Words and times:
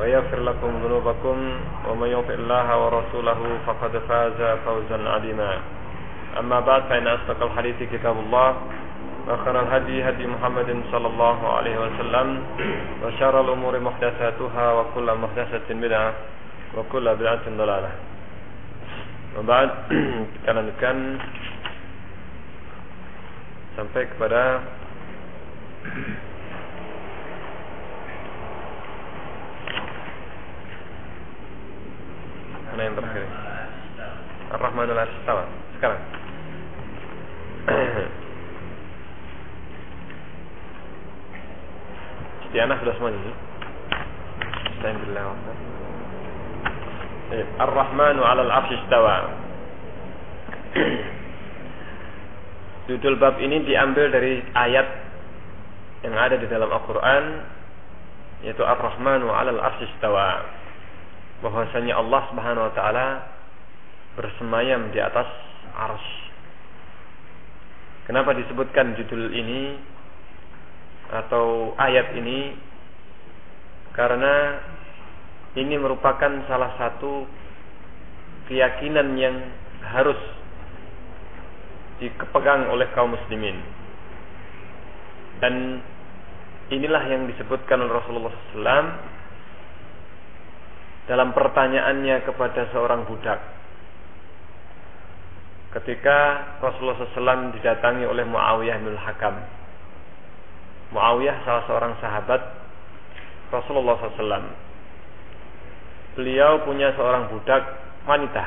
ويغفر 0.00 0.40
لكم 0.40 0.70
ذنوبكم 0.84 1.36
ومن 1.88 2.08
يطع 2.08 2.34
الله 2.34 2.66
ورسوله 2.84 3.40
فقد 3.66 3.92
فاز 4.08 4.40
فوزا 4.64 4.98
عظيما. 5.08 5.52
أما 6.38 6.60
بعد 6.60 6.82
فإن 6.82 7.06
أصدق 7.06 7.42
الحديث 7.42 7.78
كتاب 7.92 8.16
الله 8.18 8.56
وخير 9.28 9.60
الهدي 9.60 10.08
هدي 10.08 10.26
محمد 10.26 10.70
صلى 10.92 11.06
الله 11.06 11.38
عليه 11.56 11.76
وسلم 11.78 12.26
وشر 13.04 13.40
الأمور 13.40 13.80
محدثاتها 13.80 14.66
وكل 14.72 15.08
محدثة 15.14 15.68
بدعة 15.68 16.12
وكل 16.76 17.04
بدعة 17.14 17.44
ضلالة. 17.58 17.90
وبعد 19.38 19.68
kita 20.40 20.50
lanjutkan 20.50 20.96
sampai 23.76 24.02
kepada 24.10 24.42
mana 32.72 32.82
yang 32.84 32.96
terakhir 32.96 33.24
Ar-Rahmanul 34.48 35.00
Astawa 35.00 35.44
sekarang. 35.76 36.02
Istianah 42.48 42.76
sudah 42.80 42.94
semuanya 42.96 43.20
sih. 43.28 43.36
Alhamdulillah 44.78 45.24
Ar-Rahmanu 47.60 48.24
'alal 48.24 48.48
'arsy 48.48 48.74
istawa. 48.80 49.28
Judul 52.88 53.20
bab 53.20 53.36
ini 53.36 53.68
diambil 53.68 54.08
dari 54.08 54.40
ayat 54.56 54.88
yang 56.08 56.16
ada 56.16 56.40
di 56.40 56.48
dalam 56.48 56.72
Al-Quran 56.72 57.24
yaitu 58.48 58.64
Ar-Rahmanu 58.64 59.28
'alal 59.28 59.60
'arsy 59.60 59.84
istawa 59.92 60.40
bahwasanya 61.44 61.94
Allah 61.94 62.20
Subhanahu 62.30 62.66
wa 62.70 62.74
taala 62.74 63.06
bersemayam 64.18 64.90
di 64.90 64.98
atas 64.98 65.28
arsy. 65.78 66.18
Kenapa 68.10 68.32
disebutkan 68.34 68.96
judul 68.96 69.30
ini 69.30 69.76
atau 71.12 71.76
ayat 71.76 72.16
ini? 72.16 72.56
Karena 73.92 74.58
ini 75.58 75.74
merupakan 75.76 76.30
salah 76.46 76.72
satu 76.78 77.26
keyakinan 78.48 79.18
yang 79.18 79.36
harus 79.84 80.18
dikepegang 82.00 82.70
oleh 82.70 82.88
kaum 82.94 83.12
muslimin. 83.12 83.58
Dan 85.38 85.84
inilah 86.72 87.04
yang 87.10 87.26
disebutkan 87.30 87.82
oleh 87.82 87.92
Rasulullah 87.92 88.32
SAW 88.54 89.17
dalam 91.08 91.32
pertanyaannya 91.32 92.22
kepada 92.28 92.68
seorang 92.68 93.08
budak. 93.08 93.40
Ketika 95.72 96.16
Rasulullah 96.60 97.00
SAW 97.00 97.52
didatangi 97.56 98.04
oleh 98.04 98.28
Muawiyah 98.28 98.76
bin 98.80 98.96
Hakam. 98.96 99.36
Muawiyah 100.92 101.44
salah 101.44 101.64
seorang 101.68 101.92
sahabat 102.00 102.40
Rasulullah 103.48 103.96
SAW. 104.00 104.48
Beliau 106.16 106.64
punya 106.64 106.92
seorang 106.92 107.32
budak 107.32 107.62
wanita 108.04 108.44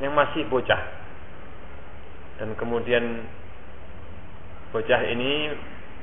yang 0.00 0.16
masih 0.16 0.48
bocah. 0.48 0.80
Dan 2.40 2.56
kemudian 2.56 3.24
bocah 4.72 5.00
ini 5.04 5.52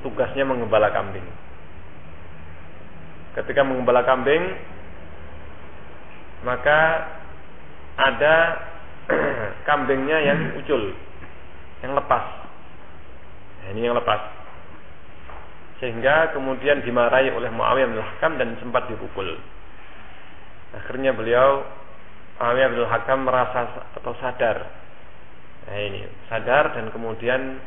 tugasnya 0.02 0.46
mengembala 0.46 0.90
kambing. 0.94 1.26
Ketika 3.38 3.62
mengembala 3.64 4.04
kambing, 4.04 4.42
maka 6.42 6.78
ada 7.98 8.36
kambingnya 9.68 10.18
yang 10.22 10.40
ucul, 10.58 10.94
yang 11.82 11.92
lepas. 11.94 12.24
Nah, 13.62 13.66
ini 13.74 13.86
yang 13.86 13.96
lepas. 13.98 14.20
Sehingga 15.82 16.30
kemudian 16.30 16.86
dimarahi 16.86 17.34
oleh 17.34 17.50
Muawiyah 17.50 17.88
bin 17.90 17.98
Hakam 17.98 18.38
dan 18.38 18.54
sempat 18.62 18.86
dipukul. 18.86 19.26
Akhirnya 20.78 21.10
beliau 21.10 21.66
Muawiyah 22.38 22.70
bin 22.70 22.82
Hakam 22.86 23.26
merasa 23.26 23.90
atau 23.98 24.14
sadar. 24.22 24.66
Nah 25.62 25.78
ini, 25.78 26.06
sadar 26.26 26.74
dan 26.74 26.90
kemudian 26.90 27.58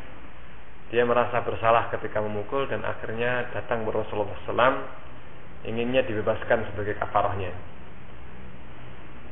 dia 0.92 1.02
merasa 1.02 1.42
bersalah 1.42 1.90
ketika 1.90 2.22
memukul 2.22 2.68
dan 2.70 2.84
akhirnya 2.86 3.50
datang 3.50 3.82
ke 3.82 3.90
Rasulullah 3.90 4.84
inginnya 5.66 6.06
dibebaskan 6.06 6.72
sebagai 6.72 6.94
kafarahnya. 7.00 7.50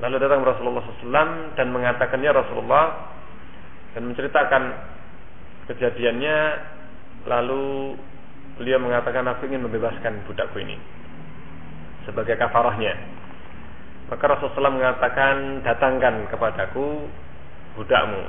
Lalu 0.02 0.16
datang 0.18 0.42
Rasulullah 0.42 0.82
SAW 0.82 1.54
dan 1.54 1.66
mengatakannya 1.70 2.30
Rasulullah 2.34 3.14
dan 3.94 4.02
menceritakan 4.10 4.62
kejadiannya. 5.70 6.38
Lalu 7.24 7.94
beliau 8.60 8.82
mengatakan 8.82 9.24
aku 9.30 9.48
ingin 9.48 9.64
membebaskan 9.64 10.26
budakku 10.26 10.58
ini 10.60 10.76
sebagai 12.04 12.36
kafarahnya. 12.36 12.94
Maka 14.10 14.24
Rasulullah 14.28 14.70
SAW 14.70 14.78
mengatakan 14.78 15.34
datangkan 15.64 16.28
kepadaku 16.28 17.08
budakmu. 17.78 18.22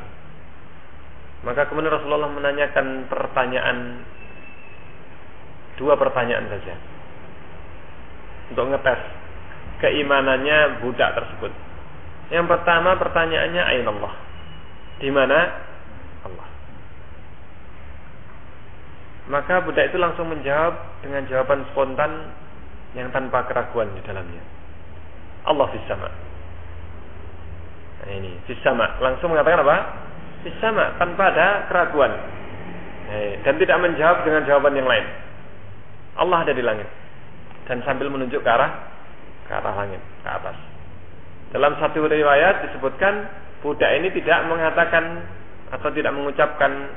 Maka 1.43 1.67
kemudian 1.69 1.93
Rasulullah 1.93 2.31
menanyakan 2.31 3.05
pertanyaan 3.11 4.05
dua 5.75 5.99
pertanyaan 5.99 6.47
saja 6.47 6.75
untuk 8.51 8.65
ngetes 8.71 9.01
keimanannya 9.85 10.81
budak 10.81 11.13
tersebut. 11.13 11.53
Yang 12.34 12.50
pertama 12.50 12.97
pertanyaannya 12.97 13.63
ain 13.69 13.85
Allah. 13.85 14.13
Di 14.97 15.13
mana 15.13 15.40
Allah? 16.25 16.47
Maka 19.29 19.62
budak 19.62 19.94
itu 19.94 20.01
langsung 20.01 20.34
menjawab 20.34 21.06
dengan 21.06 21.22
jawaban 21.29 21.69
spontan 21.69 22.34
yang 22.97 23.13
tanpa 23.13 23.45
keraguan 23.45 23.94
di 23.94 24.01
dalamnya. 24.01 24.41
Allah 25.45 25.69
fis 25.69 25.85
sama. 25.85 26.09
Nah 28.01 28.09
ini 28.09 28.41
fis 28.50 28.57
sama. 28.66 28.97
Langsung 28.97 29.29
mengatakan 29.29 29.62
apa? 29.62 29.78
Fis 30.41 30.57
sama 30.57 30.98
tanpa 30.98 31.30
ada 31.30 31.69
keraguan. 31.69 32.13
Dan 33.45 33.62
tidak 33.62 33.77
menjawab 33.86 34.25
dengan 34.25 34.42
jawaban 34.50 34.74
yang 34.74 34.89
lain. 34.89 35.06
Allah 36.18 36.42
ada 36.42 36.54
di 36.57 36.65
langit. 36.65 36.89
Dan 37.69 37.86
sambil 37.86 38.09
menunjuk 38.09 38.42
ke 38.42 38.50
arah 38.50 38.94
ke 39.45 39.51
arah 39.53 39.74
langit, 39.77 40.01
ke 40.01 40.30
atas. 40.30 40.57
Dalam 41.53 41.77
satu 41.77 42.03
riwayat 42.03 42.69
disebutkan 42.69 43.30
budak 43.62 43.92
ini 44.01 44.12
tidak 44.12 44.45
mengatakan 44.50 45.24
atau 45.71 45.89
tidak 45.94 46.13
mengucapkan 46.13 46.89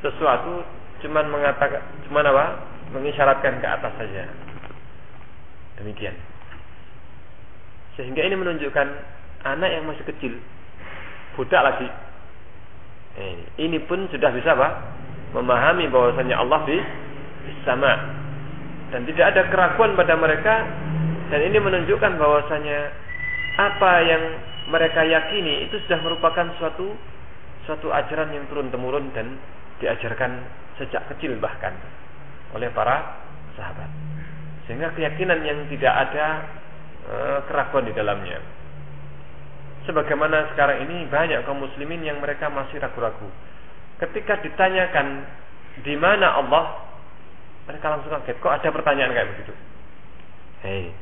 sesuatu, 0.00 0.64
cuman 1.04 1.28
mengatakan, 1.28 1.80
cuman 2.08 2.24
apa? 2.32 2.44
Mengisyaratkan 2.90 3.62
ke 3.62 3.68
atas 3.68 3.92
saja. 4.00 4.26
Demikian. 5.78 6.16
Sehingga 7.94 8.24
ini 8.24 8.34
menunjukkan 8.34 8.88
anak 9.46 9.70
yang 9.70 9.84
masih 9.86 10.04
kecil, 10.08 10.34
budak 11.36 11.62
lagi. 11.62 11.88
Ini, 13.20 13.44
ini 13.68 13.78
pun 13.84 14.08
sudah 14.08 14.30
bisa 14.32 14.56
apa? 14.56 14.68
Memahami 15.36 15.86
bahwasanya 15.92 16.40
Allah 16.42 16.60
di 16.66 16.78
sama 17.62 17.92
dan 18.90 19.06
tidak 19.06 19.26
ada 19.34 19.42
keraguan 19.48 19.94
pada 19.94 20.18
mereka 20.18 20.66
dan 21.30 21.40
ini 21.46 21.58
menunjukkan 21.62 22.18
bahwasanya 22.18 22.90
apa 23.56 23.92
yang 24.02 24.22
mereka 24.70 25.06
yakini 25.06 25.70
itu 25.70 25.78
sudah 25.86 26.02
merupakan 26.02 26.46
suatu 26.58 26.90
suatu 27.70 27.94
ajaran 27.94 28.34
yang 28.34 28.44
turun 28.50 28.70
temurun 28.74 29.14
dan 29.14 29.38
diajarkan 29.78 30.42
sejak 30.74 31.06
kecil 31.14 31.38
bahkan 31.38 31.72
oleh 32.50 32.66
para 32.74 33.22
sahabat. 33.54 33.90
Sehingga 34.66 34.90
keyakinan 34.94 35.42
yang 35.46 35.58
tidak 35.70 35.94
ada 36.08 36.26
e, 37.06 37.14
keraguan 37.46 37.86
di 37.86 37.94
dalamnya. 37.94 38.38
Sebagaimana 39.86 40.50
sekarang 40.54 40.86
ini 40.86 41.08
banyak 41.08 41.46
kaum 41.46 41.62
muslimin 41.62 42.04
yang 42.04 42.18
mereka 42.18 42.50
masih 42.50 42.78
ragu-ragu. 42.82 43.26
Ketika 43.98 44.38
ditanyakan 44.42 45.24
di 45.86 45.94
mana 45.94 46.36
Allah, 46.38 46.90
mereka 47.70 47.98
langsung 47.98 48.12
kaget. 48.20 48.36
Kok 48.38 48.54
ada 48.60 48.68
pertanyaan 48.70 49.12
kayak 49.14 49.30
begitu? 49.36 49.52
Hei, 50.60 50.92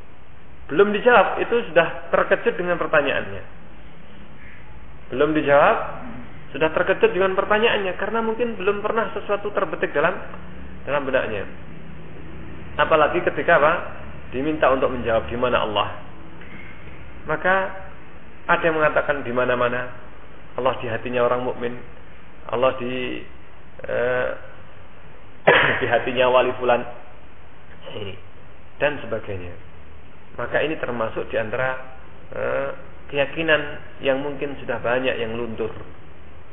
belum 0.68 0.92
dijawab, 0.92 1.40
itu 1.40 1.72
sudah 1.72 2.12
terkejut 2.12 2.54
dengan 2.60 2.76
pertanyaannya. 2.76 3.42
Belum 5.08 5.32
dijawab, 5.32 5.76
sudah 6.52 6.68
terkejut 6.72 7.12
dengan 7.12 7.32
pertanyaannya 7.32 7.96
karena 7.96 8.20
mungkin 8.20 8.56
belum 8.56 8.84
pernah 8.84 9.12
sesuatu 9.16 9.48
terbetik 9.52 9.96
dalam 9.96 10.16
dalam 10.84 11.04
benaknya. 11.08 11.44
Apalagi 12.76 13.20
ketika 13.24 13.60
apa? 13.60 13.72
Diminta 14.32 14.68
untuk 14.68 14.92
menjawab 14.92 15.24
di 15.28 15.36
mana 15.40 15.64
Allah. 15.64 15.88
Maka 17.24 17.54
ada 18.48 18.64
yang 18.64 18.76
mengatakan 18.80 19.20
di 19.24 19.32
mana-mana 19.32 19.92
Allah 20.56 20.74
di 20.80 20.88
hatinya 20.88 21.24
orang 21.24 21.44
mukmin, 21.44 21.76
Allah 22.48 22.72
di 22.80 23.20
eh, 23.84 24.28
di 25.84 25.86
hatinya 25.88 26.32
wali 26.32 26.52
fulan 26.56 26.80
dan 28.80 29.00
sebagainya. 29.04 29.67
Maka 30.38 30.62
ini 30.62 30.78
termasuk 30.78 31.26
di 31.28 31.36
antara 31.36 31.74
eh, 32.30 32.70
keyakinan 33.10 33.60
yang 34.06 34.22
mungkin 34.22 34.54
sudah 34.62 34.78
banyak 34.78 35.18
yang 35.18 35.34
luntur. 35.34 35.74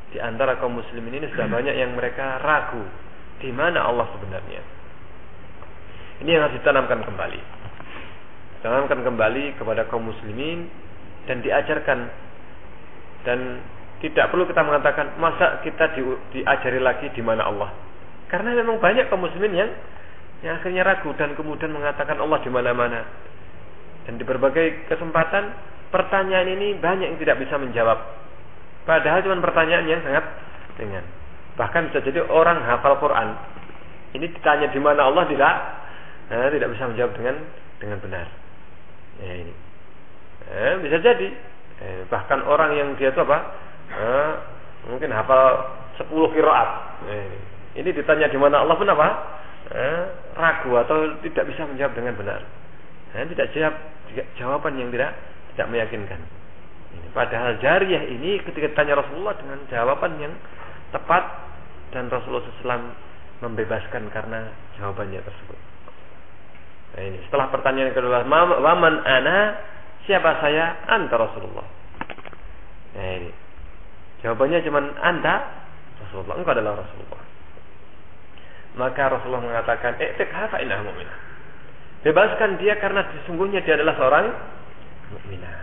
Di 0.10 0.18
antara 0.18 0.58
kaum 0.58 0.80
muslimin 0.80 1.22
ini 1.22 1.28
sudah 1.30 1.46
banyak 1.46 1.76
yang 1.76 1.94
mereka 1.94 2.42
ragu 2.42 2.82
di 3.40 3.54
mana 3.54 3.86
Allah 3.86 4.10
sebenarnya. 4.18 4.62
Ini 6.24 6.30
yang 6.32 6.48
harus 6.48 6.58
ditanamkan 6.58 7.04
kembali. 7.04 7.42
Tanamkan 8.64 9.04
kembali 9.04 9.60
kepada 9.60 9.86
kaum 9.92 10.10
muslimin 10.10 10.66
dan 11.30 11.44
diajarkan 11.44 12.00
dan 13.28 13.40
tidak 14.00 14.32
perlu 14.32 14.48
kita 14.48 14.62
mengatakan 14.64 15.18
masa 15.20 15.60
kita 15.62 15.94
di, 15.94 16.02
diajari 16.40 16.80
lagi 16.80 17.12
di 17.12 17.22
mana 17.22 17.46
Allah. 17.46 17.70
Karena 18.32 18.56
memang 18.56 18.82
banyak 18.82 19.12
kaum 19.12 19.22
muslimin 19.22 19.54
yang 19.54 19.72
yang 20.42 20.58
akhirnya 20.62 20.84
ragu 20.88 21.12
dan 21.18 21.38
kemudian 21.38 21.70
mengatakan 21.70 22.18
Allah 22.18 22.40
di 22.42 22.50
mana-mana. 22.50 23.02
Dan 24.06 24.22
di 24.22 24.24
berbagai 24.26 24.86
kesempatan 24.90 25.50
pertanyaan 25.90 26.48
ini 26.50 26.78
banyak 26.78 27.16
yang 27.16 27.20
tidak 27.22 27.42
bisa 27.42 27.58
menjawab. 27.58 27.98
Padahal 28.86 29.26
cuma 29.26 29.42
pertanyaan 29.42 29.86
yang 29.90 30.02
sangat 30.06 30.26
ringan. 30.78 31.06
Bahkan 31.58 31.90
bisa 31.90 32.00
jadi 32.06 32.22
orang 32.30 32.62
hafal 32.62 33.02
Quran. 33.02 33.34
Ini 34.14 34.26
ditanya 34.32 34.70
di 34.70 34.80
mana 34.80 35.10
Allah 35.10 35.26
tidak 35.26 35.54
eh, 36.30 36.48
tidak 36.54 36.70
bisa 36.78 36.84
menjawab 36.88 37.12
dengan 37.18 37.36
dengan 37.82 37.98
benar. 38.00 38.28
Ya 39.24 39.34
ini. 39.42 39.54
Eh, 40.46 40.74
bisa 40.86 40.98
jadi. 41.02 41.28
Eh, 41.76 42.02
bahkan 42.08 42.46
orang 42.46 42.78
yang 42.78 42.90
dia 42.96 43.10
itu 43.10 43.20
apa? 43.26 43.38
Eh, 43.90 44.32
mungkin 44.92 45.10
hafal 45.12 45.66
10 45.98 46.36
kiraat. 46.36 46.70
Eh, 47.10 47.30
ini 47.82 47.90
ditanya 47.92 48.30
di 48.30 48.38
mana 48.38 48.62
Allah 48.62 48.76
pun 48.78 48.88
apa? 48.88 49.08
Eh, 49.66 50.02
ragu 50.38 50.72
atau 50.78 51.18
tidak 51.26 51.50
bisa 51.50 51.66
menjawab 51.66 51.94
dengan 51.98 52.14
benar. 52.14 52.42
Eh, 53.16 53.24
tidak 53.32 53.48
jawab 53.56 53.76
jawaban 54.36 54.76
yang 54.76 54.92
tidak 54.92 55.16
tidak 55.56 55.68
meyakinkan. 55.72 56.20
Padahal 57.16 57.56
jariah 57.64 58.04
ini 58.12 58.44
ketika 58.44 58.76
tanya 58.76 59.00
Rasulullah 59.00 59.40
dengan 59.40 59.64
jawaban 59.72 60.20
yang 60.20 60.36
tepat 60.92 61.24
dan 61.96 62.12
Rasulullah 62.12 62.44
SAW 62.44 62.92
membebaskan 63.40 64.12
karena 64.12 64.52
jawabannya 64.76 65.24
tersebut. 65.24 65.60
Nah 66.96 67.02
ini 67.08 67.18
setelah 67.28 67.52
pertanyaan 67.52 67.96
kedua, 67.96 68.24
waman 68.60 69.04
ana 69.08 69.60
siapa 70.08 70.44
saya? 70.44 70.84
Anta 70.88 71.16
Rasulullah. 71.16 71.68
Nah 73.00 73.10
ini 73.16 73.32
jawabannya 74.24 74.60
cuma 74.64 74.80
anda 75.00 75.36
Rasulullah. 76.04 76.36
Engkau 76.36 76.52
adalah 76.52 76.84
Rasulullah. 76.84 77.24
Maka 78.76 79.04
Rasulullah 79.08 79.44
mengatakan, 79.44 79.96
"I'tik 80.04 80.36
hafa 80.36 80.60
inah 80.60 80.84
mu'minah." 80.84 81.35
Bebaskan 82.06 82.62
dia 82.62 82.78
karena 82.78 83.02
sesungguhnya 83.10 83.66
dia 83.66 83.82
adalah 83.82 83.98
seorang 83.98 84.26
mukminah. 85.10 85.56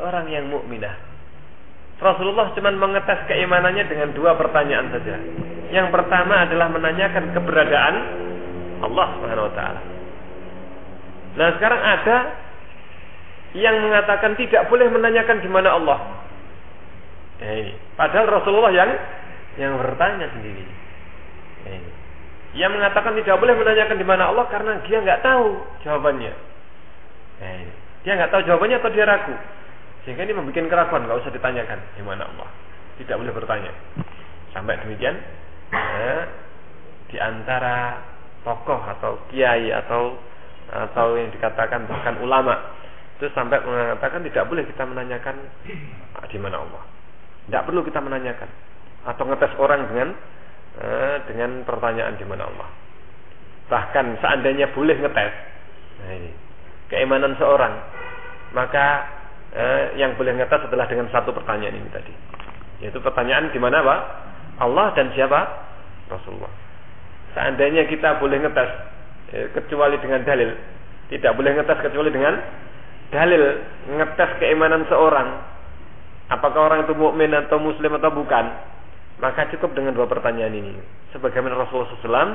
Seorang 0.00 0.24
yang 0.32 0.48
mukminah. 0.48 0.96
Rasulullah 2.00 2.56
cuma 2.56 2.72
mengetes 2.72 3.20
keimanannya 3.28 3.84
dengan 3.84 4.16
dua 4.16 4.32
pertanyaan 4.40 4.88
saja. 4.96 5.20
Yang 5.68 5.92
pertama 5.92 6.48
adalah 6.48 6.72
menanyakan 6.72 7.36
keberadaan 7.36 7.94
Allah 8.80 9.06
Subhanahu 9.18 9.48
wa 9.50 9.54
taala. 9.54 9.80
Nah 11.36 11.48
sekarang 11.60 11.82
ada 11.84 12.16
yang 13.52 13.76
mengatakan 13.84 14.40
tidak 14.40 14.72
boleh 14.72 14.88
menanyakan 14.88 15.36
di 15.44 15.48
mana 15.52 15.76
Allah. 15.76 15.98
Ini. 17.44 17.74
Padahal 17.92 18.40
Rasulullah 18.40 18.72
yang 18.72 18.90
yang 19.60 19.76
bertanya 19.76 20.32
sendiri. 20.32 20.64
Ini. 21.66 21.97
Yang 22.56 22.72
mengatakan 22.80 23.12
tidak 23.20 23.36
boleh 23.36 23.54
menanyakan 23.56 23.96
di 24.00 24.06
mana 24.08 24.32
Allah 24.32 24.46
karena 24.48 24.80
dia 24.88 24.98
nggak 25.04 25.20
tahu 25.20 25.46
jawabannya. 25.84 26.32
Ya 27.38 27.48
ini. 27.60 27.74
Dia 28.06 28.12
nggak 28.16 28.32
tahu 28.32 28.42
jawabannya 28.48 28.76
atau 28.80 28.90
dia 28.94 29.04
ragu. 29.04 29.36
Sehingga 30.08 30.24
ini 30.24 30.32
membuat 30.32 30.64
keraguan, 30.64 31.04
nggak 31.04 31.20
usah 31.20 31.32
ditanyakan 31.34 31.78
di 31.98 32.02
mana 32.06 32.24
Allah. 32.24 32.48
Tidak 32.96 33.12
boleh 33.12 33.32
bertanya. 33.36 33.72
Sampai 34.56 34.80
demikian, 34.80 35.12
ya, 35.68 36.24
di 37.12 37.16
antara 37.20 38.00
tokoh 38.48 38.80
atau 38.80 39.20
kiai 39.28 39.68
atau 39.68 40.16
atau 40.68 41.16
yang 41.16 41.32
dikatakan 41.32 41.88
bahkan 41.88 42.20
ulama 42.20 42.76
itu 43.18 43.26
sampai 43.32 43.58
mengatakan 43.64 44.20
tidak 44.24 44.44
boleh 44.46 44.62
kita 44.68 44.84
menanyakan 44.86 45.36
di 46.30 46.38
mana 46.38 46.62
Allah. 46.62 46.82
Tidak 47.48 47.62
perlu 47.64 47.80
kita 47.82 47.98
menanyakan 47.98 48.48
atau 49.08 49.24
ngetes 49.26 49.52
orang 49.58 49.88
dengan 49.90 50.08
eh, 50.78 51.16
dengan 51.30 51.62
pertanyaan 51.66 52.14
di 52.16 52.24
mana 52.26 52.48
Allah. 52.48 52.68
Bahkan 53.68 54.22
seandainya 54.24 54.72
boleh 54.72 54.96
ngetes, 54.96 55.34
nah 56.00 56.12
ini 56.16 56.32
keimanan 56.88 57.36
seorang, 57.36 57.74
maka 58.56 58.86
eh, 59.52 59.84
yang 60.00 60.16
boleh 60.16 60.32
ngetes 60.38 60.72
adalah 60.72 60.88
dengan 60.88 61.12
satu 61.12 61.36
pertanyaan 61.36 61.76
ini 61.76 61.88
tadi, 61.92 62.14
yaitu 62.80 62.98
pertanyaan 63.04 63.52
di 63.52 63.60
mana 63.60 63.84
Pak? 63.84 64.00
Allah 64.58 64.96
dan 64.96 65.12
siapa? 65.12 65.40
Rasulullah. 66.08 66.50
Seandainya 67.36 67.84
kita 67.84 68.16
boleh 68.16 68.40
ngetes 68.40 68.98
Eh, 69.28 69.52
kecuali 69.52 70.00
dengan 70.00 70.24
dalil. 70.24 70.56
Tidak 71.12 71.32
boleh 71.36 71.52
ngetes 71.60 71.84
kecuali 71.84 72.08
dengan 72.08 72.40
dalil 73.12 73.42
ngetes 73.92 74.30
keimanan 74.40 74.88
seorang. 74.88 75.28
Apakah 76.32 76.72
orang 76.72 76.88
itu 76.88 76.96
mukmin 76.96 77.32
atau 77.36 77.60
muslim 77.60 77.92
atau 78.00 78.08
bukan? 78.08 78.44
Maka 79.18 79.50
cukup 79.50 79.74
dengan 79.74 79.94
dua 79.94 80.06
pertanyaan 80.06 80.54
ini. 80.54 80.74
Sebagaimana 81.10 81.58
Rasulullah 81.58 81.90
SAW 81.98 82.30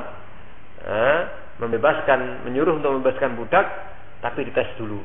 eh, 0.84 1.20
membebaskan, 1.60 2.44
menyuruh 2.44 2.76
untuk 2.76 2.92
membebaskan 3.00 3.38
budak, 3.40 3.64
tapi 4.20 4.44
dites 4.44 4.68
dulu. 4.76 5.00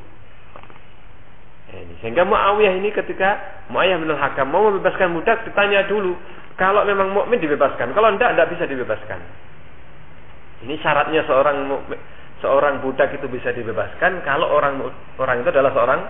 Ini. 1.70 1.94
Sehingga 2.02 2.26
Muawiyah 2.26 2.74
ini 2.82 2.90
ketika 2.90 3.62
Muawiyah 3.70 3.98
bin 4.02 4.10
Hakam 4.12 4.50
mau 4.50 4.66
membebaskan 4.68 5.14
budak 5.14 5.46
ditanya 5.46 5.86
dulu 5.86 6.18
kalau 6.58 6.82
memang 6.84 7.14
mukmin 7.14 7.40
dibebaskan, 7.40 7.96
kalau 7.96 8.12
tidak 8.18 8.36
tidak 8.36 8.48
bisa 8.52 8.64
dibebaskan. 8.68 9.20
Ini 10.66 10.74
syaratnya 10.84 11.24
seorang 11.24 11.56
seorang 12.44 12.84
budak 12.84 13.16
itu 13.16 13.24
bisa 13.32 13.54
dibebaskan 13.54 14.20
kalau 14.26 14.50
orang 14.52 14.82
orang 15.16 15.40
itu 15.40 15.48
adalah 15.48 15.72
seorang 15.72 16.00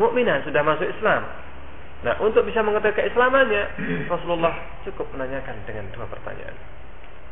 mukminah 0.00 0.40
sudah 0.48 0.62
masuk 0.64 0.88
Islam. 0.88 1.28
Nah, 2.02 2.18
untuk 2.18 2.42
bisa 2.42 2.66
mengetahui 2.66 2.98
keislamannya, 2.98 3.78
Rasulullah 4.10 4.54
cukup 4.82 5.06
menanyakan 5.14 5.54
dengan 5.62 5.86
dua 5.94 6.10
pertanyaan. 6.10 6.54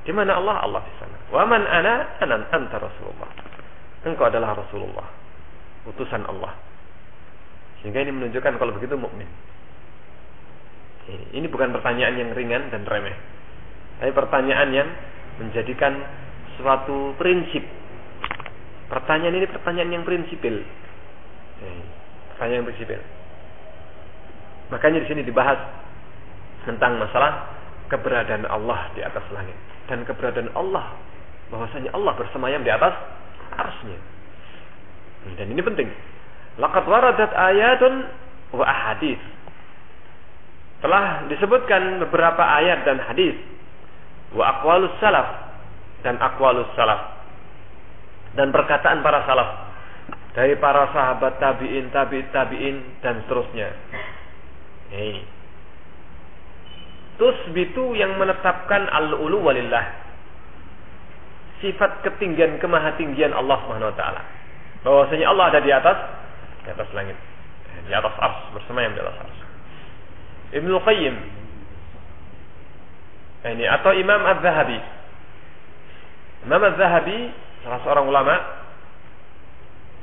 Di 0.06 0.14
mana 0.14 0.38
Allah? 0.38 0.62
Allah 0.62 0.82
di 0.86 0.94
sana. 0.96 1.16
Wa 1.28 1.42
man 1.44 1.66
ana? 1.66 2.22
Anan 2.22 2.46
anta 2.54 2.78
Rasulullah. 2.78 3.30
Engkau 4.06 4.30
adalah 4.30 4.54
Rasulullah. 4.54 5.04
Utusan 5.90 6.22
Allah. 6.24 6.54
Sehingga 7.82 8.00
ini 8.00 8.14
menunjukkan 8.14 8.56
kalau 8.56 8.72
begitu 8.78 8.94
mukmin. 8.94 9.26
Ini 11.10 11.46
bukan 11.50 11.74
pertanyaan 11.74 12.14
yang 12.14 12.30
ringan 12.30 12.70
dan 12.70 12.86
remeh. 12.86 13.16
Tapi 13.98 14.14
pertanyaan 14.14 14.70
yang 14.70 14.88
menjadikan 15.42 15.98
suatu 16.54 17.18
prinsip. 17.18 17.66
Pertanyaan 18.86 19.34
ini 19.34 19.46
pertanyaan 19.50 19.90
yang 20.00 20.04
prinsipil. 20.06 20.62
Eh, 21.60 21.82
pertanyaan 22.34 22.62
yang 22.62 22.68
prinsipil. 22.70 23.00
Makanya 24.70 25.02
di 25.02 25.08
sini 25.10 25.22
dibahas 25.26 25.58
tentang 26.64 26.98
masalah 26.98 27.50
keberadaan 27.90 28.46
Allah 28.46 28.94
di 28.94 29.02
atas 29.02 29.26
langit 29.34 29.56
dan 29.90 30.06
keberadaan 30.06 30.54
Allah 30.54 30.94
bahwasanya 31.50 31.90
Allah 31.90 32.14
bersemayam 32.14 32.62
di 32.62 32.70
atas 32.70 32.94
arsnya. 33.58 33.98
Dan 35.34 35.50
ini 35.50 35.60
penting. 35.60 35.90
Laqad 36.62 36.86
waradat 36.86 37.34
ayatun 37.34 38.06
wa 38.54 38.64
ahadith. 38.66 39.20
telah 40.80 41.28
disebutkan 41.28 42.00
beberapa 42.08 42.40
ayat 42.40 42.88
dan 42.88 43.04
hadis 43.04 43.36
wa 44.32 44.48
aqwalus 44.48 44.96
salaf 44.96 45.52
dan 46.00 46.16
aqwalus 46.16 46.72
salaf 46.72 47.20
dan 48.32 48.48
perkataan 48.48 49.04
para 49.04 49.20
salaf 49.28 49.70
dari 50.32 50.56
para 50.56 50.88
sahabat 50.94 51.36
tabi'in, 51.42 51.90
tabi'in, 51.92 52.26
tabi'in 52.32 52.76
dan 53.02 53.20
seterusnya. 53.26 53.68
Hey. 54.90 55.22
Tusbitu 57.16 57.94
yang 57.94 58.18
menetapkan 58.18 58.90
al-ulu 58.90 59.38
walillah. 59.46 59.86
Sifat 61.62 62.02
ketinggian 62.02 62.58
kemahatinggian 62.58 63.30
Allah 63.36 63.60
Subhanahu 63.64 63.92
wa 63.92 63.96
taala. 63.96 64.22
Bahwasanya 64.80 65.28
Allah 65.28 65.44
ada 65.52 65.60
di 65.60 65.70
atas 65.70 65.98
di 66.64 66.68
atas 66.72 66.88
langit. 66.96 67.16
Di 67.86 67.94
atas 67.94 68.14
ars, 68.18 68.40
bersemayam 68.56 68.96
di 68.96 69.00
atas 69.04 69.16
ars. 69.20 69.38
Ibnu 70.50 70.74
Qayyim 70.82 71.16
ini 73.40 73.64
atau 73.64 73.96
Imam 73.96 74.20
Az-Zahabi. 74.20 74.80
Imam 76.44 76.60
Az-Zahabi 76.60 77.32
salah 77.64 77.80
seorang 77.84 78.08
ulama 78.08 78.36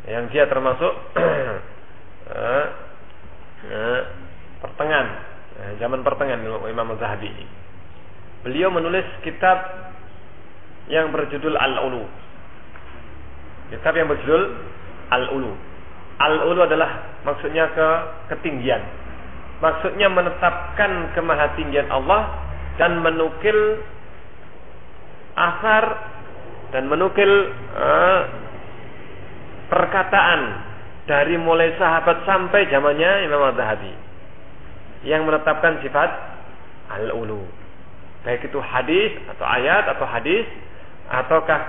yang 0.08 0.30
dia 0.30 0.46
termasuk 0.50 0.94
uh, 2.32 2.66
pertengahan 4.64 5.08
uh, 5.62 5.72
zaman 5.82 6.02
pertengahan 6.02 6.42
Imam 6.44 6.94
Az-Zahabi 6.98 7.28
ini. 7.30 7.46
Beliau 8.46 8.70
menulis 8.72 9.06
kitab 9.26 9.58
yang 10.88 11.12
berjudul 11.12 11.58
Al-Ulu. 11.58 12.04
Kitab 13.76 13.94
yang 13.98 14.08
berjudul 14.08 14.44
Al-Ulu. 15.12 15.52
Al-Ulu 16.18 16.62
adalah 16.64 17.20
maksudnya 17.28 17.70
ke 17.76 17.88
ketinggian 18.34 19.08
maksudnya 19.58 20.08
menetapkan 20.10 21.14
kemahatinggian 21.18 21.90
Allah 21.90 22.30
dan 22.78 23.02
menukil 23.02 23.82
asar 25.34 25.86
dan 26.74 26.86
menukil 26.86 27.30
uh, 27.74 28.22
perkataan 29.72 30.42
dari 31.08 31.40
mulai 31.40 31.74
sahabat 31.80 32.28
sampai 32.28 32.68
zamannya 32.70 33.26
Imam 33.26 33.42
Az-Zahabi 33.54 34.07
yang 35.06 35.26
menetapkan 35.26 35.82
sifat 35.84 36.10
al-ulu 36.90 37.44
baik 38.26 38.48
itu 38.48 38.60
hadis 38.62 39.14
atau 39.36 39.46
ayat 39.46 39.84
atau 39.92 40.06
hadis 40.08 40.46
ataukah 41.08 41.62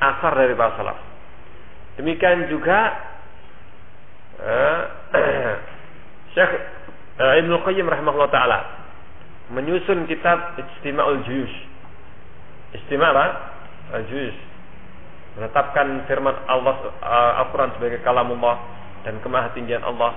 asar 0.00 0.32
dari 0.34 0.54
para 0.58 0.74
salaf 0.78 0.98
demikian 2.00 2.50
juga 2.50 2.78
uh, 4.40 4.82
Syekh 6.34 6.52
uh, 7.22 7.34
Ibnu 7.38 7.62
Qayyim 7.62 7.86
rahimahullah 7.86 8.30
taala 8.34 8.84
menyusun 9.52 10.08
kitab 10.08 10.56
Istima'ul 10.56 11.20
Juyush. 11.28 11.56
Istima' 12.72 13.12
apa? 13.12 13.26
Al-Juyush. 13.92 14.40
Menetapkan 15.36 16.06
firman 16.06 16.34
Allah 16.46 16.76
uh, 17.02 17.42
Al-Qur'an 17.44 17.74
sebagai 17.76 18.00
kalamullah 18.06 18.56
dan 19.04 19.18
kemahatinggian 19.20 19.82
Allah. 19.82 20.16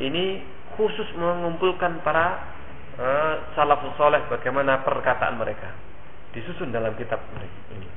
Ini 0.00 0.42
khusus 0.76 1.08
mengumpulkan 1.16 2.04
para 2.04 2.56
uh, 3.00 3.34
salafus 3.56 3.92
soleh 3.96 4.22
bagaimana 4.28 4.84
perkataan 4.84 5.36
mereka 5.40 5.72
disusun 6.36 6.68
dalam 6.68 6.92
kitab 7.00 7.20
ini. 7.72 7.88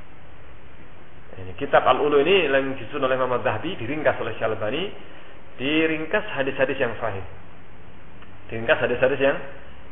Ini 1.40 1.52
kitab 1.56 1.88
Al-Ulu 1.88 2.20
ini 2.20 2.52
yang 2.52 2.76
disusun 2.76 3.04
oleh 3.04 3.16
Muhammad 3.16 3.48
Zahabi 3.48 3.80
diringkas 3.80 4.20
oleh 4.20 4.36
Syalbani 4.40 4.92
diringkas 5.60 6.24
hadis-hadis 6.36 6.80
yang 6.80 6.96
sahih 7.00 7.24
diringkas 8.50 8.80
hadis-hadis 8.82 9.20
yang 9.20 9.38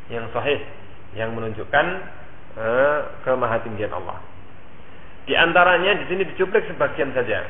yang 0.07 0.25
sahih 0.31 0.59
yang 1.15 1.31
menunjukkan 1.35 1.85
uh, 2.57 2.99
kemahatinggian 3.23 3.91
Allah. 3.95 4.19
Di 5.27 5.35
antaranya 5.35 5.99
di 5.99 6.05
sini 6.07 6.23
dicuplik 6.23 6.67
sebagian 6.71 7.11
saja 7.11 7.43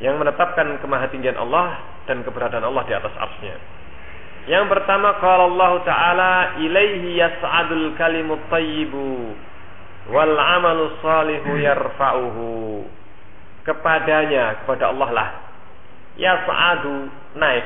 yang 0.00 0.16
menetapkan 0.16 0.80
kemahatinggian 0.80 1.36
Allah 1.36 1.80
dan 2.08 2.24
keberadaan 2.24 2.64
Allah 2.64 2.84
di 2.88 2.94
atas 2.96 3.12
arsnya. 3.16 3.79
Yang 4.50 4.66
pertama 4.66 5.14
kalau 5.22 5.54
Allah 5.54 5.72
Ta'ala 5.86 6.32
ilaihi 6.58 7.22
yas'adul 7.22 7.94
kalimut 7.94 8.42
tayyibu 8.50 9.30
wal 10.10 10.34
amalu 10.34 10.90
salihu 10.98 11.54
yarfa'uhu 11.54 12.82
kepadanya 13.62 14.66
kepada 14.66 14.90
Allah 14.90 15.08
lah 15.14 15.28
yas'adu 16.18 17.14
naik 17.38 17.62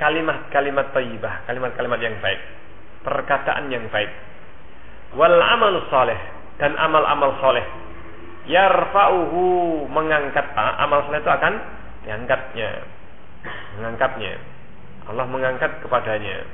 kalimat-kalimat 0.00 0.96
thayyibah, 0.96 1.44
kalimat-kalimat 1.44 2.00
yang 2.00 2.16
baik, 2.24 2.40
perkataan 3.04 3.68
yang 3.68 3.84
baik. 3.92 4.08
Wal 5.12 5.34
amal 5.34 5.76
saleh 5.92 6.16
dan 6.56 6.72
amal-amal 6.80 7.36
soleh. 7.44 7.66
Yarfa'uhu 8.48 9.84
mengangkat 9.92 10.46
ah, 10.56 10.80
amal 10.80 11.04
soleh 11.04 11.20
itu 11.20 11.28
akan 11.28 11.54
diangkatnya, 12.08 12.70
mengangkatnya. 13.76 14.59
Allah 15.10 15.26
mengangkat 15.26 15.82
kepadanya. 15.82 16.46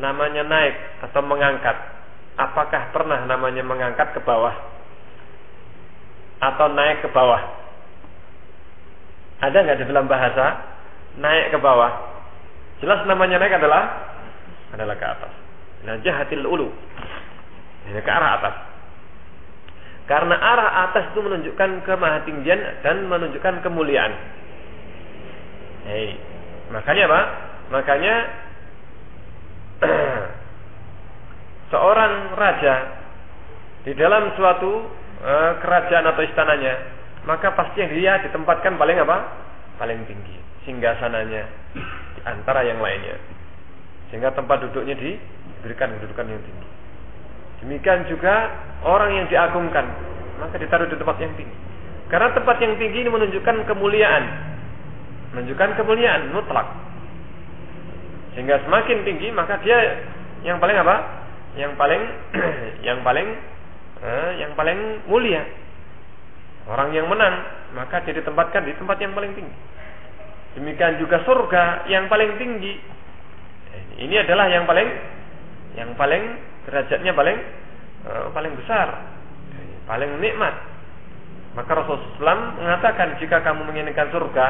Namanya 0.00 0.42
naik 0.48 0.74
atau 1.04 1.20
mengangkat. 1.20 1.76
Apakah 2.40 2.88
pernah 2.96 3.28
namanya 3.28 3.60
mengangkat 3.60 4.16
ke 4.16 4.20
bawah 4.24 4.56
atau 6.40 6.66
naik 6.72 7.04
ke 7.04 7.08
bawah? 7.12 7.42
Ada 9.44 9.60
nggak 9.60 9.78
di 9.84 9.84
dalam 9.92 10.08
bahasa 10.08 10.56
naik 11.20 11.52
ke 11.52 11.58
bawah? 11.60 11.92
Jelas 12.80 13.04
namanya 13.04 13.36
naik 13.36 13.60
adalah 13.60 14.08
adalah 14.72 14.96
ke 14.96 15.04
atas. 15.04 15.32
Najahatil 15.84 16.48
ulu. 16.48 16.72
Ini 17.92 18.00
ke 18.00 18.08
arah 18.08 18.40
atas. 18.40 18.56
Karena 20.08 20.34
arah 20.34 20.70
atas 20.88 21.12
itu 21.12 21.20
menunjukkan 21.20 21.84
kemahatinggian 21.84 22.60
dan 22.80 23.04
menunjukkan 23.04 23.60
kemuliaan. 23.60 24.12
Hei. 25.84 26.16
Makanya 26.70 27.04
apa? 27.10 27.49
Makanya 27.70 28.14
seorang 31.72 32.34
raja 32.34 32.74
di 33.86 33.92
dalam 33.96 34.34
suatu 34.36 34.90
uh, 35.22 35.52
kerajaan 35.62 36.06
atau 36.10 36.22
istananya, 36.26 36.74
maka 37.24 37.54
pasti 37.54 37.80
dia 37.94 38.20
ditempatkan 38.26 38.76
paling 38.76 38.98
apa? 39.00 39.18
Paling 39.80 40.04
tinggi, 40.04 40.36
singgasananya 40.68 41.48
antara 42.28 42.66
yang 42.66 42.82
lainnya. 42.82 43.16
Sehingga 44.12 44.34
tempat 44.34 44.66
duduknya 44.68 44.98
diberikan 44.98 45.94
kedudukan 45.96 46.26
yang 46.26 46.42
tinggi. 46.42 46.68
Demikian 47.64 48.08
juga 48.10 48.50
orang 48.82 49.14
yang 49.14 49.26
diagungkan, 49.30 49.86
maka 50.42 50.58
ditaruh 50.58 50.90
di 50.90 50.96
tempat 50.98 51.16
yang 51.22 51.32
tinggi. 51.38 51.56
Karena 52.10 52.34
tempat 52.34 52.58
yang 52.58 52.74
tinggi 52.74 53.06
ini 53.06 53.10
menunjukkan 53.12 53.70
kemuliaan. 53.70 54.24
Menunjukkan 55.30 55.78
kemuliaan 55.78 56.34
mutlak. 56.34 56.66
Sehingga 58.40 58.56
semakin 58.64 59.04
tinggi 59.04 59.28
maka 59.36 59.60
dia 59.60 60.00
yang 60.48 60.56
paling 60.56 60.72
apa? 60.80 60.96
Yang 61.60 61.76
paling 61.76 62.02
yang 62.88 63.04
paling 63.04 63.28
eh, 64.00 64.30
yang 64.40 64.56
paling 64.56 65.04
mulia. 65.12 65.44
Orang 66.64 66.96
yang 66.96 67.04
menang 67.04 67.36
maka 67.76 68.00
dia 68.00 68.16
ditempatkan 68.16 68.64
di 68.64 68.72
tempat 68.80 68.96
yang 68.96 69.12
paling 69.12 69.36
tinggi. 69.36 69.52
Demikian 70.56 70.96
juga 70.96 71.20
surga 71.28 71.84
yang 71.92 72.08
paling 72.08 72.40
tinggi. 72.40 72.80
Ini 74.08 74.24
adalah 74.24 74.48
yang 74.48 74.64
paling 74.64 74.88
yang 75.76 75.92
paling 76.00 76.24
derajatnya 76.64 77.12
paling 77.12 77.36
uh, 78.08 78.32
paling 78.32 78.56
besar, 78.56 79.04
paling 79.84 80.16
nikmat. 80.16 80.56
Maka 81.60 81.76
Rasulullah 81.76 82.08
SAW 82.16 82.56
mengatakan 82.56 83.20
jika 83.20 83.44
kamu 83.44 83.68
menginginkan 83.68 84.08
surga, 84.08 84.46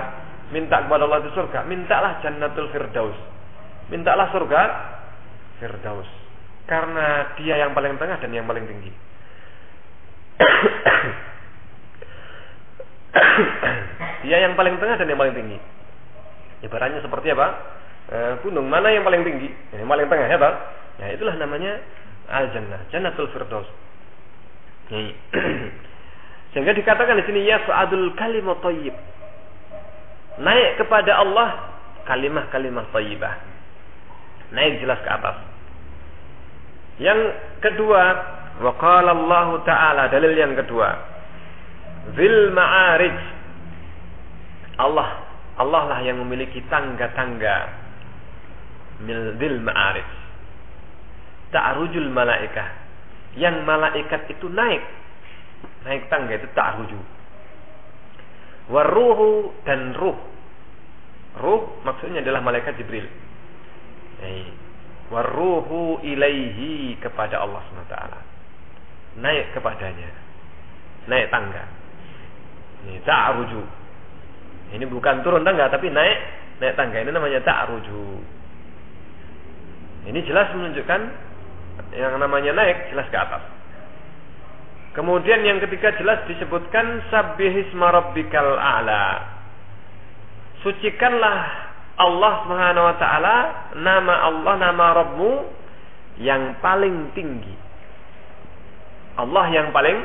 minta 0.54 0.78
kepada 0.78 1.10
Allah 1.10 1.26
di 1.26 1.34
surga, 1.34 1.66
mintalah 1.66 2.22
Jannatul 2.22 2.70
Firdaus. 2.70 3.39
Mintalah 3.90 4.30
surga 4.30 4.62
Firdaus. 5.58 6.06
Karena 6.70 7.34
dia 7.34 7.58
yang 7.58 7.74
paling 7.74 7.98
tengah 7.98 8.22
dan 8.22 8.30
yang 8.30 8.46
paling 8.46 8.62
tinggi. 8.64 8.94
dia 14.24 14.46
yang 14.46 14.54
paling 14.54 14.78
tengah 14.78 14.94
dan 14.94 15.10
yang 15.10 15.18
paling 15.18 15.34
tinggi. 15.34 15.58
Ibaratnya 16.62 17.02
seperti 17.02 17.34
apa? 17.34 17.46
E, 18.06 18.38
gunung 18.46 18.70
mana 18.70 18.94
yang 18.94 19.02
paling 19.02 19.26
tinggi? 19.26 19.50
Yang 19.74 19.90
paling 19.90 20.06
tengah 20.06 20.30
ya, 20.30 20.38
Pak? 20.38 20.54
Ya, 21.02 21.06
itulah 21.18 21.34
namanya 21.34 21.82
al-jannah, 22.30 22.86
jannatul 22.94 23.26
firdaus. 23.34 23.66
Sehingga 26.54 26.74
dikatakan 26.74 27.18
di 27.18 27.24
sini 27.26 27.46
ya 27.46 27.62
su'adul 27.66 28.14
kalimat 28.18 28.58
thayyib. 28.62 28.94
Naik 30.40 30.70
kepada 30.82 31.18
Allah 31.18 31.48
kalimah-kalimah 32.06 32.90
thayyibah. 32.90 33.34
Naik 34.50 34.82
jelas 34.82 34.98
ke 35.02 35.10
atas. 35.10 35.36
Yang 37.00 37.20
kedua, 37.64 38.02
wa 38.60 38.72
qala 38.76 39.14
Allah 39.14 39.48
Ta'ala 39.64 40.02
dalil 40.10 40.34
yang 40.36 40.52
kedua. 40.58 40.88
Zil 42.18 42.50
ma'arij. 42.52 43.18
Allah 44.80 45.30
Allah 45.60 45.82
lah 45.92 46.00
yang 46.00 46.16
memiliki 46.24 46.64
tangga-tangga. 46.72 47.56
Mildil 49.04 49.60
ma'arif. 49.60 50.08
Ta'rujul 51.52 52.08
malaikah. 52.08 52.68
Yang 53.36 53.60
malaikat 53.68 54.24
itu 54.32 54.48
naik. 54.48 54.80
Naik 55.84 56.08
tangga 56.08 56.40
itu 56.40 56.48
ta'ruju. 56.56 57.00
Waruhu 58.72 59.52
dan 59.68 59.92
ruh. 59.92 60.16
Ruh 61.36 61.62
maksudnya 61.84 62.24
adalah 62.24 62.40
malaikat 62.40 62.80
Jibril. 62.80 63.04
Waruhu 65.10 65.98
ilaihi 66.06 66.94
kepada 67.02 67.42
Allah 67.42 67.58
SWT. 67.66 67.96
Naik 69.18 69.58
kepadanya. 69.58 70.10
Naik 71.10 71.26
tangga. 71.34 71.66
Ini 72.86 73.02
ta'ruju. 73.02 73.62
Ini 74.70 74.84
bukan 74.86 75.26
turun 75.26 75.42
tangga 75.42 75.66
tapi 75.66 75.90
naik 75.90 76.18
naik 76.62 76.78
tangga. 76.78 77.02
Ini 77.02 77.10
namanya 77.10 77.42
ta'ruju. 77.42 78.02
Ini 80.14 80.18
jelas 80.24 80.54
menunjukkan 80.54 81.00
yang 81.98 82.14
namanya 82.22 82.54
naik 82.54 82.94
jelas 82.94 83.10
ke 83.10 83.18
atas. 83.18 83.42
Kemudian 84.94 85.42
yang 85.42 85.58
ketiga 85.62 85.94
jelas 85.98 86.22
disebutkan 86.26 87.02
sabbihisma 87.10 87.94
rabbikal 87.94 88.58
a'la. 88.58 89.26
Sucikanlah 90.62 91.69
Allah 92.00 92.32
Subhanahu 92.48 92.84
wa 92.88 92.96
taala 92.96 93.36
nama 93.76 94.14
Allah 94.32 94.54
nama 94.56 94.86
Rabbmu 95.04 95.32
yang 96.24 96.56
paling 96.64 97.12
tinggi. 97.12 97.54
Allah 99.20 99.44
yang 99.52 99.68
paling 99.68 99.98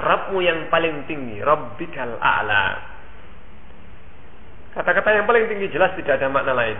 Rabbmu 0.00 0.38
yang 0.42 0.66
paling 0.72 1.04
tinggi, 1.06 1.38
Rabbikal 1.44 2.18
a'la. 2.18 2.66
Kata-kata 4.74 5.12
yang 5.12 5.26
paling 5.26 5.50
tinggi 5.50 5.68
jelas 5.70 5.92
tidak 5.98 6.18
ada 6.18 6.30
makna 6.30 6.54
lain. 6.56 6.78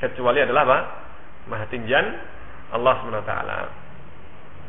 Kecuali 0.00 0.40
adalah 0.40 0.64
apa? 0.64 0.78
Maha 1.48 1.64
tinggian 1.68 2.04
Allah 2.72 2.94
SWT. 3.04 3.32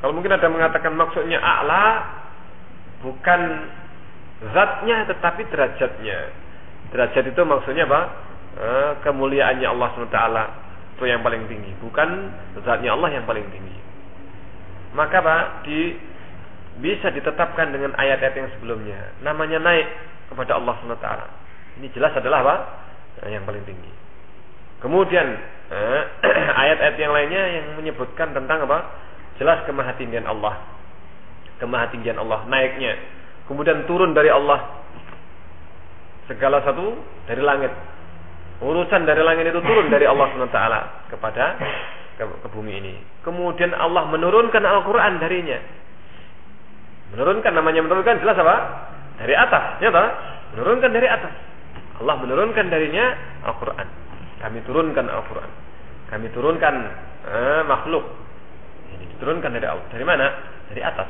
Kalau 0.04 0.14
mungkin 0.18 0.34
ada 0.34 0.48
mengatakan 0.52 0.94
maksudnya 0.98 1.40
a'la 1.40 1.86
bukan 3.02 3.42
zatnya 4.54 5.08
tetapi 5.08 5.42
derajatnya. 5.50 6.20
Derajat 6.92 7.24
itu 7.32 7.42
maksudnya 7.48 7.88
apa? 7.88 8.02
Eh, 8.52 8.92
kemuliaannya 9.08 9.68
Allah 9.68 9.88
SWT 9.96 10.20
itu 11.00 11.04
yang 11.08 11.24
paling 11.26 11.50
tinggi, 11.50 11.72
bukan 11.82 12.30
zatnya 12.62 12.94
Allah 12.94 13.10
yang 13.10 13.26
paling 13.26 13.48
tinggi. 13.50 13.74
Maka 14.92 15.24
Pak, 15.24 15.66
di 15.66 15.98
bisa 16.84 17.12
ditetapkan 17.12 17.72
dengan 17.72 17.96
ayat-ayat 17.96 18.36
yang 18.36 18.50
sebelumnya. 18.60 19.00
Namanya 19.24 19.60
naik 19.60 19.88
kepada 20.32 20.60
Allah 20.60 20.76
SWT. 20.84 21.08
Ini 21.80 21.88
jelas 21.96 22.12
adalah 22.16 22.40
apa? 22.44 22.56
Eh, 23.24 23.36
yang 23.36 23.48
paling 23.48 23.64
tinggi. 23.64 23.92
Kemudian 24.84 25.28
eh, 25.72 26.02
ayat-ayat 26.66 26.96
yang 27.00 27.12
lainnya 27.16 27.44
yang 27.60 27.66
menyebutkan 27.80 28.36
tentang 28.36 28.68
apa? 28.68 28.80
Jelas 29.40 29.64
kemahatinggian 29.66 30.28
Allah. 30.28 30.60
Kemahatinggian 31.64 32.18
Allah 32.20 32.44
naiknya. 32.50 32.98
Kemudian 33.46 33.86
turun 33.86 34.12
dari 34.18 34.34
Allah. 34.34 34.81
Segala 36.32 36.64
satu 36.64 36.96
dari 37.28 37.44
langit. 37.44 37.76
Urusan 38.64 39.04
dari 39.04 39.20
langit 39.20 39.52
itu 39.52 39.60
turun 39.60 39.92
dari 39.92 40.08
Allah 40.08 40.32
SWT 40.32 40.60
kepada 41.12 41.60
ke, 42.16 42.24
ke 42.24 42.48
bumi 42.56 42.80
ini. 42.80 42.96
Kemudian 43.28 43.76
Allah 43.76 44.08
menurunkan 44.08 44.64
Al-Quran 44.64 45.20
darinya. 45.20 45.60
Menurunkan 47.12 47.52
namanya 47.52 47.84
menurunkan 47.84 48.24
jelas 48.24 48.40
apa? 48.40 48.56
Dari 49.20 49.36
atas, 49.36 49.84
ya 49.84 49.92
tak? 49.92 50.10
Menurunkan 50.56 50.90
dari 50.96 51.08
atas. 51.12 51.34
Allah 52.00 52.16
menurunkan 52.24 52.66
darinya 52.72 53.06
Al-Quran. 53.52 53.88
Kami 54.40 54.60
turunkan 54.64 55.06
Al-Quran. 55.12 55.52
Kami 56.08 56.28
turunkan 56.32 56.74
eh, 57.28 57.62
makhluk. 57.68 58.08
Ini 58.96 59.04
diturunkan 59.18 59.52
dari 59.52 59.68
Allah. 59.68 59.86
Dari 59.92 60.06
mana? 60.08 60.28
Dari 60.72 60.80
atas. 60.80 61.10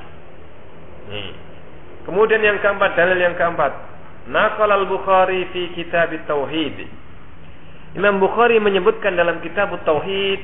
Nih. 1.13 1.29
Kemudian 2.09 2.41
yang 2.41 2.57
keempat, 2.57 2.97
dalil 2.97 3.21
yang 3.21 3.37
keempat. 3.37 3.90
Naqal 4.29 4.69
al-Bukhari 4.69 5.49
fi 5.49 5.73
kitab 5.73 6.13
tauhid. 6.29 6.85
Imam 7.97 8.21
Bukhari 8.21 8.61
menyebutkan 8.61 9.17
dalam 9.17 9.41
kitab 9.41 9.73
tauhid 9.81 10.39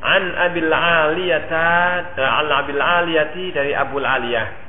an 0.00 0.22
Abil 0.46 0.70
Aliyata 0.70 2.14
al 2.14 2.50
Abil 2.62 2.78
Aliyati 2.78 3.50
dari 3.50 3.74
Abu 3.74 3.98
Aliyah 3.98 4.66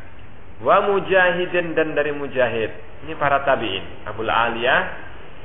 wa 0.63 0.89
Mujahidin 0.89 1.77
dan 1.77 1.93
dari 1.93 2.09
Mujahid. 2.13 2.71
Ini 3.05 3.13
para 3.21 3.45
tabi'in. 3.45 4.09
Abu 4.09 4.25
Aliyah, 4.25 4.81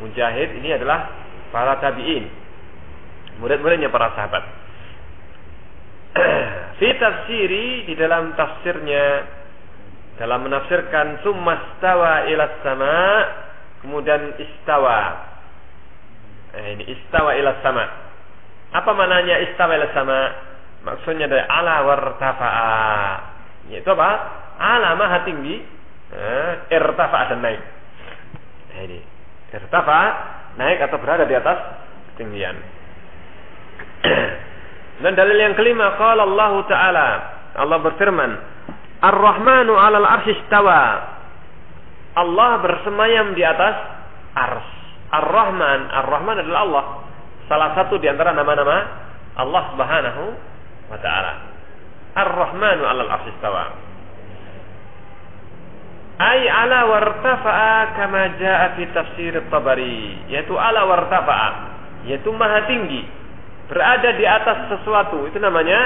Mujahid 0.01 0.57
ini 0.57 0.73
adalah 0.73 1.13
para 1.53 1.77
tabi'in. 1.85 2.25
Murid-muridnya 3.45 3.93
para 3.93 4.13
sahabat. 4.17 4.45
Fi 6.81 6.89
tafsiri 6.97 7.89
di 7.89 7.95
dalam 7.97 8.33
tafsirnya 8.37 9.05
dalam 10.21 10.45
menafsirkan 10.45 11.25
summa 11.25 11.79
stawa 11.79 12.29
ila 12.29 12.45
sama 12.61 12.97
kemudian 13.81 14.37
istawa. 14.39 15.31
Eh, 16.53 16.77
ini 16.77 16.85
istawa 16.93 17.33
ila 17.37 17.65
sama. 17.65 17.85
Apa 18.73 18.91
mananya 18.93 19.41
istawa 19.41 19.73
ila 19.77 19.89
sama? 19.97 20.21
Maksudnya 20.83 21.31
dari 21.31 21.45
ala 21.47 21.87
wartafa'a. 21.87 22.81
Yaitu 23.73 23.89
apa? 23.95 24.11
Ala 24.59 24.99
maha 24.99 25.25
tinggi, 25.25 25.63
eh, 26.13 26.51
irtafa 26.71 27.33
dan 27.33 27.41
naik. 27.41 27.63
Nah, 28.73 28.81
ini 28.85 29.01
irtafa 29.53 30.01
naik 30.57 30.79
atau 30.89 30.97
berada 31.01 31.25
di 31.25 31.35
atas 31.37 31.59
ketinggian. 32.15 32.57
Dan 35.03 35.19
dalil 35.19 35.35
yang 35.35 35.55
kelima 35.59 35.99
qala 35.99 36.23
Allah 36.25 36.53
taala 36.69 37.09
Allah 37.57 37.79
berfirman 37.81 38.31
Ar-Rahmanu 39.03 39.75
'alal 39.75 40.07
arsy 40.07 40.31
istawa 40.39 41.13
Allah 42.13 42.51
bersemayam 42.61 43.33
di 43.33 43.43
atas 43.43 43.77
ars. 44.37 44.69
Ar-Rahman, 45.13 45.81
Ar-Rahman 45.93 46.37
adalah 46.41 46.61
Allah. 46.65 46.87
Salah 47.49 47.71
satu 47.77 48.01
di 48.01 48.09
antara 48.09 48.33
nama-nama 48.33 48.79
Allah 49.37 49.63
Subhanahu 49.73 50.23
wa 50.93 50.99
taala. 51.01 51.33
Ar-Rahmanu 52.17 52.83
'alal 52.85 53.11
arsy 53.11 53.33
istawa. 53.33 53.65
Ay 56.23 56.47
ala 56.47 56.87
wartafa'a 56.87 57.99
kama 57.99 58.39
jaa 58.39 58.77
fi 58.79 58.83
tafsir 58.95 59.35
Tabari, 59.49 60.23
yaitu 60.31 60.55
ala 60.55 60.87
wartafa'a, 60.87 61.51
yaitu 62.07 62.31
maha 62.31 62.69
tinggi, 62.69 63.03
berada 63.67 64.15
di 64.15 64.23
atas 64.29 64.71
sesuatu. 64.71 65.27
Itu 65.27 65.41
namanya 65.43 65.81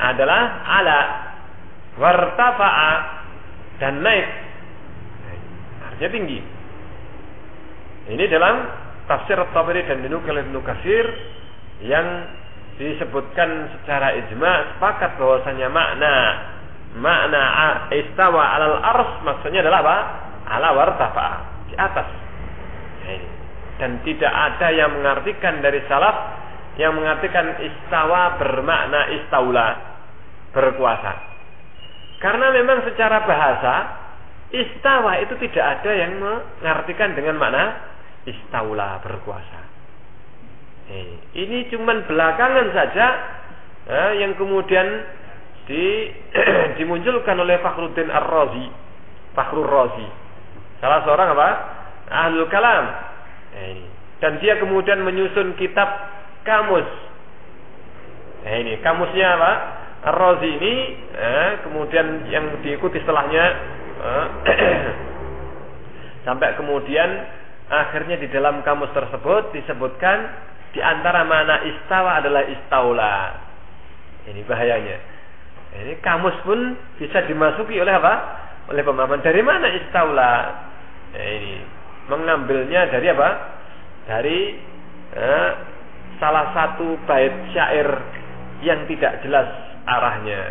adalah 0.00 0.42
ala 0.66 0.98
wartafa'a 1.96 2.92
dan 3.82 4.00
naik. 4.00 4.28
Artinya 5.90 6.10
tinggi. 6.12 6.40
Ini 8.12 8.24
dalam 8.30 8.56
tafsir 9.06 9.38
Tabari 9.50 9.82
dan 9.86 10.02
dinukil 10.02 10.34
Ibnu 10.34 10.58
Katsir 10.62 11.06
yang 11.82 12.06
disebutkan 12.80 13.70
secara 13.78 14.16
ijma 14.16 14.74
sepakat 14.74 15.20
bahwasanya 15.20 15.68
makna 15.68 16.14
makna 16.96 17.42
istawa 17.92 18.42
alal 18.58 18.78
ars 18.80 19.12
maksudnya 19.22 19.62
adalah 19.62 19.80
apa? 19.84 19.96
Ala 20.48 20.68
wartafa 20.74 21.28
di 21.70 21.74
atas. 21.78 22.08
Dan 23.80 23.98
tidak 24.06 24.30
ada 24.30 24.68
yang 24.70 24.94
mengartikan 24.94 25.58
dari 25.58 25.82
salaf 25.90 26.16
yang 26.78 26.96
mengartikan 26.96 27.58
istawa 27.60 28.38
bermakna 28.40 29.10
istaula 29.20 29.66
berkuasa. 30.54 31.31
Karena 32.22 32.54
memang 32.54 32.86
secara 32.86 33.26
bahasa 33.26 33.74
istawa 34.54 35.18
itu 35.18 35.34
tidak 35.42 35.82
ada 35.82 35.90
yang 35.90 36.22
mengartikan 36.22 37.18
dengan 37.18 37.34
makna 37.34 37.82
istaula 38.22 39.02
berkuasa. 39.02 39.60
Ini 41.32 41.72
cuman 41.72 42.04
belakangan 42.04 42.66
saja 42.76 43.06
eh, 43.88 44.12
yang 44.22 44.36
kemudian 44.38 44.86
di 45.66 46.10
dimunculkan 46.78 47.38
oleh 47.38 47.58
Fakhruddin 47.58 48.12
Ar-Razi, 48.12 48.66
Fakhrul 49.32 49.66
Razi. 49.66 50.08
Salah 50.82 51.00
seorang 51.06 51.28
apa? 51.32 51.48
Ahlul 52.12 52.50
Kalam. 52.50 52.84
Ini. 53.56 53.86
Dan 54.20 54.38
dia 54.38 54.58
kemudian 54.60 55.02
menyusun 55.02 55.54
kitab 55.58 55.88
kamus. 56.46 56.86
Ini 58.42 58.82
kamusnya 58.82 59.38
apa? 59.38 59.52
Ar-Razi 60.02 60.50
ini 60.50 60.74
eh, 61.14 61.50
kemudian 61.62 62.26
yang 62.26 62.58
diikuti 62.66 62.98
setelahnya 62.98 63.44
eh, 64.02 64.26
sampai 66.26 66.58
kemudian 66.58 67.10
akhirnya 67.70 68.18
di 68.18 68.26
dalam 68.34 68.66
kamus 68.66 68.90
tersebut 68.90 69.54
disebutkan 69.54 70.18
di 70.74 70.82
antara 70.82 71.22
mana 71.22 71.62
istawa 71.62 72.18
adalah 72.18 72.42
istaula. 72.50 73.16
Ini 74.26 74.42
bahayanya. 74.42 74.98
Ini 75.86 75.94
kamus 76.02 76.34
pun 76.42 76.74
bisa 76.98 77.22
dimasuki 77.30 77.78
oleh 77.78 77.94
apa? 77.94 78.14
Oleh 78.74 78.82
pemahaman. 78.82 79.22
Dari 79.22 79.42
mana 79.46 79.70
istaula? 79.70 80.34
Nah, 81.14 81.26
ini 81.30 81.54
mengambilnya 82.10 82.90
dari 82.90 83.06
apa? 83.06 83.28
Dari 84.10 84.38
eh, 85.14 85.50
salah 86.18 86.50
satu 86.50 86.98
bait 87.06 87.54
syair 87.54 87.86
yang 88.66 88.82
tidak 88.90 89.22
jelas 89.22 89.71
arahnya. 89.86 90.42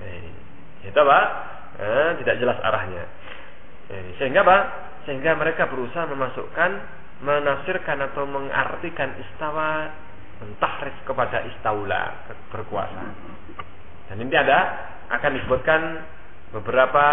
Eh, 0.00 0.28
itu 0.88 0.98
apa? 0.98 1.20
Eh, 1.76 2.08
tidak 2.24 2.36
jelas 2.40 2.58
arahnya. 2.60 3.04
Eh, 3.92 4.16
sehingga 4.20 4.42
apa? 4.44 4.58
Sehingga 5.06 5.38
mereka 5.38 5.70
berusaha 5.70 6.08
memasukkan, 6.10 6.70
menafsirkan 7.22 8.02
atau 8.10 8.28
mengartikan 8.28 9.14
istawa 9.22 9.88
mentahrif 10.40 10.92
kepada 11.08 11.40
istaula 11.48 12.28
berkuasa. 12.52 13.04
Dan 14.12 14.20
ini 14.20 14.36
ada 14.36 14.58
akan 15.08 15.30
disebutkan 15.40 15.80
beberapa 16.52 17.04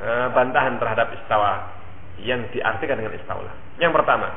e, 0.00 0.10
bantahan 0.32 0.80
terhadap 0.80 1.12
istawa 1.12 1.76
yang 2.24 2.42
diartikan 2.50 2.98
dengan 2.98 3.14
istaula. 3.14 3.52
Yang 3.78 3.92
pertama, 4.00 4.28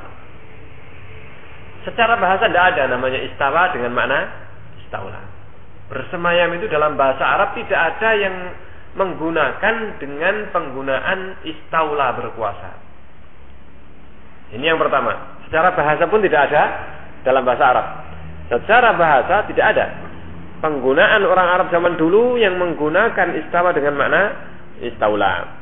secara 1.87 2.19
bahasa 2.19 2.51
tidak 2.51 2.65
ada 2.75 2.83
namanya 2.91 3.19
istawa 3.25 3.71
dengan 3.73 3.95
makna 3.95 4.19
istaula. 4.85 5.21
Bersemayam 5.91 6.55
itu 6.55 6.71
dalam 6.71 6.95
bahasa 6.95 7.19
Arab 7.19 7.51
tidak 7.59 7.75
ada 7.75 8.15
yang 8.15 8.35
menggunakan 8.95 9.99
dengan 9.99 10.47
penggunaan 10.55 11.43
istaula 11.43 12.15
berkuasa. 12.15 12.71
Ini 14.55 14.71
yang 14.71 14.79
pertama. 14.79 15.43
Secara 15.47 15.75
bahasa 15.75 16.07
pun 16.07 16.23
tidak 16.23 16.47
ada 16.47 16.63
dalam 17.27 17.43
bahasa 17.43 17.63
Arab. 17.75 17.87
Secara 18.47 18.95
bahasa 18.95 19.35
tidak 19.51 19.65
ada 19.75 19.85
penggunaan 20.63 21.27
orang 21.27 21.47
Arab 21.59 21.67
zaman 21.73 21.99
dulu 21.99 22.39
yang 22.39 22.55
menggunakan 22.55 23.35
istawa 23.43 23.75
dengan 23.75 23.99
makna 23.99 24.21
istaula. 24.79 25.59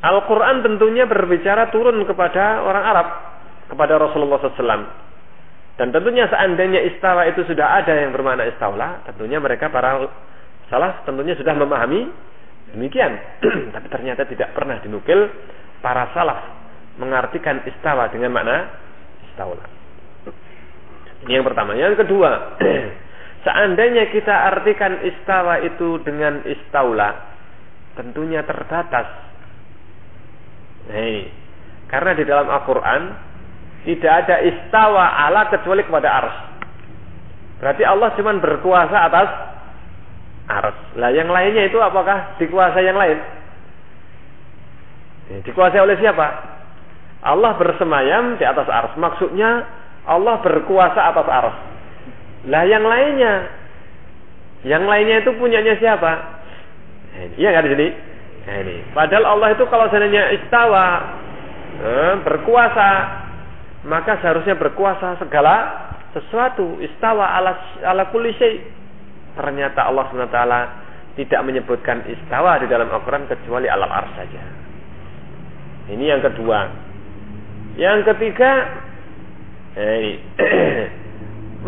Al-Quran 0.00 0.64
tentunya 0.64 1.04
berbicara 1.04 1.68
turun 1.68 2.00
kepada 2.08 2.64
orang 2.64 2.84
Arab, 2.84 3.08
kepada 3.68 4.00
Rasulullah 4.00 4.40
SAW. 4.40 5.09
Dan 5.78 5.94
tentunya 5.94 6.28
seandainya 6.28 6.80
istawa 6.94 7.26
itu 7.30 7.46
sudah 7.46 7.82
ada 7.82 7.94
yang 7.94 8.12
bermakna 8.12 8.46
istaula, 8.48 9.02
tentunya 9.08 9.40
mereka 9.40 9.72
para 9.72 10.06
salah 10.68 11.02
tentunya 11.02 11.34
sudah 11.34 11.54
memahami 11.56 12.10
demikian. 12.74 13.16
Tapi 13.74 13.86
ternyata 13.88 14.28
tidak 14.28 14.52
pernah 14.54 14.78
dinukil 14.82 15.30
para 15.80 16.12
salaf 16.12 16.40
mengartikan 17.00 17.64
istawa 17.64 18.12
dengan 18.12 18.34
makna 18.34 18.56
istaula. 19.30 19.64
Ini 21.24 21.40
yang 21.40 21.46
pertama. 21.48 21.72
Yang 21.76 22.04
kedua, 22.04 22.60
seandainya 23.48 24.12
kita 24.12 24.34
artikan 24.52 25.00
istawa 25.04 25.64
itu 25.64 26.00
dengan 26.04 26.44
istaula, 26.44 27.34
tentunya 27.96 28.44
terbatas 28.44 29.30
Hei. 30.90 31.28
Karena 31.86 32.16
di 32.18 32.24
dalam 32.26 32.50
Al-Quran 32.50 33.02
tidak 33.84 34.12
ada 34.26 34.36
istawa 34.44 35.04
ala 35.28 35.48
kecuali 35.48 35.80
kepada 35.84 36.08
ars. 36.08 36.36
Berarti 37.60 37.82
Allah 37.84 38.08
cuma 38.16 38.32
berkuasa 38.40 38.96
atas 39.08 39.28
ars. 40.48 40.78
Lah 40.96 41.12
yang 41.12 41.28
lainnya 41.28 41.68
itu 41.68 41.76
apakah 41.80 42.36
dikuasai 42.40 42.84
yang 42.84 42.96
lain? 42.96 43.18
Dikuasai 45.46 45.80
oleh 45.80 45.96
siapa? 46.00 46.26
Allah 47.20 47.52
bersemayam 47.60 48.40
di 48.40 48.44
atas 48.44 48.66
ars. 48.66 48.92
Maksudnya 48.96 49.64
Allah 50.08 50.40
berkuasa 50.40 51.00
atas 51.12 51.28
ars. 51.28 51.56
Lah 52.48 52.64
yang 52.64 52.84
lainnya, 52.84 53.34
yang 54.64 54.84
lainnya 54.88 55.20
itu 55.20 55.36
punyanya 55.36 55.76
siapa? 55.76 56.40
Iya 57.36 57.52
nggak 57.52 57.64
di 57.68 57.72
sini? 57.76 57.88
Ini. 58.40 58.76
Padahal 58.96 59.36
Allah 59.36 59.48
itu 59.52 59.64
kalau 59.68 59.86
seandainya 59.92 60.32
istawa 60.40 60.86
eh, 61.76 62.14
berkuasa, 62.24 62.90
maka 63.86 64.20
seharusnya 64.20 64.56
berkuasa 64.60 65.16
segala 65.20 65.54
sesuatu. 66.12 66.80
Istawa 66.82 67.36
ala 67.38 67.52
ala 67.84 68.12
kulli 68.12 68.34
Ternyata 69.30 69.86
Allah 69.86 70.04
SWT 70.10 70.40
tidak 71.16 71.40
menyebutkan 71.46 72.02
istawa 72.10 72.58
di 72.60 72.66
dalam 72.66 72.90
Al-Quran 72.90 73.30
kecuali 73.30 73.70
alam 73.70 73.88
ars 73.88 74.12
saja. 74.18 74.42
Ini 75.90 76.04
yang 76.06 76.22
kedua. 76.22 76.58
Yang 77.78 77.98
ketiga, 78.14 78.50
eh, 79.78 79.96
ini. 80.02 80.14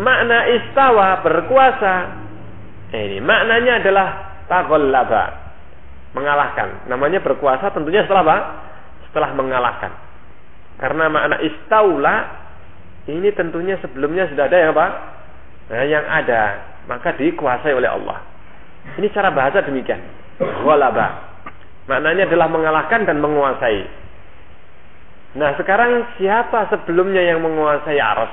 makna 0.05 0.49
istawa 0.49 1.21
berkuasa. 1.21 1.95
Eh, 2.93 3.01
ini 3.09 3.17
maknanya 3.21 3.81
adalah 3.81 4.07
tagollaba 4.45 5.23
mengalahkan. 6.13 6.89
Namanya 6.89 7.21
berkuasa 7.25 7.73
tentunya 7.73 8.05
setelah 8.05 8.23
apa? 8.25 8.37
Setelah 9.09 9.29
mengalahkan. 9.33 9.91
Karena 10.83 11.07
makna 11.07 11.39
istaula 11.39 12.15
ini 13.07 13.31
tentunya 13.31 13.79
sebelumnya 13.79 14.27
sudah 14.27 14.51
ada 14.51 14.57
yang 14.59 14.71
apa? 14.75 14.87
Nah, 15.71 15.83
yang 15.87 16.03
ada 16.03 16.43
maka 16.91 17.15
dikuasai 17.15 17.71
oleh 17.71 17.87
Allah. 17.87 18.19
Ini 18.99 19.07
cara 19.15 19.31
bahasa 19.31 19.63
demikian. 19.63 20.03
Walaba. 20.67 21.31
Maknanya 21.87 22.27
adalah 22.27 22.51
mengalahkan 22.51 23.07
dan 23.07 23.23
menguasai. 23.23 24.03
Nah 25.39 25.55
sekarang 25.55 26.19
siapa 26.19 26.67
sebelumnya 26.67 27.23
yang 27.23 27.39
menguasai 27.39 27.97
aras? 27.97 28.31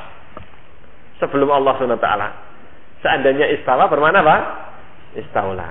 Sebelum 1.23 1.49
Allah 1.55 1.79
SWT. 1.79 2.09
Seandainya 3.01 3.47
istawa 3.57 3.87
bermana 3.87 4.27
apa? 4.27 4.37
Istaula. 5.17 5.71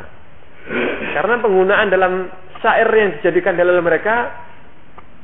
Karena 1.16 1.36
penggunaan 1.44 1.88
dalam 1.92 2.32
syair 2.64 2.90
yang 2.90 3.10
dijadikan 3.20 3.56
dalil 3.56 3.80
mereka 3.84 4.32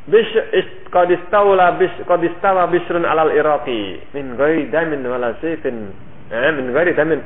bis 0.06 0.30
qadistaula 0.94 1.82
bis 1.82 1.92
qadistawa 2.06 2.70
bisrun 2.70 3.06
alal 3.06 3.34
iraqi. 3.34 4.02
Min 4.14 4.38
ghairi 4.38 4.70
damin 4.70 5.02
wala 5.06 5.34
sayfin. 5.42 5.90
Eh, 6.30 6.52
min 6.54 6.74
ghairi 6.74 6.94
damin. 6.94 7.22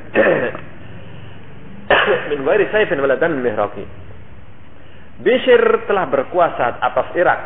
Min 2.30 2.46
ghairi 2.46 2.70
sayfin 2.70 3.02
wala 3.02 3.18
damin 3.18 3.42
mihraqi 3.42 3.82
Bishr 5.20 5.84
telah 5.84 6.08
berkuasa 6.08 6.80
atas 6.80 7.12
Irak. 7.12 7.40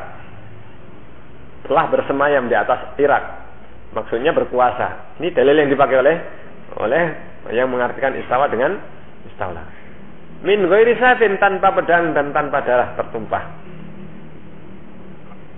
Telah 1.67 1.85
bersemayam 1.91 2.47
di 2.47 2.55
atas 2.55 2.95
Irak. 3.01 3.25
Maksudnya 3.97 4.31
berkuasa. 4.31 5.19
Ini 5.19 5.35
dalil 5.35 5.65
yang 5.65 5.71
dipakai 5.73 5.97
oleh 5.99 6.17
oleh 6.79 7.05
yang 7.51 7.67
mengartikan 7.73 8.15
istawa 8.15 8.47
dengan 8.47 8.79
istaula. 9.27 9.65
Min 10.47 10.71
ghairi 10.71 10.95
safin 11.01 11.35
tanpa 11.43 11.75
pedang 11.75 12.15
dan 12.15 12.31
tanpa 12.31 12.63
darah 12.63 12.95
tertumpah. 12.95 13.64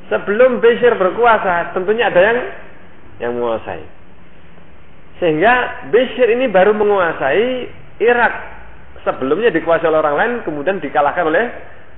Sebelum 0.07 0.63
Bashir 0.63 0.95
berkuasa, 0.95 1.75
tentunya 1.75 2.07
ada 2.07 2.21
yang 2.23 2.39
yang 3.19 3.33
menguasai. 3.35 3.83
Sehingga 5.19 5.87
Bashir 5.91 6.31
ini 6.31 6.47
baru 6.47 6.77
menguasai 6.77 7.47
Irak. 7.99 8.35
Sebelumnya 9.03 9.55
dikuasai 9.55 9.87
oleh 9.87 10.01
orang 10.03 10.17
lain, 10.19 10.33
kemudian 10.43 10.79
dikalahkan 10.79 11.27
oleh 11.27 11.45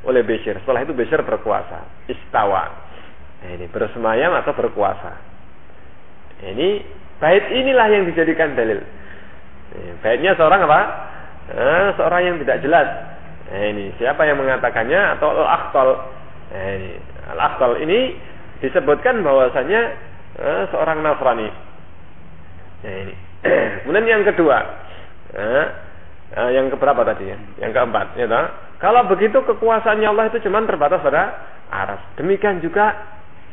oleh 0.09 0.23
Bashir. 0.25 0.57
Setelah 0.65 0.85
itu 0.85 0.97
Bashir 0.97 1.21
berkuasa, 1.21 2.09
istawa. 2.09 2.89
Nah, 3.39 3.51
ini 3.55 3.67
bersemayam 3.71 4.35
atau 4.35 4.53
berkuasa. 4.57 5.13
Ini 6.43 6.69
bait 7.19 7.45
inilah 7.51 7.87
yang 7.91 8.05
dijadikan 8.07 8.55
dalil. 8.55 8.83
Baitnya 10.01 10.33
seorang 10.39 10.65
apa? 10.65 10.81
eh, 11.53 11.87
seorang 11.97 12.23
yang 12.25 12.37
tidak 12.45 12.59
jelas. 12.61 12.89
Eh, 13.49 13.73
ini 13.73 13.85
siapa 13.97 14.29
yang 14.29 14.37
mengatakannya 14.37 15.17
atau 15.17 15.29
al-akhtal. 15.33 15.89
Eh, 16.53 16.73
ini 16.77 16.91
al-akhtal 17.29 17.79
ini 17.81 18.17
disebutkan 18.65 19.23
bahwasanya 19.23 19.81
eh, 20.39 20.63
seorang 20.73 21.05
Nasrani. 21.05 21.49
Eh, 22.83 22.97
ini. 23.07 23.15
Kemudian 23.87 24.07
yang 24.07 24.25
kedua, 24.27 24.59
eh, 25.35 25.67
eh, 26.35 26.51
yang 26.59 26.67
keberapa 26.73 27.07
tadi 27.07 27.31
ya? 27.31 27.39
Yang 27.63 27.73
keempat, 27.79 28.07
ya 28.19 28.27
toh? 28.27 28.47
Kalau 28.79 29.03
begitu 29.11 29.43
kekuasaannya 29.43 30.07
Allah 30.07 30.31
itu 30.31 30.39
cuma 30.47 30.63
terbatas 30.63 31.03
pada 31.03 31.23
aras. 31.67 32.03
Demikian 32.15 32.63
juga 32.63 32.95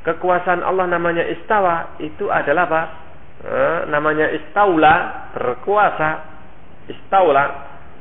kekuasaan 0.06 0.62
Allah 0.62 0.86
namanya 0.86 1.26
istawa 1.26 1.98
itu 1.98 2.30
adalah 2.30 2.70
apa? 2.70 2.82
Eh, 3.46 3.80
namanya 3.90 4.30
istaula 4.34 5.30
berkuasa. 5.34 6.34
Istaula 6.86 7.46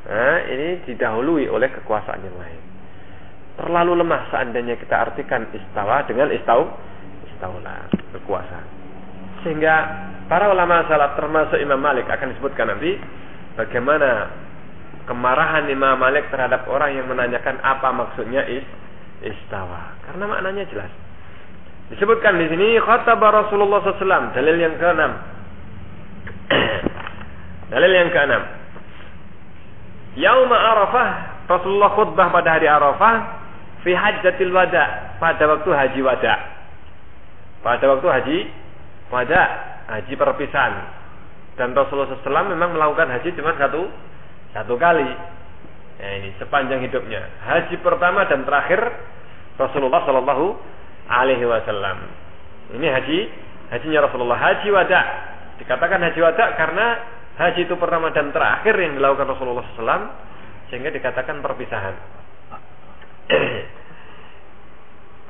nah, 0.05 0.39
ini 0.53 0.85
didahului 0.85 1.49
oleh 1.49 1.73
kekuasaan 1.73 2.21
yang 2.21 2.37
lain. 2.37 2.74
Terlalu 3.55 4.03
lemah 4.03 4.35
seandainya 4.35 4.75
kita 4.83 5.11
artikan 5.11 5.47
istawa 5.55 6.03
dengan 6.11 6.27
istau, 6.35 6.75
istaula, 7.31 7.87
berkuasa. 8.11 8.59
Sehingga 9.47 9.75
para 10.27 10.51
ulama 10.51 10.83
salaf 10.91 11.15
termasuk 11.15 11.63
Imam 11.63 11.79
Malik 11.79 12.11
akan 12.11 12.35
disebutkan 12.35 12.75
nanti 12.75 12.99
bagaimana 13.55 14.35
kemarahan 15.07 15.71
Imam 15.71 15.95
Malik 16.03 16.27
terhadap 16.35 16.67
orang 16.67 16.99
yang 16.99 17.07
menanyakan 17.07 17.63
apa 17.63 17.95
maksudnya 17.95 18.43
is, 18.51 18.67
istawa. 19.23 19.95
Karena 20.03 20.27
maknanya 20.27 20.67
jelas. 20.75 20.91
Disebutkan 21.95 22.35
di 22.41 22.51
sini 22.51 22.81
khataba 22.83 23.45
Rasulullah 23.45 23.87
SAW 23.87 24.35
dalil 24.35 24.57
yang 24.59 24.75
keenam. 24.83 25.13
dalil 27.73 27.93
yang 27.93 28.11
keenam. 28.11 28.43
Yauma 30.19 30.57
Arafah, 30.59 31.09
Rasulullah 31.47 31.91
khutbah 31.95 32.35
pada 32.35 32.59
hari 32.59 32.67
Arafah 32.67 33.44
fi 33.85 33.93
hajjatil 33.93 34.51
wada, 34.51 35.15
pada 35.21 35.45
waktu 35.45 35.71
haji 35.71 36.01
wada. 36.01 36.35
Pada 37.61 37.85
waktu 37.85 38.09
haji 38.09 38.39
wada, 39.13 39.43
haji 39.93 40.13
perpisahan. 40.17 40.75
Dan 41.55 41.71
Rasulullah 41.77 42.11
SAW 42.19 42.51
memang 42.51 42.75
melakukan 42.75 43.15
haji 43.15 43.31
cuma 43.39 43.55
satu 43.55 43.87
satu 44.51 44.75
kali. 44.75 45.07
Nah 46.01 46.11
ini 46.19 46.35
sepanjang 46.41 46.83
hidupnya. 46.83 47.23
Haji 47.47 47.79
pertama 47.79 48.27
dan 48.27 48.43
terakhir 48.43 48.83
Rasulullah 49.55 50.03
Shallallahu 50.03 50.47
Alaihi 51.07 51.47
Wasallam. 51.47 51.99
Ini 52.75 52.87
haji 52.91 53.19
hajinya 53.71 54.11
Rasulullah. 54.11 54.39
Haji 54.41 54.69
wada 54.75 55.01
dikatakan 55.63 56.03
haji 56.03 56.21
wada 56.25 56.45
karena 56.59 56.87
haji 57.39 57.71
itu 57.71 57.75
pertama 57.79 58.11
dan 58.11 58.35
terakhir 58.35 58.75
yang 58.75 58.99
dilakukan 58.99 59.31
Rasulullah 59.31 59.63
SAW 59.79 60.11
sehingga 60.75 60.91
dikatakan 60.91 61.39
perpisahan. 61.39 61.95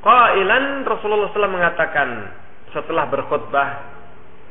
Qailan 0.05 0.85
Rasulullah 0.85 1.33
SAW 1.33 1.49
mengatakan 1.49 2.09
setelah 2.75 3.09
berkhutbah 3.09 3.69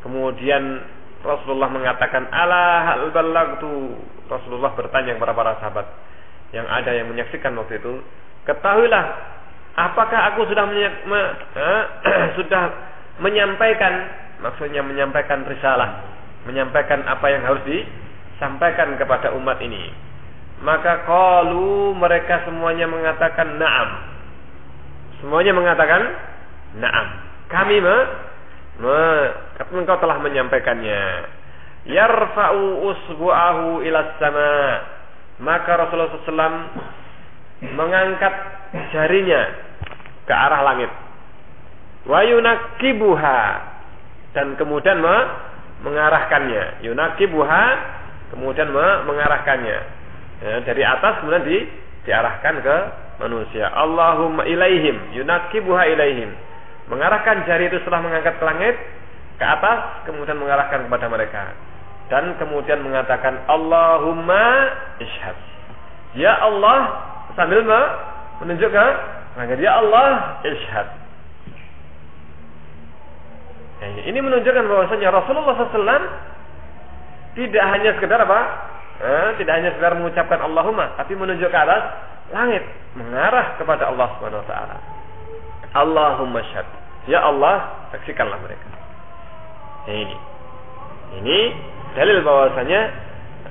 kemudian 0.01 0.81
Rasulullah 1.23 1.71
mengatakan 1.71 2.27
ala 2.31 2.83
hal 2.87 3.11
balagtu 3.15 3.95
Rasulullah 4.27 4.75
bertanya 4.75 5.15
kepada 5.15 5.33
para 5.35 5.53
sahabat 5.59 5.87
yang 6.55 6.67
ada 6.67 6.91
yang 6.95 7.07
menyaksikan 7.11 7.55
waktu 7.55 7.79
itu 7.79 7.99
ketahuilah 8.47 9.03
apakah 9.75 10.33
aku 10.33 10.47
sudah 10.47 10.65
me, 10.67 11.21
eh, 11.55 11.83
sudah 12.37 12.63
menyampaikan 13.23 13.93
maksudnya 14.43 14.83
menyampaikan 14.83 15.47
risalah 15.47 16.03
menyampaikan 16.43 17.07
apa 17.07 17.27
yang 17.31 17.43
harus 17.47 17.63
disampaikan 17.63 18.99
kepada 18.99 19.31
umat 19.37 19.59
ini 19.63 19.91
maka 20.63 21.03
qalu 21.03 21.93
mereka 21.99 22.47
semuanya 22.47 22.87
mengatakan 22.87 23.59
na'am 23.59 24.13
Semuanya 25.23 25.55
mengatakan, 25.55 26.03
"Na'am." 26.83 27.07
Kami 27.47 27.79
me, 27.79 27.97
me 28.83 28.99
engkau 29.71 29.95
telah 30.03 30.19
menyampaikannya. 30.19 31.31
Yarfa'u 31.87 32.91
usbu'ahu 32.91 33.87
ila 33.87 33.99
sama. 34.19 34.51
Maka 35.39 35.79
Rasulullah 35.79 36.11
SAW 36.27 36.55
mengangkat 37.71 38.33
jarinya 38.91 39.41
ke 40.27 40.33
arah 40.35 40.61
langit. 40.67 40.91
Wa 42.03 42.19
yunakibuha 42.27 43.39
dan 44.35 44.59
kemudian 44.59 44.99
me, 44.99 45.17
mengarahkannya. 45.87 46.83
Yunakibuha 46.83 47.63
kemudian 48.35 48.75
me, 48.75 48.87
mengarahkannya. 49.07 50.02
Ya, 50.41 50.63
dari 50.65 50.81
atas 50.81 51.21
kemudian 51.21 51.45
di, 51.45 51.57
diarahkan 52.07 52.55
ke 52.63 52.77
manusia. 53.21 53.69
Allahumma 53.71 54.43
ilaihim, 54.47 55.13
yunakibuha 55.13 55.83
ilaihim. 55.93 56.31
Mengarahkan 56.89 57.47
jari 57.47 57.71
itu 57.71 57.79
setelah 57.83 58.03
mengangkat 58.03 58.35
ke 58.39 58.43
langit 58.43 58.75
ke 59.39 59.45
atas, 59.45 60.03
kemudian 60.09 60.35
mengarahkan 60.35 60.89
kepada 60.89 61.05
mereka. 61.07 61.43
Dan 62.11 62.35
kemudian 62.35 62.83
mengatakan 62.83 63.47
Allahumma 63.47 64.45
ishad. 64.99 65.37
Ya 66.13 66.35
Allah 66.43 66.99
sambil 67.33 67.63
menunjuk 68.43 68.69
ke 68.69 68.87
langit. 69.39 69.57
Ya 69.63 69.79
Allah 69.79 70.37
ishad. 70.43 70.87
Ya, 73.83 73.87
ini 74.07 74.19
menunjukkan 74.19 74.63
bahwasanya 74.63 75.11
Rasulullah 75.11 75.59
SAW 75.59 76.03
tidak 77.33 77.65
hanya 77.73 77.91
sekedar 77.97 78.19
apa? 78.21 78.41
Eh, 79.03 79.29
tidak 79.35 79.53
hanya 79.59 79.69
sekedar 79.75 79.99
mengucapkan 79.99 80.39
Allahumma, 80.39 80.95
tapi 80.95 81.11
menunjuk 81.19 81.51
ke 81.51 81.59
atas 81.59 81.91
langit 82.31 82.63
mengarah 82.95 83.59
kepada 83.59 83.91
Allah 83.91 84.07
Subhanahu 84.15 84.39
wa 84.39 84.47
taala. 84.47 84.77
Allahumma 85.75 86.39
syad. 86.55 86.63
Ya 87.11 87.19
Allah, 87.19 87.83
saksikanlah 87.91 88.39
mereka. 88.39 88.63
Ini. 89.91 90.17
Ini 91.19 91.39
dalil 91.99 92.23
bahwasanya 92.23 92.81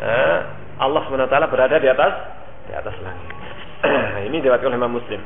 uh, 0.00 0.38
Allah 0.80 1.00
Subhanahu 1.04 1.28
wa 1.28 1.32
taala 1.36 1.52
berada 1.52 1.76
di 1.76 1.88
atas 1.92 2.14
di 2.64 2.72
atas 2.72 2.96
langit. 3.04 3.32
ini 4.32 4.40
diriwayatkan 4.40 4.72
oleh 4.72 4.88
Muslim. 4.88 5.20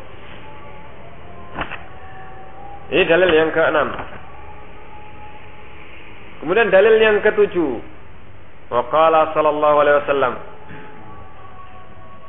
Ini 2.91 3.03
dalil 3.07 3.31
yang 3.31 3.55
keenam. 3.55 3.95
Kemudian 6.43 6.67
dalil 6.75 6.99
yang 6.99 7.23
ketujuh. 7.23 7.95
Waqala 8.66 9.31
sallallahu 9.31 9.76
alaihi 9.79 9.98
wasallam. 10.02 10.35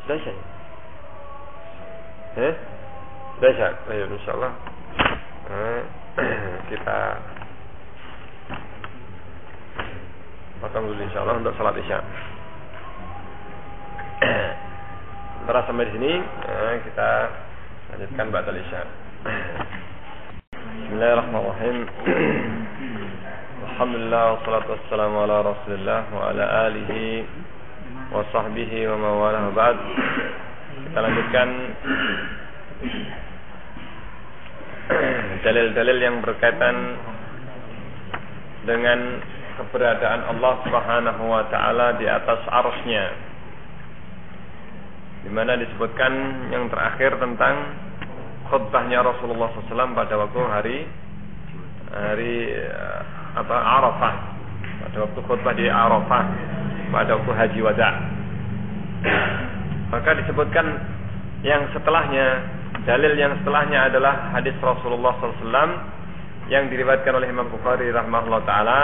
Sudah 0.05 0.17
Eh? 2.37 2.53
Sudah 3.41 3.73
Ayo 3.89 4.05
insyaallah. 4.13 4.53
Eh, 5.49 5.81
kita 6.69 6.97
potong 10.61 10.93
dulu 10.93 11.01
insyaallah 11.09 11.41
untuk 11.41 11.57
salat 11.57 11.73
isya. 11.81 11.97
Sementara 15.41 15.65
sampai 15.65 15.89
di 15.89 15.93
sini 15.97 16.11
eh, 16.21 16.73
kita 16.85 17.09
lanjutkan 17.97 18.29
ba'dal 18.29 18.61
isya. 18.61 18.81
Bismillahirrahmanirrahim. 20.85 21.77
Alhamdulillah 23.77 24.41
wassalatu 24.41 24.73
wassalamu 24.73 25.21
ala 25.21 25.53
Rasulillah 25.53 26.09
wa 26.09 26.33
ala 26.33 26.65
alihi 26.65 27.21
wa 28.09 28.25
sahbihi 28.33 28.89
wa 28.89 28.97
mawalah 28.97 29.53
ba'd. 29.53 29.77
Kita 30.81 30.97
lanjutkan 30.97 31.49
dalil-dalil 35.45 35.97
yang 36.01 36.25
berkaitan 36.25 36.97
dengan 38.65 39.21
keberadaan 39.61 40.25
Allah 40.25 40.53
Subhanahu 40.65 41.23
wa 41.29 41.45
taala 41.53 42.01
di 42.01 42.09
atas 42.09 42.49
arusnya 42.49 43.13
di 45.21 45.29
mana 45.29 45.53
disebutkan 45.53 46.49
yang 46.49 46.65
terakhir 46.73 47.13
tentang 47.21 47.77
khutbahnya 48.49 49.05
Rasulullah 49.05 49.53
SAW 49.53 49.93
pada 49.93 50.17
waktu 50.17 50.41
hari 50.49 50.77
hari 51.93 52.57
eh, 52.57 53.16
apa 53.37 53.55
Arafah. 53.55 54.15
Pada 54.77 54.97
waktu 55.05 55.19
khutbah 55.25 55.53
di 55.53 55.65
Arafah 55.69 56.23
pada 56.91 57.19
waktu 57.19 57.31
haji 57.35 57.59
wada. 57.63 57.89
Maka 59.91 60.09
disebutkan 60.23 60.67
yang 61.43 61.69
setelahnya, 61.71 62.27
dalil 62.83 63.13
yang 63.15 63.35
setelahnya 63.43 63.87
adalah 63.91 64.33
hadis 64.35 64.55
Rasulullah 64.59 65.15
SAW 65.19 65.71
yang 66.47 66.71
diriwayatkan 66.71 67.13
oleh 67.13 67.27
Imam 67.27 67.51
Bukhari 67.51 67.91
rahimahullah 67.91 68.41
taala 68.47 68.81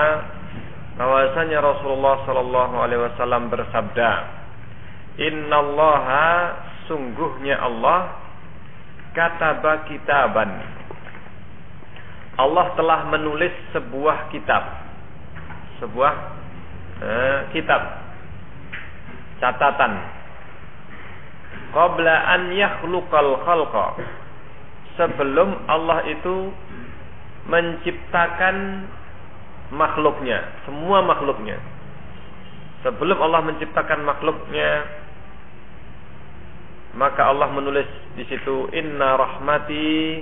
bahwasanya 1.00 1.64
Rasulullah 1.64 2.22
sallallahu 2.28 2.76
alaihi 2.78 3.02
wasallam 3.02 3.50
bersabda 3.50 4.12
Innallaha 5.18 6.28
sungguhnya 6.92 7.58
Allah 7.64 8.20
kataba 9.16 9.88
kitaban 9.88 10.50
Allah 12.34 12.74
telah 12.74 13.06
menulis 13.14 13.54
sebuah 13.74 14.34
kitab. 14.34 14.64
Sebuah 15.78 16.14
eh, 17.02 17.40
kitab. 17.54 17.82
Catatan. 19.38 19.94
Qabla 21.74 22.16
an 22.34 22.42
yakhluqal 22.54 23.38
khalqa. 23.46 23.88
Sebelum 24.98 25.66
Allah 25.70 26.06
itu 26.10 26.54
menciptakan 27.50 28.88
makhluknya 29.74 30.42
semua 30.66 31.02
makhluknya. 31.02 31.58
Sebelum 32.86 33.18
Allah 33.20 33.42
menciptakan 33.42 34.06
makhluknya 34.06 34.70
maka 36.94 37.26
Allah 37.26 37.50
menulis 37.50 37.90
di 38.14 38.22
situ 38.30 38.70
inna 38.70 39.18
rahmati 39.18 40.22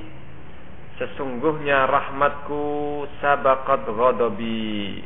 sesungguhnya 1.01 1.89
rahmatku 1.89 2.61
sabaqat 3.25 3.89
ghadabi 3.89 5.01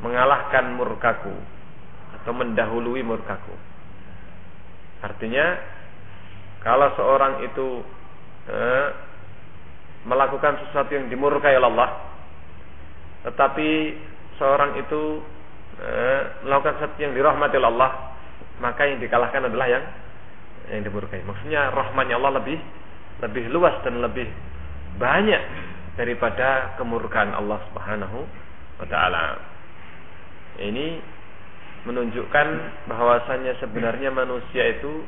mengalahkan 0.00 0.72
murkaku 0.72 1.36
atau 2.16 2.32
mendahului 2.32 3.04
murkaku 3.04 3.52
Artinya 5.00 5.56
kalau 6.60 6.92
seorang 6.92 7.40
itu 7.44 7.80
eh, 8.52 8.86
melakukan 10.04 10.60
sesuatu 10.64 10.92
yang 10.92 11.08
dimurkai 11.08 11.56
oleh 11.56 11.68
Allah, 11.72 11.90
tetapi 13.24 13.96
seorang 14.36 14.76
itu 14.76 15.24
eh, 15.80 16.44
melakukan 16.44 16.76
sesuatu 16.76 17.00
yang 17.00 17.16
dirahmati 17.16 17.56
oleh 17.56 17.70
Allah, 17.72 17.90
maka 18.60 18.84
yang 18.84 19.00
dikalahkan 19.00 19.48
adalah 19.48 19.72
yang 19.72 19.84
yang 20.68 20.84
dimurkai. 20.84 21.24
Maksudnya 21.24 21.72
rahmatnya 21.72 22.20
Allah 22.20 22.44
lebih 22.44 22.60
lebih 23.24 23.48
luas 23.52 23.80
dan 23.80 24.04
lebih 24.04 24.28
banyak 24.98 25.42
daripada 25.94 26.74
kemurkaan 26.80 27.36
Allah 27.36 27.60
Subhanahu 27.70 28.18
wa 28.80 28.86
taala. 28.88 29.36
Ini 30.60 30.86
menunjukkan 31.84 32.46
bahwasannya 32.88 33.56
sebenarnya 33.60 34.12
manusia 34.12 34.68
itu 34.76 35.04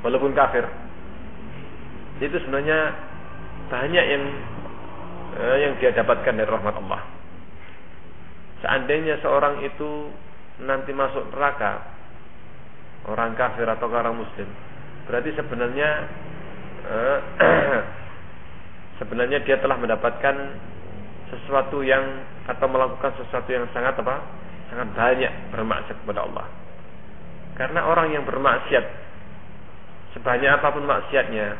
walaupun 0.00 0.32
kafir 0.32 0.64
itu 2.22 2.36
sebenarnya 2.40 2.94
banyak 3.68 4.04
yang 4.04 4.24
eh, 5.36 5.56
yang 5.66 5.72
dia 5.82 5.90
dapatkan 5.92 6.32
dari 6.32 6.48
rahmat 6.48 6.76
Allah. 6.80 7.02
seandainya 8.64 9.20
seorang 9.20 9.60
itu 9.60 10.08
nanti 10.64 10.96
masuk 10.96 11.28
neraka 11.36 11.84
orang 13.04 13.36
kafir 13.36 13.68
atau 13.68 13.92
orang 13.92 14.16
muslim 14.16 14.48
berarti 15.04 15.36
sebenarnya 15.36 15.90
eh, 16.88 17.18
sebenarnya 19.02 19.42
dia 19.42 19.58
telah 19.58 19.78
mendapatkan 19.78 20.36
sesuatu 21.32 21.82
yang 21.82 22.02
atau 22.46 22.66
melakukan 22.68 23.12
sesuatu 23.18 23.48
yang 23.50 23.64
sangat 23.74 23.98
apa 23.98 24.22
sangat 24.70 24.88
banyak 24.94 25.32
bermaksud 25.50 25.96
kepada 26.04 26.26
Allah 26.28 26.46
karena 27.58 27.80
orang 27.86 28.12
yang 28.14 28.22
bermaksiat 28.26 28.84
sebanyak 30.14 30.50
apa 30.50 30.68
pun 30.70 30.84
maksiatnya 30.86 31.58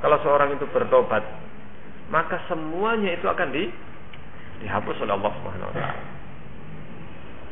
kalau 0.00 0.16
seorang 0.24 0.54
itu 0.56 0.64
bertobat 0.70 1.24
maka 2.08 2.38
semuanya 2.46 3.18
itu 3.18 3.26
akan 3.26 3.50
di 3.50 3.66
dihapus 4.62 4.96
oleh 5.04 5.14
Allah 5.16 5.32
Subhanahu 5.36 5.70
wa. 5.74 5.90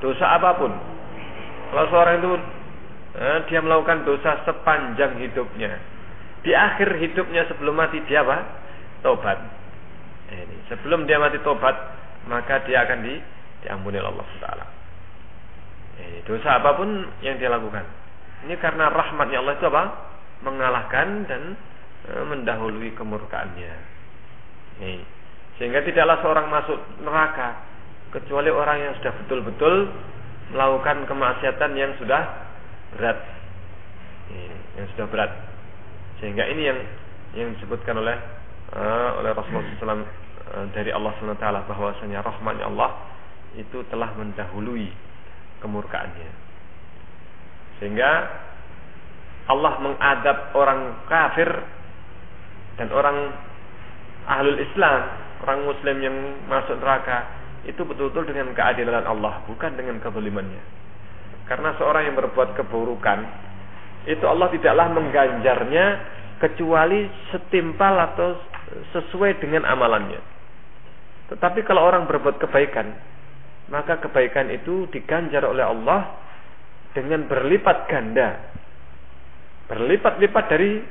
Dosa 0.01 0.27
apa 0.37 0.51
pun. 0.57 0.73
Kalau 1.73 1.87
seorang 1.91 2.15
itu 2.21 2.33
eh, 3.19 3.39
dia 3.51 3.61
melakukan 3.61 4.07
dosa 4.07 4.45
sepanjang 4.47 5.19
hidupnya, 5.21 5.75
di 6.47 6.53
akhir 6.55 6.97
hidupnya 7.01 7.49
sebelum 7.51 7.75
mati 7.77 7.99
dia 8.07 8.23
apa? 8.23 8.64
Tobat. 9.05 9.37
Ini 10.33 10.57
sebelum 10.73 11.05
dia 11.05 11.21
mati 11.21 11.37
tobat, 11.45 11.77
maka 12.25 12.65
dia 12.65 12.89
akan 12.89 13.05
di 13.05 13.15
diampuni 13.61 14.01
oleh 14.01 14.11
Allah 14.17 14.29
Taala. 14.41 14.67
Ini 16.01 16.25
dosa 16.25 16.57
apa 16.57 16.73
pun 16.75 16.89
yang 17.21 17.37
dia 17.37 17.53
lakukan. 17.53 17.85
Ini 18.49 18.57
karena 18.59 18.89
rahmatnya 18.89 19.45
Allah 19.45 19.55
itu 19.61 19.67
apa? 19.69 19.85
Mengalahkan 20.41 21.29
dan 21.29 21.43
eh, 22.09 22.25
mendahului 22.25 22.97
kemurkaannya. 22.97 23.73
Ini. 24.81 25.05
Sehingga 25.61 25.87
tidaklah 25.87 26.19
seorang 26.25 26.47
masuk 26.51 26.79
neraka 27.05 27.63
kecuali 28.11 28.51
orang 28.51 28.89
yang 28.89 28.93
sudah 28.99 29.13
betul-betul 29.23 29.75
melakukan 30.51 31.07
kemaksiatan 31.07 31.73
yang 31.79 31.93
sudah 32.01 32.23
berat. 32.97 33.19
Yang 34.81 34.87
sudah 34.97 35.07
berat. 35.09 35.33
Sehingga 36.19 36.45
ini 36.51 36.63
yang 36.69 36.81
yang 37.35 37.49
disebutkan 37.59 37.99
oleh 37.99 38.19
uh, 38.75 39.23
oleh 39.23 39.31
Rasulullah 39.33 39.65
SAW 39.79 39.89
uh, 39.89 40.03
eh, 40.03 40.67
dari 40.75 40.91
Allah 40.91 41.15
SWT 41.17 41.47
bahwasanya 41.71 42.21
rahmatnya 42.21 42.67
Allah 42.69 42.91
itu 43.55 43.87
telah 43.89 44.11
mendahului 44.19 44.91
kemurkaannya. 45.63 46.31
Sehingga 47.79 48.11
Allah 49.49 49.73
mengadab 49.79 50.39
orang 50.59 51.07
kafir 51.07 51.51
dan 52.75 52.91
orang 52.91 53.31
ahlul 54.27 54.59
Islam 54.59 55.01
orang 55.45 55.61
muslim 55.69 55.97
yang 56.01 56.17
masuk 56.49 56.81
neraka 56.81 57.29
itu 57.69 57.81
betul-betul 57.85 58.29
dengan 58.29 58.53
keadilan 58.57 59.05
Allah, 59.05 59.45
bukan 59.45 59.77
dengan 59.77 60.01
kezalimannya. 60.01 60.63
Karena 61.45 61.77
seorang 61.77 62.09
yang 62.09 62.17
berbuat 62.17 62.57
keburukan 62.57 63.19
itu 64.09 64.25
Allah 64.25 64.49
tidaklah 64.53 64.93
mengganjarnya 64.93 65.87
kecuali 66.41 67.09
setimpal 67.33 67.95
atau 68.13 68.37
sesuai 68.93 69.41
dengan 69.43 69.69
amalannya. 69.69 70.21
Tetapi 71.33 71.65
kalau 71.65 71.85
orang 71.85 72.05
berbuat 72.05 72.37
kebaikan, 72.41 72.93
maka 73.73 73.97
kebaikan 74.01 74.53
itu 74.53 74.89
diganjar 74.93 75.45
oleh 75.49 75.65
Allah 75.65 76.21
dengan 76.93 77.25
berlipat 77.25 77.89
ganda. 77.89 78.53
Berlipat-lipat 79.65 80.45
dari 80.53 80.85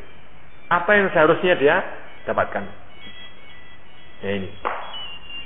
apa 0.74 0.92
yang 0.98 1.08
seharusnya 1.14 1.54
dia 1.54 1.76
dapatkan. 2.26 2.66
Ya 4.26 4.32
ini. 4.42 4.50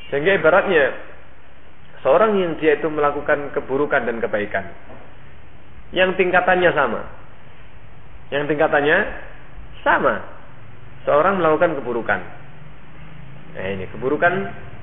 Sehingga 0.08 0.40
ibaratnya 0.40 0.96
seorang 2.00 2.40
yang 2.40 2.56
dia 2.56 2.80
itu 2.80 2.88
melakukan 2.88 3.52
keburukan 3.52 4.08
dan 4.08 4.24
kebaikan 4.24 4.72
yang 5.92 6.16
tingkatannya 6.16 6.72
sama. 6.72 7.02
Yang 8.32 8.44
tingkatannya 8.56 8.98
sama. 9.84 10.37
Seorang 11.08 11.40
melakukan 11.40 11.80
keburukan. 11.80 12.20
Nah 13.56 13.68
ini 13.72 13.88
keburukan 13.88 14.34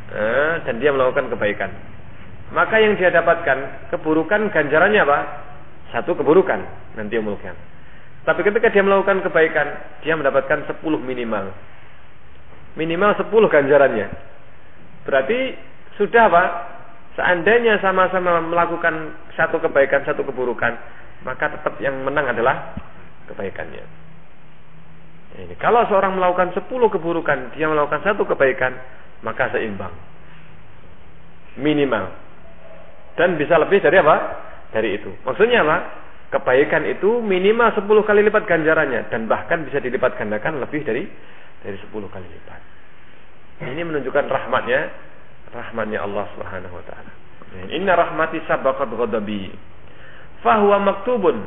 eh, 0.09 0.55
dan 0.65 0.75
dia 0.81 0.91
melakukan 0.91 1.29
kebaikan. 1.29 1.69
Maka 2.57 2.81
yang 2.81 2.97
dia 2.97 3.13
dapatkan 3.13 3.93
keburukan 3.93 4.49
ganjarannya 4.49 5.05
apa? 5.05 5.19
Satu 5.93 6.17
keburukan 6.17 6.65
nanti 6.97 7.21
umulkan. 7.21 7.53
Tapi 8.25 8.41
ketika 8.41 8.73
dia 8.73 8.81
melakukan 8.81 9.21
kebaikan, 9.21 9.69
dia 10.01 10.17
mendapatkan 10.17 10.65
10 10.65 10.81
minimal 10.81 11.53
minimal 12.75 13.15
10 13.19 13.31
ganjarannya. 13.31 14.09
Berarti 15.07 15.55
sudah 15.99 16.27
Pak, 16.27 16.49
seandainya 17.15 17.79
sama-sama 17.79 18.43
melakukan 18.43 19.15
satu 19.39 19.63
kebaikan, 19.63 20.03
satu 20.03 20.27
keburukan, 20.27 20.75
maka 21.23 21.55
tetap 21.55 21.79
yang 21.79 21.95
menang 22.03 22.31
adalah 22.31 22.75
kebaikannya. 23.31 24.04
Ini 25.35 25.55
kalau 25.59 25.83
seorang 25.91 26.15
melakukan 26.15 26.55
10 26.55 26.71
keburukan, 26.71 27.59
dia 27.59 27.67
melakukan 27.67 28.07
satu 28.07 28.23
kebaikan, 28.23 28.71
maka 29.27 29.51
seimbang. 29.51 29.91
Minimal. 31.59 32.05
Dan 33.19 33.35
bisa 33.35 33.59
lebih 33.59 33.83
dari 33.83 33.99
apa? 33.99 34.17
Dari 34.71 34.89
itu. 34.95 35.11
Maksudnya 35.27 35.67
apa? 35.67 35.79
Kebaikan 36.39 36.83
itu 36.87 37.23
minimal 37.23 37.75
10 37.75 37.87
kali 38.07 38.27
lipat 38.27 38.43
ganjarannya 38.47 39.07
dan 39.07 39.31
bahkan 39.31 39.63
bisa 39.63 39.79
dilipat 39.79 40.19
gandakan 40.19 40.59
lebih 40.59 40.83
dari 40.83 41.07
dari 41.63 41.77
10 41.79 41.91
kali 41.95 42.27
lipat. 42.27 42.61
Ini 43.71 43.83
menunjukkan 43.87 44.27
rahmatnya, 44.27 44.81
rahmatnya 45.55 46.03
Allah 46.03 46.27
Subhanahu 46.35 46.75
wa 46.75 46.85
taala. 46.91 47.13
Inna 47.71 47.95
rahmati 47.95 48.43
sabaqat 48.51 48.91
ghadabi. 48.91 49.47
Fahuwa 50.43 50.83
maktubun. 50.83 51.39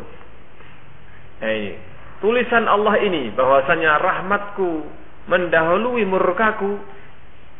Eh, 1.44 1.76
tulisan 2.24 2.66
Allah 2.66 2.98
ini 3.02 3.34
bahwasanya 3.34 4.00
rahmatku 4.02 4.70
mendahului 5.28 6.04
murkaku 6.08 6.80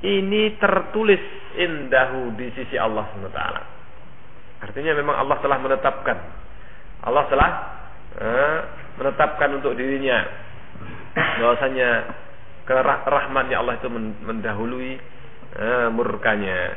ini 0.06 0.56
tertulis 0.62 1.22
indahu 1.58 2.34
di 2.38 2.54
sisi 2.54 2.78
Allah 2.78 3.10
taala. 3.34 3.62
Artinya 4.62 4.94
memang 4.98 5.16
Allah 5.18 5.38
telah 5.42 5.58
menetapkan. 5.62 6.18
Allah 7.06 7.24
telah 7.30 7.52
eh, 8.18 8.58
menetapkan 8.98 9.50
untuk 9.58 9.78
dirinya 9.78 10.26
bahwasanya 11.18 11.90
rahmatnya 13.08 13.58
Allah 13.64 13.80
itu 13.80 13.88
mendahului 14.22 14.92
uh, 15.56 15.88
murkanya. 15.94 16.76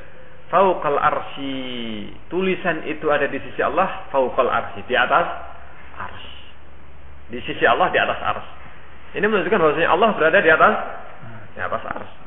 Fauqal 0.51 0.99
arsy. 0.99 2.11
Tulisan 2.27 2.83
itu 2.91 3.07
ada 3.11 3.31
di 3.31 3.39
sisi 3.39 3.63
Allah, 3.63 4.11
fauqal 4.11 4.51
arsy, 4.51 4.83
di 4.87 4.95
atas 4.99 5.27
arsy. 5.95 6.40
Di 7.31 7.39
sisi 7.47 7.65
Allah 7.65 7.89
di 7.95 7.99
atas 7.99 8.19
arsy. 8.19 8.53
Ini 9.19 9.27
menunjukkan 9.27 9.59
bahwasanya 9.59 9.91
Allah 9.91 10.11
berada 10.15 10.39
di 10.43 10.51
atas 10.51 10.75
di 11.55 11.61
atas 11.63 11.83
arsy. 11.87 12.19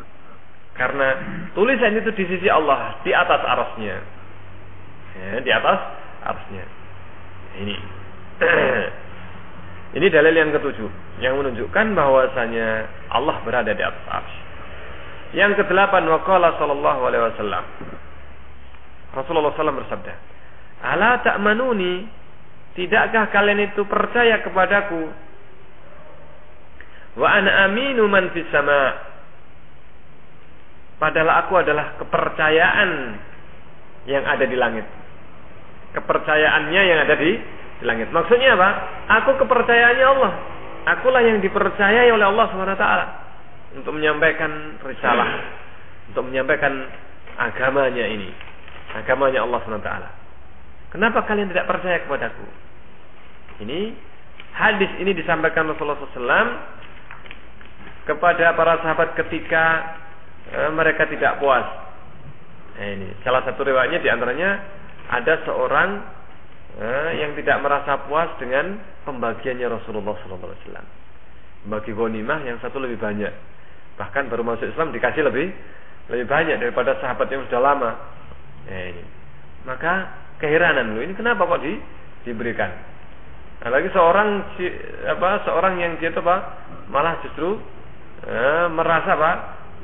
Karena 0.74 1.08
tulisan 1.54 1.94
itu 1.94 2.10
di 2.18 2.26
sisi 2.26 2.48
Allah, 2.50 2.98
di 3.06 3.12
atas 3.14 3.42
arsnya. 3.46 3.98
Ya, 5.14 5.38
di 5.44 5.52
atas 5.54 5.80
arsnya. 6.26 6.66
Ini. 7.62 7.76
Ini 10.02 10.10
dalil 10.10 10.34
yang 10.34 10.50
ketujuh 10.50 10.90
yang 11.22 11.38
menunjukkan 11.38 11.86
bahwasanya 11.94 12.90
Allah 13.14 13.38
berada 13.46 13.70
di 13.70 13.84
atas 13.86 14.06
arsy. 14.10 14.40
Yang 15.38 15.66
kedelapan 15.66 16.10
waqala 16.10 16.58
sallallahu 16.58 17.02
alaihi 17.06 17.24
wasallam. 17.30 17.66
Rasulullah 19.14 19.54
SAW 19.54 19.78
bersabda, 19.78 20.14
"Ala 20.82 21.22
ta'manuni? 21.22 22.10
Tidakkah 22.74 23.30
kalian 23.30 23.70
itu 23.70 23.86
percaya 23.86 24.42
kepadaku? 24.42 25.14
Wa 27.18 27.28
ana 27.30 27.70
aminu 27.70 28.10
man 28.10 28.34
fis 28.34 28.50
sama." 28.50 29.14
Padahal 30.98 31.46
aku 31.46 31.54
adalah 31.60 32.00
kepercayaan 32.00 32.92
yang 34.08 34.24
ada 34.24 34.46
di 34.48 34.56
langit. 34.56 34.88
Kepercayaannya 35.94 36.82
yang 36.82 37.00
ada 37.04 37.16
di 37.20 37.32
di 37.80 37.86
langit. 37.86 38.08
Maksudnya 38.10 38.56
apa? 38.56 38.70
Aku 39.22 39.36
kepercayaannya 39.36 40.06
Allah. 40.08 40.34
Akulah 40.84 41.24
yang 41.24 41.40
dipercayai 41.40 42.12
oleh 42.12 42.28
Allah 42.28 42.46
SWT 42.52 42.86
untuk 43.80 43.96
menyampaikan 43.96 44.80
risalah, 44.84 45.32
untuk 46.12 46.28
menyampaikan 46.28 46.88
agamanya 47.40 48.06
ini, 48.08 48.30
agamanya 48.96 49.48
Allah 49.48 49.60
SWT. 49.64 49.92
Kenapa 50.92 51.26
kalian 51.26 51.50
tidak 51.50 51.66
percaya 51.66 52.04
kepadaku? 52.06 52.46
Ini 53.62 53.80
hadis 54.54 54.90
ini 55.02 55.14
disampaikan 55.14 55.70
Rasulullah 55.70 56.00
SAW 56.00 56.50
kepada 58.10 58.58
para 58.58 58.82
sahabat 58.82 59.14
ketika 59.20 59.64
e, 60.50 60.60
mereka 60.74 61.06
tidak 61.10 61.38
puas. 61.38 61.66
Nah, 62.74 62.88
ini 62.90 63.14
salah 63.22 63.46
satu 63.46 63.62
riwayatnya 63.62 64.02
di 64.02 64.10
antaranya 64.10 64.50
ada 65.14 65.46
seorang 65.46 65.90
eh, 66.80 67.12
yang 67.22 67.38
tidak 67.38 67.62
merasa 67.62 68.02
puas 68.10 68.34
dengan 68.42 68.82
pembagiannya 69.06 69.68
Rasulullah 69.70 70.18
SAW. 70.26 70.86
Bagi 71.70 71.92
ghanimah 71.94 72.40
yang 72.44 72.58
satu 72.60 72.82
lebih 72.82 72.98
banyak. 72.98 73.30
Bahkan 74.00 74.28
baru 74.28 74.42
masuk 74.42 74.74
Islam 74.74 74.90
dikasih 74.90 75.22
lebih 75.22 75.54
lebih 76.12 76.26
banyak 76.28 76.60
daripada 76.60 76.98
sahabat 77.00 77.30
yang 77.30 77.46
sudah 77.48 77.62
lama. 77.62 77.92
Ya, 78.68 78.92
ini. 78.92 79.04
Maka 79.64 80.12
keheranan 80.44 80.98
lu 80.98 81.00
ini 81.06 81.14
kenapa 81.16 81.48
kok 81.48 81.64
di, 81.64 81.80
diberikan? 82.28 82.68
Apalagi 83.64 83.90
seorang 83.96 84.44
apa 85.08 85.30
seorang 85.48 85.80
yang 85.80 85.96
dia 85.96 86.12
itu 86.12 86.20
apa 86.20 86.68
malah 86.92 87.24
justru 87.24 87.56
eh, 88.28 88.68
merasa 88.68 89.16
apa 89.16 89.32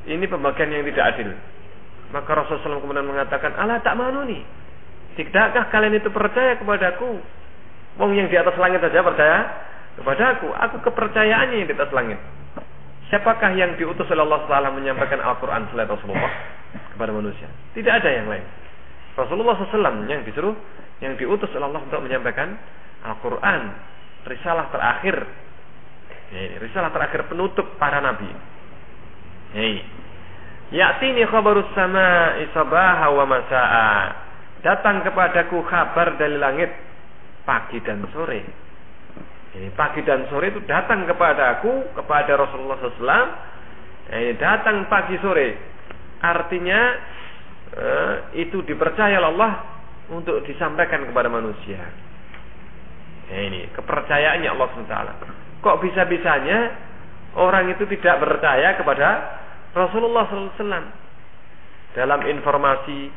ini 0.08 0.28
pembagian 0.28 0.72
yang 0.72 0.84
tidak 0.92 1.16
adil. 1.16 1.30
Maka 2.10 2.30
Rasulullah 2.34 2.82
SAW 2.82 2.82
kemudian 2.82 3.06
mengatakan, 3.06 3.54
Allah 3.54 3.80
tak 3.86 3.94
manu 3.94 4.26
nih. 4.26 4.42
Tidakkah 5.14 5.70
kalian 5.70 6.02
itu 6.02 6.10
percaya 6.10 6.58
kepadaku? 6.58 7.22
Wong 8.02 8.12
yang 8.18 8.32
di 8.32 8.38
atas 8.40 8.56
langit 8.58 8.82
saja 8.82 9.04
percaya 9.06 9.40
kepada 10.00 10.24
aku. 10.40 10.48
Aku 10.50 10.76
kepercayaannya 10.90 11.56
yang 11.62 11.68
di 11.70 11.76
atas 11.76 11.92
langit. 11.94 12.18
Siapakah 13.14 13.52
yang 13.58 13.78
diutus 13.78 14.06
oleh 14.10 14.24
Allah 14.26 14.42
Taala 14.46 14.70
menyampaikan 14.74 15.18
Al-Quran 15.22 15.70
selain 15.74 15.90
Rasulullah 15.90 16.30
kepada 16.94 17.12
manusia? 17.14 17.50
Tidak 17.74 17.90
ada 17.90 18.10
yang 18.10 18.30
lain. 18.30 18.46
Rasulullah 19.18 19.58
SAW 19.58 20.08
yang 20.08 20.22
disuruh, 20.24 20.56
yang 21.02 21.18
diutus 21.18 21.50
oleh 21.58 21.68
Allah 21.68 21.82
untuk 21.84 22.00
menyampaikan 22.06 22.56
Al-Quran, 23.06 23.62
risalah 24.28 24.68
terakhir, 24.74 25.16
risalah 26.60 26.92
terakhir 26.92 27.28
penutup 27.32 27.66
para 27.80 28.04
nabi. 28.04 28.30
Hei. 29.56 29.82
Ya'tini 30.70 31.26
khabarus 31.26 31.66
sama 31.74 32.38
isabaha 32.46 33.08
wa 33.10 33.26
masa'a. 33.26 33.92
Datang 34.62 35.02
kepadaku 35.02 35.66
kabar 35.66 36.20
dari 36.20 36.38
langit 36.38 36.70
pagi 37.48 37.82
dan 37.82 38.06
sore 38.14 38.70
ini 39.50 39.74
pagi 39.74 40.06
dan 40.06 40.30
sore 40.30 40.54
itu 40.54 40.62
datang 40.70 41.10
kepada 41.10 41.58
aku, 41.58 41.98
kepada 41.98 42.38
Rasulullah 42.38 42.78
SAW. 42.78 43.26
Ini 44.10 44.38
datang 44.38 44.86
pagi 44.86 45.18
sore. 45.18 45.58
Artinya 46.22 46.80
eh, 47.74 48.16
itu 48.46 48.62
dipercaya 48.62 49.18
Allah 49.18 49.66
untuk 50.14 50.46
disampaikan 50.46 51.10
kepada 51.10 51.34
manusia. 51.34 51.82
Nah, 53.30 53.42
ini 53.46 53.70
kepercayaannya 53.78 54.50
Allah 54.50 54.68
SWT. 54.74 54.96
Kok 55.62 55.78
bisa-bisanya 55.86 56.60
orang 57.38 57.70
itu 57.70 57.86
tidak 57.94 58.18
percaya 58.26 58.74
kepada 58.74 59.08
Rasulullah 59.78 60.26
SAW 60.26 60.66
dalam 61.94 62.20
informasi, 62.26 63.10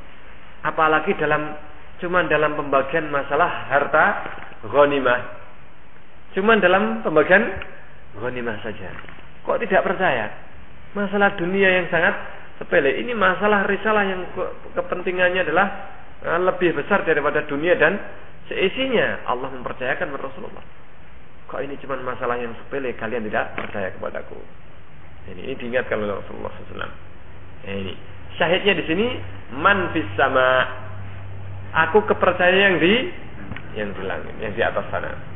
apalagi 0.68 1.16
dalam 1.16 1.56
cuman 2.02 2.28
dalam 2.28 2.58
pembagian 2.58 3.08
masalah 3.08 3.70
harta 3.70 4.06
ghanimah 4.66 5.42
Cuma 6.32 6.56
dalam 6.56 7.04
pembagian 7.04 7.44
ghanimah 8.16 8.56
saja. 8.64 8.88
Kok 9.44 9.60
tidak 9.64 9.84
percaya? 9.84 10.32
Masalah 10.96 11.36
dunia 11.36 11.68
yang 11.68 11.86
sangat 11.92 12.16
sepele. 12.56 13.00
Ini 13.00 13.12
masalah 13.12 13.68
risalah 13.68 14.04
yang 14.04 14.24
kepentingannya 14.72 15.44
adalah 15.44 15.66
eh, 16.24 16.40
lebih 16.40 16.72
besar 16.76 17.04
daripada 17.04 17.44
dunia 17.44 17.76
dan 17.76 18.00
seisinya. 18.50 19.26
Allah 19.28 19.50
mempercayakan 19.52 20.14
Rasulullah. 20.16 20.64
Kok 21.50 21.60
ini 21.62 21.76
cuma 21.84 22.00
masalah 22.00 22.40
yang 22.40 22.56
sepele, 22.56 22.96
kalian 22.96 23.28
tidak 23.28 23.52
percaya 23.58 23.92
kepadaku. 23.92 24.38
Ini, 25.28 25.52
ini 25.52 25.54
diingatkan 25.54 26.00
oleh 26.00 26.18
Rasulullah 26.18 26.50
SAW. 26.50 26.92
Ini 27.68 27.92
syahidnya 28.40 28.74
di 28.78 28.84
sini 28.88 29.06
man 29.54 29.92
fis 29.94 30.08
sama. 30.16 30.80
Aku 31.72 32.04
kepercayaan 32.04 32.58
yang 32.58 32.76
di 32.80 32.94
yang 33.80 33.88
di 33.96 34.02
langit, 34.04 34.34
yang 34.44 34.52
di 34.52 34.60
atas 34.60 34.84
sana 34.92 35.32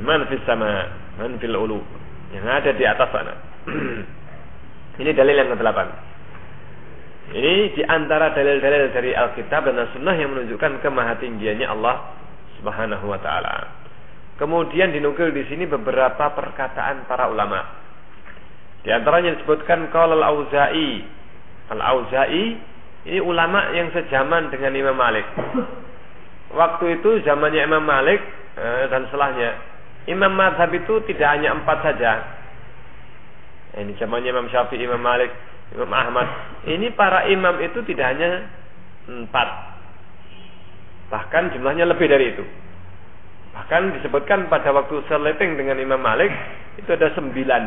man 0.00 0.24
fis 0.30 0.40
sama 0.48 0.88
man 1.20 1.36
fil 1.36 1.52
ulu 1.52 1.82
yang 2.32 2.48
ada 2.48 2.72
di 2.72 2.84
atas 2.86 3.08
sana 3.12 3.34
ini 5.02 5.10
dalil 5.12 5.34
yang 5.36 5.52
ke-8 5.52 5.78
ini 7.32 7.54
di 7.76 7.82
antara 7.86 8.32
dalil-dalil 8.32 8.92
dari 8.92 9.12
Alkitab 9.12 9.68
dan 9.68 9.78
As-Sunnah 9.88 10.16
yang 10.16 10.32
menunjukkan 10.36 10.80
kemahatinggiannya 10.80 11.66
Allah 11.68 12.21
Subhanahu 12.62 13.10
wa 13.10 13.18
taala. 13.18 13.82
Kemudian 14.38 14.94
dinukil 14.94 15.34
di 15.34 15.42
sini 15.50 15.66
beberapa 15.66 16.30
perkataan 16.30 17.10
para 17.10 17.26
ulama. 17.26 17.82
Di 18.86 18.94
antaranya 18.94 19.34
disebutkan 19.34 19.90
qaul 19.90 20.14
al-Auza'i. 20.14 21.02
Al-Auza'i 21.74 22.44
ini 23.02 23.18
ulama 23.18 23.74
yang 23.74 23.90
sejaman 23.90 24.54
dengan 24.54 24.78
Imam 24.78 24.94
Malik. 24.94 25.26
Waktu 26.54 27.02
itu 27.02 27.26
zamannya 27.26 27.66
Imam 27.66 27.82
Malik 27.82 28.22
eh, 28.54 28.86
dan 28.86 29.10
setelahnya 29.10 29.72
Imam 30.10 30.34
madhab 30.34 30.70
itu 30.74 30.98
tidak 31.06 31.28
hanya 31.38 31.54
empat 31.54 31.78
saja. 31.86 32.12
Ini 33.78 33.94
zamannya 33.96 34.34
Imam 34.34 34.50
Syafi'i, 34.50 34.82
Imam 34.82 34.98
Malik, 34.98 35.30
Imam 35.72 35.90
Ahmad. 35.94 36.26
Ini 36.66 36.90
para 36.98 37.30
imam 37.30 37.56
itu 37.62 37.86
tidak 37.86 38.06
hanya 38.10 38.50
empat. 39.06 39.71
Bahkan 41.12 41.52
jumlahnya 41.52 41.84
lebih 41.84 42.08
dari 42.08 42.32
itu. 42.32 42.44
Bahkan 43.52 44.00
disebutkan 44.00 44.48
pada 44.48 44.72
waktu 44.72 45.04
seleting 45.12 45.60
dengan 45.60 45.76
Imam 45.76 46.00
Malik 46.00 46.32
itu 46.80 46.88
ada 46.88 47.12
sembilan 47.12 47.64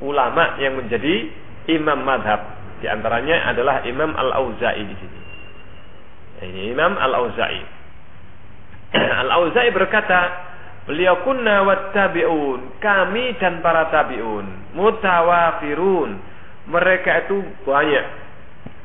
ulama 0.00 0.56
yang 0.56 0.80
menjadi 0.80 1.28
imam 1.68 2.00
madhab. 2.00 2.40
Di 2.80 2.88
antaranya 2.88 3.52
adalah 3.52 3.84
Imam 3.84 4.16
Al-Auza'i 4.16 4.82
di 4.88 4.96
sini. 4.96 5.20
Ini 6.48 6.72
Imam 6.72 6.96
Al-Auza'i. 6.96 7.60
Al-Auza'i 9.28 9.68
berkata, 9.68 10.48
Beliau 10.88 11.20
kunna 11.28 11.60
wattabi'un. 11.68 12.80
Kami 12.80 13.36
dan 13.36 13.60
para 13.60 13.92
tabi'un. 13.92 14.74
Mutawafirun. 14.74 16.10
Mereka 16.72 17.28
itu 17.28 17.44
banyak. 17.68 18.06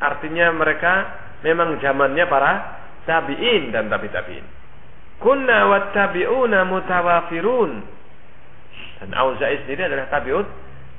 Artinya 0.04 0.52
mereka 0.52 0.94
memang 1.42 1.80
zamannya 1.80 2.26
para 2.28 2.52
tabi'in 3.06 3.72
dan 3.72 3.88
tabi-tabi'in. 3.88 4.46
Kunna 5.22 5.72
wattabi'una 5.72 6.68
mutawafirun. 6.68 7.72
Dan 9.00 9.10
Auza'i 9.16 9.64
sendiri 9.64 9.88
adalah 9.88 10.12
tabi'ut 10.12 10.48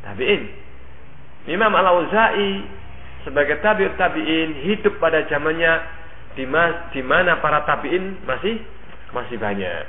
tabi'in. 0.07 0.43
Imam 1.51 1.71
Al-Auza'i 1.71 2.65
sebagai 3.29 3.61
tabi'ut 3.61 3.99
tabi'in 4.01 4.65
hidup 4.65 4.99
pada 5.03 5.27
zamannya 5.29 5.73
di 6.37 7.03
mana 7.03 7.39
para 7.43 7.67
tabi'in 7.69 8.23
masih 8.25 8.61
masih 9.15 9.37
banyak. 9.41 9.85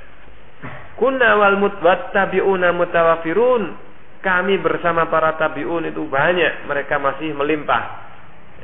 Kunna 0.97 1.37
wal 1.37 1.61
muttabi'una 1.61 2.73
mutawafirun. 2.73 3.89
Kami 4.17 4.57
bersama 4.59 5.07
para 5.07 5.37
tabi'un 5.37 5.87
itu 5.87 6.03
banyak, 6.09 6.65
mereka 6.65 6.97
masih 6.97 7.31
melimpah. 7.37 7.85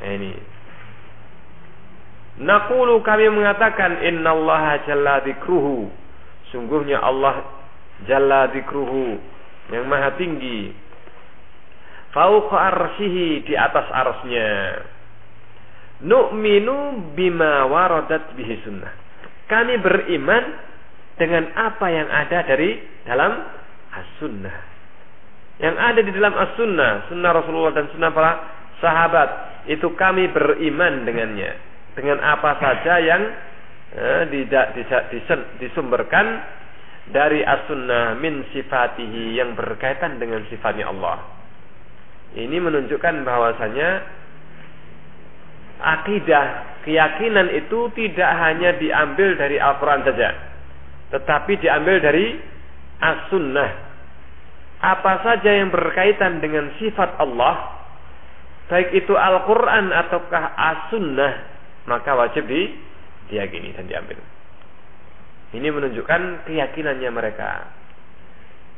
Nah, 0.02 0.12
ini. 0.12 0.34
Nakulu 2.42 3.06
kami 3.06 3.30
mengatakan 3.30 4.02
innallaha 4.02 4.82
jalla 4.90 5.22
dzikruhu. 5.22 5.86
Sungguhnya 6.50 6.98
Allah 6.98 7.46
jalla 8.10 8.50
dzikruhu 8.50 9.22
yang 9.70 9.86
maha 9.86 10.18
tinggi. 10.18 10.74
Fauqa 12.14 12.58
arsihi 12.74 13.46
di 13.46 13.54
atas 13.54 13.86
arsnya. 13.90 14.50
Nu'minu 16.04 17.14
bima 17.14 17.70
waradat 17.70 18.34
bihi 18.38 18.66
sunnah. 18.66 18.92
Kami 19.50 19.78
beriman 19.78 20.44
dengan 21.18 21.54
apa 21.54 21.86
yang 21.90 22.10
ada 22.10 22.42
dari 22.50 22.82
dalam 23.06 23.32
as-sunnah. 23.94 24.58
Yang 25.62 25.76
ada 25.78 26.00
di 26.02 26.12
dalam 26.18 26.34
as-sunnah, 26.34 26.92
sunnah 27.14 27.32
Rasulullah 27.34 27.74
dan 27.78 27.86
sunnah 27.94 28.10
para 28.10 28.32
sahabat, 28.82 29.30
itu 29.70 29.86
kami 29.94 30.28
beriman 30.34 31.06
dengannya. 31.06 31.73
Dengan 31.94 32.18
apa 32.22 32.58
saja 32.58 32.98
yang 33.02 33.22
eh, 33.94 34.24
disumberkan 35.62 36.26
dari 37.14 37.46
as-sunnah 37.46 38.18
min 38.18 38.48
sifatihi 38.50 39.38
yang 39.38 39.54
berkaitan 39.54 40.18
dengan 40.18 40.42
sifatnya 40.50 40.90
Allah. 40.90 41.22
Ini 42.34 42.58
menunjukkan 42.58 43.22
bahwasanya 43.22 43.90
akidah, 45.84 46.46
keyakinan 46.88 47.54
itu 47.54 47.94
tidak 47.94 48.32
hanya 48.42 48.74
diambil 48.82 49.38
dari 49.38 49.62
Al-Quran 49.62 50.02
saja 50.02 50.54
tetapi 51.14 51.62
diambil 51.62 52.02
dari 52.02 52.42
as-sunnah. 52.98 53.72
Apa 54.82 55.22
saja 55.22 55.62
yang 55.62 55.70
berkaitan 55.70 56.42
dengan 56.42 56.74
sifat 56.82 57.22
Allah, 57.22 57.86
baik 58.68 58.98
itu 58.98 59.14
Al-Quran 59.14 59.94
ataukah 59.94 60.58
as-sunnah, 60.58 61.53
maka 61.90 62.16
wajib 62.16 62.48
di, 62.48 62.72
diyakini 63.32 63.76
dan 63.76 63.86
diambil. 63.88 64.20
Ini 65.54 65.68
menunjukkan 65.70 66.50
keyakinannya 66.50 67.12
mereka. 67.14 67.52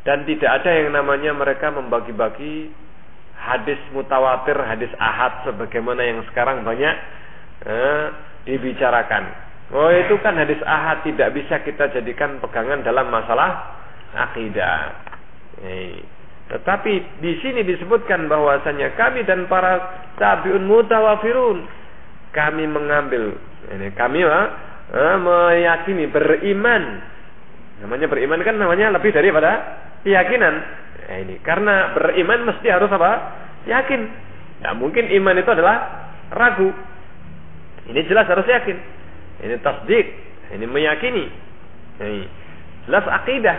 Dan 0.05 0.27
tidak 0.27 0.61
ada 0.61 0.71
yang 0.75 0.93
namanya 0.93 1.33
mereka 1.33 1.73
membagi-bagi 1.73 2.69
hadis 3.35 3.79
mutawatir, 3.89 4.53
hadis 4.59 4.91
ahad 5.01 5.49
sebagaimana 5.49 6.01
yang 6.05 6.19
sekarang 6.29 6.61
banyak 6.61 6.95
eh, 7.65 8.05
dibicarakan. 8.45 9.23
Oh 9.73 9.89
itu 9.89 10.21
kan 10.21 10.37
hadis 10.37 10.61
ahad 10.61 11.01
tidak 11.01 11.33
bisa 11.33 11.57
kita 11.65 11.89
jadikan 11.89 12.37
pegangan 12.37 12.85
dalam 12.85 13.09
masalah 13.09 13.81
akidah. 14.13 14.93
Eh, 15.65 16.05
tetapi 16.53 17.25
di 17.25 17.41
sini 17.41 17.65
disebutkan 17.65 18.29
bahwasanya 18.29 18.93
kami 18.93 19.25
dan 19.25 19.49
para 19.49 20.05
tabiun 20.21 20.69
mutawafirun 20.69 21.65
kami 22.35 22.67
mengambil 22.67 23.39
Ini 23.71 23.95
kami 23.95 24.21
uh, 24.27 25.17
meyakini 25.17 26.05
beriman. 26.11 26.83
Namanya 27.81 28.05
beriman 28.11 28.39
kan 28.45 28.55
namanya 28.59 28.93
lebih 28.93 29.09
daripada 29.09 29.81
keyakinan. 30.05 30.55
Nah, 31.05 31.17
ini 31.21 31.35
karena 31.41 31.97
beriman 31.97 32.45
mesti 32.45 32.67
harus 32.69 32.91
apa? 32.93 33.11
Yakin. 33.65 34.01
Tidak 34.61 34.75
mungkin 34.77 35.09
iman 35.09 35.35
itu 35.41 35.49
adalah 35.49 35.77
ragu. 36.29 36.69
Ini 37.89 38.01
jelas 38.05 38.29
harus 38.29 38.45
yakin. 38.45 38.77
Ini 39.41 39.55
tasdik. 39.65 40.05
Ini 40.53 40.65
meyakini. 40.69 41.25
Ini 42.01 42.21
jelas 42.85 43.05
akidah. 43.09 43.57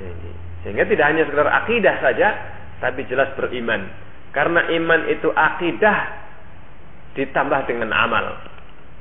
Ini. 0.00 0.30
Sehingga 0.64 0.84
tidak 0.88 1.06
hanya 1.08 1.22
sekedar 1.24 1.48
akidah 1.48 1.94
saja, 2.04 2.28
tapi 2.80 3.04
jelas 3.08 3.32
beriman. 3.36 3.88
Karena 4.32 4.68
iman 4.68 5.08
itu 5.08 5.32
akidah 5.32 6.19
ditambah 7.14 7.60
dengan 7.66 7.90
amal. 7.94 8.38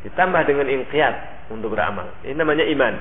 Ditambah 0.07 0.41
dengan 0.47 0.67
inqiyat 0.69 1.49
untuk 1.51 1.75
beramal. 1.75 2.07
Ini 2.23 2.37
namanya 2.37 2.65
iman. 2.65 2.93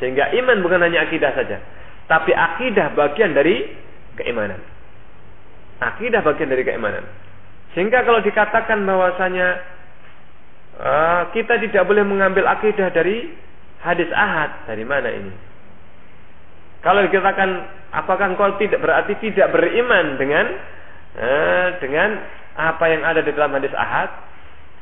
Sehingga 0.00 0.32
iman 0.32 0.60
bukan 0.64 0.80
hanya 0.80 1.04
akidah 1.08 1.32
saja. 1.32 1.60
Tapi 2.06 2.32
akidah 2.32 2.94
bagian 2.94 3.34
dari 3.34 3.66
keimanan. 4.16 4.60
Akidah 5.82 6.24
bagian 6.24 6.48
dari 6.48 6.62
keimanan. 6.64 7.04
Sehingga 7.76 8.06
kalau 8.08 8.24
dikatakan 8.24 8.88
bahwasanya 8.88 9.48
uh, 10.80 11.22
kita 11.36 11.60
tidak 11.60 11.84
boleh 11.84 12.06
mengambil 12.06 12.48
akidah 12.48 12.88
dari 12.88 13.36
hadis 13.84 14.08
ahad, 14.16 14.64
dari 14.64 14.84
mana 14.86 15.12
ini? 15.12 15.32
Kalau 16.80 17.02
dikatakan 17.04 17.50
apakah 17.92 18.32
engkau 18.32 18.56
tidak 18.62 18.80
berarti 18.80 19.18
tidak 19.18 19.50
beriman 19.52 20.16
dengan 20.16 20.46
uh, 21.18 21.68
dengan 21.82 22.08
apa 22.56 22.84
yang 22.88 23.04
ada 23.04 23.20
di 23.20 23.30
dalam 23.36 23.52
hadis 23.52 23.72
ahad? 23.76 24.10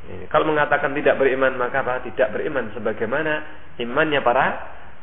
Ini. 0.04 0.24
Kalau 0.28 0.46
mengatakan 0.48 0.94
tidak 0.94 1.18
beriman 1.18 1.58
maka 1.58 1.82
apa? 1.82 2.04
Tidak 2.06 2.30
beriman 2.30 2.70
sebagaimana 2.76 3.32
imannya 3.82 4.20
para 4.22 4.46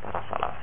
para 0.01 0.21
salaf. 0.31 0.55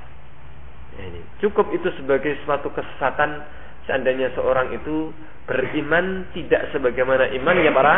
Ini. 0.99 1.21
Cukup 1.43 1.71
itu 1.71 1.87
sebagai 2.01 2.35
suatu 2.43 2.73
kesesatan 2.73 3.45
seandainya 3.87 4.33
seorang 4.35 4.73
itu 4.73 5.13
beriman 5.45 6.29
tidak 6.33 6.71
sebagaimana 6.73 7.29
imannya 7.35 7.71
para 7.71 7.95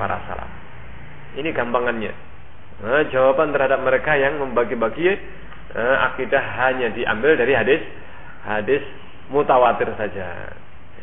para 0.00 0.16
salaf. 0.30 0.50
Ini 1.34 1.50
gampangannya. 1.50 2.12
Nah, 2.74 3.06
jawaban 3.10 3.54
terhadap 3.54 3.82
mereka 3.82 4.18
yang 4.18 4.38
membagi-bagi 4.42 5.08
eh, 5.74 5.96
akidah 6.10 6.42
hanya 6.64 6.90
diambil 6.90 7.38
dari 7.38 7.54
hadis 7.54 7.82
hadis 8.46 8.82
mutawatir 9.30 9.90
saja. 9.96 10.54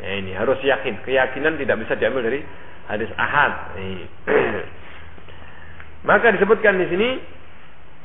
Nah, 0.02 0.18
ini 0.18 0.34
harus 0.34 0.58
yakin. 0.66 1.06
Keyakinan 1.06 1.54
tidak 1.62 1.78
bisa 1.86 1.94
diambil 1.94 2.26
dari 2.26 2.42
hadis 2.90 3.06
ahad. 3.14 3.78
Maka 6.10 6.34
disebutkan 6.34 6.82
di 6.82 6.86
sini 6.90 7.08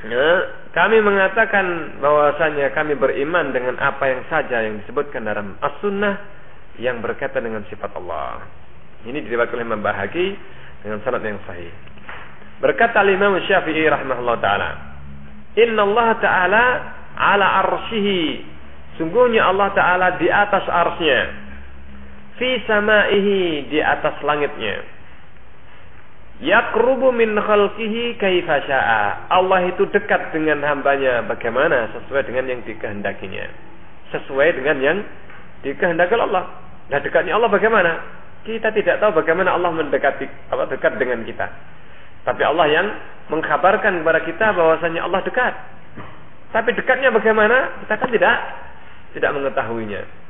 ya, 0.06 0.26
kami 0.70 1.02
mengatakan 1.02 1.98
bahwasanya 1.98 2.70
kami 2.70 2.94
beriman 2.94 3.50
dengan 3.50 3.74
apa 3.82 4.06
yang 4.06 4.22
saja 4.30 4.62
yang 4.62 4.78
disebutkan 4.86 5.26
dalam 5.26 5.58
as-sunnah 5.58 6.22
yang 6.78 7.02
berkaitan 7.02 7.42
dengan 7.42 7.66
sifat 7.66 7.90
Allah. 7.98 8.46
Ini 9.02 9.18
diriwayatkan 9.18 9.58
oleh 9.58 9.66
Imam 9.66 9.82
Bahaki 9.82 10.38
dengan 10.86 11.02
sanad 11.02 11.26
yang 11.26 11.42
sahih. 11.42 11.74
Berkata 12.62 13.02
Imam 13.06 13.34
Syafi'i 13.42 13.86
rahimahullah 13.90 14.38
taala, 14.38 14.70
"Inna 15.58 15.82
Allah 15.82 16.08
taala 16.22 16.64
ala 17.18 17.46
arsyihi." 17.66 18.22
Sungguhnya 18.98 19.46
Allah 19.46 19.74
taala 19.74 20.06
di 20.18 20.26
atas 20.30 20.66
arsy-Nya. 20.66 21.47
Fi 22.38 22.50
samaihi 22.70 23.66
di 23.66 23.78
atas 23.82 24.22
langitnya. 24.22 24.86
Yakrubu 26.38 27.10
min 27.10 27.34
khalqihi 27.34 28.14
kaifa. 28.14 28.62
Allah 29.26 29.60
itu 29.66 29.90
dekat 29.90 30.30
dengan 30.30 30.62
hambanya 30.62 31.26
bagaimana 31.26 31.90
sesuai 31.98 32.30
dengan 32.30 32.46
yang 32.46 32.60
dikehendakinya. 32.62 33.46
Sesuai 34.14 34.54
dengan 34.54 34.76
yang 34.78 34.98
dikehendaki 35.66 36.14
Allah. 36.14 36.46
Nah 36.88 36.98
dekatnya 37.02 37.34
Allah 37.34 37.50
bagaimana? 37.50 37.92
Kita 38.46 38.70
tidak 38.70 39.02
tahu 39.02 39.18
bagaimana 39.18 39.58
Allah 39.58 39.74
mendekati 39.74 40.30
apa 40.54 40.70
dekat 40.70 40.94
dengan 40.96 41.26
kita. 41.26 41.50
Tapi 42.22 42.42
Allah 42.46 42.66
yang 42.70 42.86
mengkabarkan 43.34 43.98
kepada 44.00 44.20
kita 44.22 44.46
bahwasanya 44.54 45.04
Allah 45.04 45.20
dekat. 45.26 45.54
Tapi 46.54 46.70
dekatnya 46.78 47.10
bagaimana? 47.10 47.82
Kita 47.82 47.94
kan 47.98 48.10
tidak 48.14 48.36
tidak 49.18 49.30
mengetahuinya. 49.34 50.27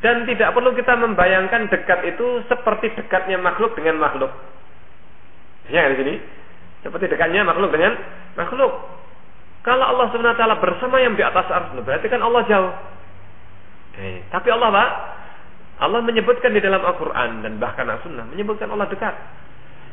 Dan 0.00 0.24
tidak 0.24 0.56
perlu 0.56 0.72
kita 0.72 0.96
membayangkan 0.96 1.68
dekat 1.68 2.00
itu 2.08 2.42
seperti 2.48 2.92
dekatnya 2.96 3.36
makhluk 3.38 3.76
dengan 3.76 4.00
makhluk. 4.00 4.32
Ya 5.68 5.86
di 5.92 5.96
sini. 6.00 6.14
Seperti 6.80 7.12
dekatnya 7.12 7.44
makhluk 7.44 7.70
dengan 7.70 7.94
makhluk. 8.34 8.72
Kalau 9.60 9.84
Allah 9.84 10.08
SWT 10.08 10.44
bersama 10.64 10.96
yang 11.04 11.12
di 11.12 11.20
atas 11.20 11.44
ars, 11.52 11.68
berarti 11.84 12.08
kan 12.08 12.24
Allah 12.24 12.42
jauh. 12.48 12.72
Eh, 14.00 14.24
tapi 14.32 14.48
Allah 14.48 14.72
Pak, 14.72 14.90
Allah 15.84 16.00
menyebutkan 16.00 16.52
di 16.56 16.60
dalam 16.64 16.80
Al-Quran 16.80 17.44
dan 17.44 17.60
bahkan 17.60 17.84
As-Sunnah 17.84 18.28
menyebutkan 18.32 18.72
Allah 18.72 18.88
dekat. 18.88 19.12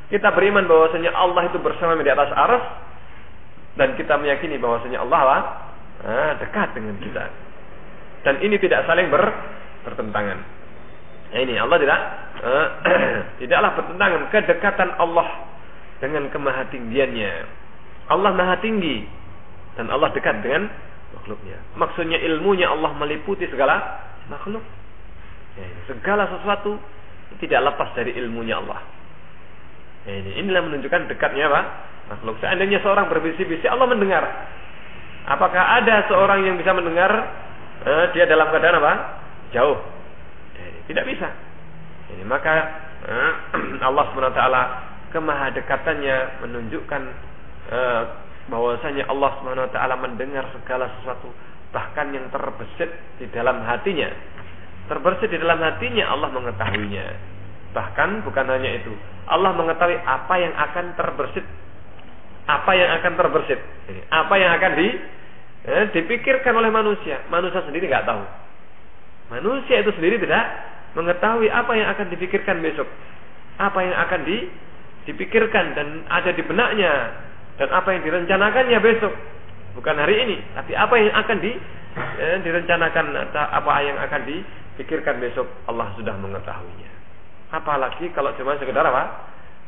Kita 0.08 0.32
beriman 0.32 0.64
bahwasanya 0.68 1.12
Allah 1.12 1.52
itu 1.52 1.60
bersama 1.60 2.00
di 2.00 2.08
atas 2.08 2.32
aras 2.32 2.64
dan 3.76 4.00
kita 4.00 4.16
meyakini 4.16 4.56
bahwasanya 4.56 5.04
Allah 5.04 5.22
lah, 5.24 5.42
nah, 6.04 6.32
dekat 6.40 6.72
dengan 6.76 6.96
kita. 7.04 7.28
Dan 8.24 8.40
ini 8.40 8.56
tidak 8.60 8.88
saling 8.88 9.12
ber, 9.12 9.24
bertentangan. 9.88 10.40
Nah, 11.28 11.40
ini 11.40 11.56
Allah 11.56 11.78
tidak 11.80 12.00
uh, 12.44 12.68
tidaklah 13.40 13.72
bertentangan 13.80 14.22
kedekatan 14.32 14.90
Allah 15.00 15.28
dengan 16.04 16.28
kemahatinggiannya. 16.28 17.34
Allah 18.08 18.32
maha 18.36 18.56
tinggi 18.64 19.04
dan 19.80 19.92
Allah 19.92 20.12
dekat 20.12 20.44
dengan 20.44 20.68
makhluknya. 21.16 21.58
Maksudnya 21.76 22.20
ilmunya 22.24 22.72
Allah 22.72 22.92
meliputi 22.96 23.48
segala 23.52 24.04
makhluk. 24.32 24.64
Ya, 25.60 25.68
segala 25.90 26.30
sesuatu 26.32 26.80
tidak 27.44 27.74
lepas 27.74 27.92
dari 27.96 28.16
ilmunya 28.16 28.60
Allah. 28.64 28.80
Ya, 30.08 30.24
ini 30.24 30.40
inilah 30.40 30.64
menunjukkan 30.64 31.12
dekatnya 31.12 31.52
apa? 31.52 31.62
Makhluk. 32.16 32.40
Seandainya 32.40 32.80
seorang 32.80 33.12
berbisik-bisik, 33.12 33.68
Allah 33.68 33.92
mendengar. 33.92 34.24
Apakah 35.28 35.84
ada 35.84 36.08
seorang 36.08 36.48
yang 36.48 36.56
bisa 36.56 36.72
mendengar 36.72 37.12
eh, 37.84 38.06
dia 38.16 38.24
dalam 38.24 38.48
keadaan 38.48 38.80
apa? 38.80 38.94
Jauh. 39.56 39.78
Ya, 40.58 40.66
tidak 40.90 41.06
bisa. 41.08 41.28
Ini 42.12 42.24
maka 42.24 42.54
eh, 43.06 43.32
Allah 43.88 44.06
swt 44.12 44.42
kemahadekatannya 45.12 46.18
menunjukkan 46.44 47.02
eh, 47.72 48.04
bahwasanya 48.48 49.08
Allah 49.12 49.32
swt 49.40 49.78
mendengar 50.00 50.46
segala 50.56 50.88
sesuatu 51.00 51.32
bahkan 51.76 52.16
yang 52.16 52.32
terbesit 52.32 52.90
di 53.20 53.28
dalam 53.28 53.60
hatinya 53.68 54.08
terbersih 54.88 55.28
di 55.28 55.38
dalam 55.38 55.60
hatinya 55.60 56.08
Allah 56.10 56.32
mengetahuinya. 56.32 57.06
Bahkan 57.76 58.24
bukan 58.24 58.46
hanya 58.48 58.80
itu, 58.80 58.96
Allah 59.28 59.52
mengetahui 59.54 60.00
apa 60.02 60.36
yang 60.40 60.54
akan 60.56 60.86
terbersit, 60.96 61.46
apa 62.48 62.72
yang 62.74 62.90
akan 62.98 63.14
terbersit, 63.20 63.60
apa 64.10 64.34
yang 64.40 64.52
akan 64.56 64.72
di 64.80 64.88
eh, 65.68 65.86
dipikirkan 65.94 66.56
oleh 66.56 66.72
manusia. 66.72 67.22
Manusia 67.28 67.62
sendiri 67.68 67.92
nggak 67.92 68.08
tahu. 68.08 68.24
Manusia 69.28 69.84
itu 69.84 69.92
sendiri 69.96 70.22
tidak 70.24 70.46
mengetahui 70.96 71.52
apa 71.52 71.72
yang 71.76 71.88
akan 71.94 72.08
dipikirkan 72.10 72.64
besok, 72.64 72.88
apa 73.60 73.80
yang 73.84 73.96
akan 74.08 74.22
di, 74.24 74.38
dipikirkan 75.10 75.76
dan 75.76 75.88
ada 76.08 76.32
di 76.32 76.42
benaknya 76.42 76.94
dan 77.60 77.70
apa 77.74 77.92
yang 77.92 78.02
direncanakannya 78.08 78.80
besok, 78.80 79.14
bukan 79.76 79.96
hari 80.00 80.16
ini, 80.24 80.38
tapi 80.56 80.72
apa 80.74 80.96
yang 80.96 81.14
akan 81.14 81.38
di 81.44 81.52
eh, 82.22 82.38
direncanakan 82.42 83.06
atau 83.30 83.46
apa 83.52 83.72
yang 83.84 83.98
akan 84.00 84.22
di 84.26 84.38
Pikirkan 84.78 85.18
besok 85.18 85.50
Allah 85.66 85.90
sudah 85.98 86.14
mengetahuinya. 86.22 86.92
Apalagi 87.50 88.14
kalau 88.14 88.30
cuma 88.38 88.62
sekedar 88.62 88.86
apa? 88.86 89.04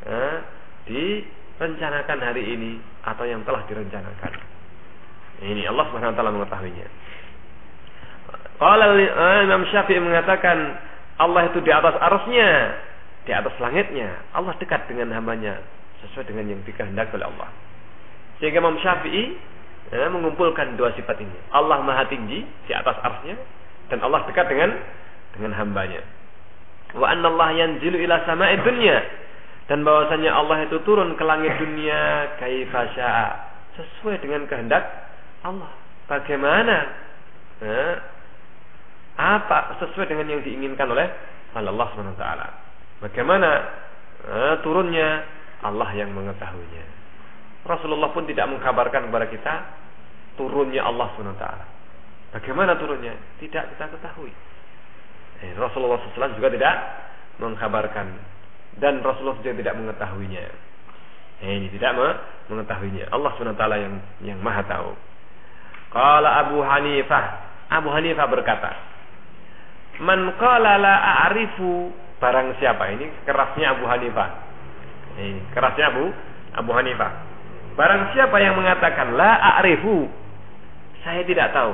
Eh, 0.06 0.36
direncanakan 0.86 2.20
hari 2.22 2.46
ini 2.46 2.78
atau 3.02 3.26
yang 3.26 3.42
telah 3.42 3.66
direncanakan. 3.66 4.32
Ini 5.50 5.66
Allah 5.66 5.86
Subhanahu 5.90 6.14
wa 6.14 6.18
taala 6.22 6.32
mengetahuinya. 6.38 6.88
Qala 8.60 8.92
eh, 8.92 9.40
Imam 9.48 9.64
Syafi'i 9.72 10.04
mengatakan 10.04 10.76
Allah 11.16 11.48
itu 11.48 11.64
di 11.64 11.72
atas 11.72 11.96
arusnya, 11.96 12.76
di 13.24 13.32
atas 13.32 13.56
langitnya. 13.64 14.20
Allah 14.36 14.52
dekat 14.60 14.88
dengan 14.92 15.16
hambanya 15.16 15.64
sesuai 16.04 16.28
dengan 16.28 16.52
yang 16.52 16.62
dikehendaki 16.68 17.16
oleh 17.16 17.28
Allah. 17.28 17.50
Sehingga 18.40 18.60
Imam 18.60 18.76
Syafi'i 18.84 19.36
eh, 19.96 20.10
mengumpulkan 20.12 20.76
dua 20.76 20.92
sifat 20.96 21.24
ini. 21.24 21.38
Allah 21.56 21.80
Maha 21.84 22.04
Tinggi 22.12 22.44
di 22.68 22.74
atas 22.76 23.00
arsnya 23.00 23.40
dan 23.88 24.04
Allah 24.04 24.28
dekat 24.28 24.52
dengan 24.52 24.76
dengan 25.40 25.56
hambanya. 25.56 26.04
Wa 27.00 27.16
Allah 27.16 27.50
yanzilu 27.56 27.96
ila 27.96 28.28
sama'i 28.28 28.60
dunya 28.60 28.98
dan 29.70 29.86
bahwasanya 29.86 30.34
Allah 30.34 30.66
itu 30.66 30.82
turun 30.82 31.14
ke 31.14 31.24
langit 31.24 31.54
dunia 31.62 32.34
kaifa 32.42 32.90
sesuai 33.78 34.18
dengan 34.20 34.50
kehendak 34.50 34.84
Allah. 35.46 35.70
Bagaimana? 36.10 36.78
Nah, 37.62 37.94
apa 39.20 39.76
sesuai 39.84 40.08
dengan 40.08 40.32
yang 40.32 40.42
diinginkan 40.48 40.88
oleh 40.88 41.12
Allah 41.52 41.88
Subhanahu 41.92 42.16
taala. 42.16 42.48
Bagaimana 43.04 43.50
nah, 44.24 44.56
turunnya 44.64 45.28
Allah 45.60 45.92
yang 45.92 46.16
mengetahuinya. 46.16 46.86
Rasulullah 47.68 48.16
pun 48.16 48.24
tidak 48.24 48.48
mengkabarkan 48.48 49.12
kepada 49.12 49.28
kita 49.28 49.54
turunnya 50.40 50.88
Allah 50.88 51.12
SWT. 51.20 51.46
Bagaimana 52.32 52.80
turunnya? 52.80 53.12
Tidak 53.44 53.76
kita 53.76 53.86
ketahui. 54.00 54.32
Eh, 55.44 55.52
Rasulullah 55.60 56.00
SAW 56.00 56.40
juga 56.40 56.52
tidak 56.52 56.76
mengkabarkan 57.40 58.08
dan 58.80 59.04
Rasulullah 59.04 59.40
juga 59.44 59.60
tidak 59.60 59.76
mengetahuinya. 59.76 60.44
Eh, 61.44 61.52
ini 61.60 61.68
tidak 61.76 61.96
mengetahuinya. 62.48 63.12
Allah 63.12 63.32
SWT 63.36 63.64
yang 63.76 63.94
yang 64.24 64.40
Maha 64.40 64.64
tahu. 64.64 64.92
Qala 65.92 66.48
Abu 66.48 66.62
Hanifah, 66.64 67.26
Abu 67.72 67.90
Hanifah 67.90 68.28
berkata, 68.30 68.72
"Man 70.00 70.36
qala 70.40 70.80
la 70.80 70.96
a'rifu 71.28 71.92
barang 72.20 72.60
siapa 72.60 72.84
ini 72.96 73.08
kerasnya 73.24 73.80
Abu 73.80 73.86
Hanifah. 73.88 74.30
Ini 75.20 75.42
kerasnya 75.56 75.86
Abu 75.92 76.04
Abu 76.56 76.72
Hanifah. 76.76 77.12
Barang 77.80 78.12
siapa 78.12 78.36
yang 78.44 78.60
mengatakan 78.60 79.16
la 79.16 79.40
a'rifu, 79.56 80.08
saya 81.04 81.24
tidak 81.24 81.56
tahu. 81.56 81.74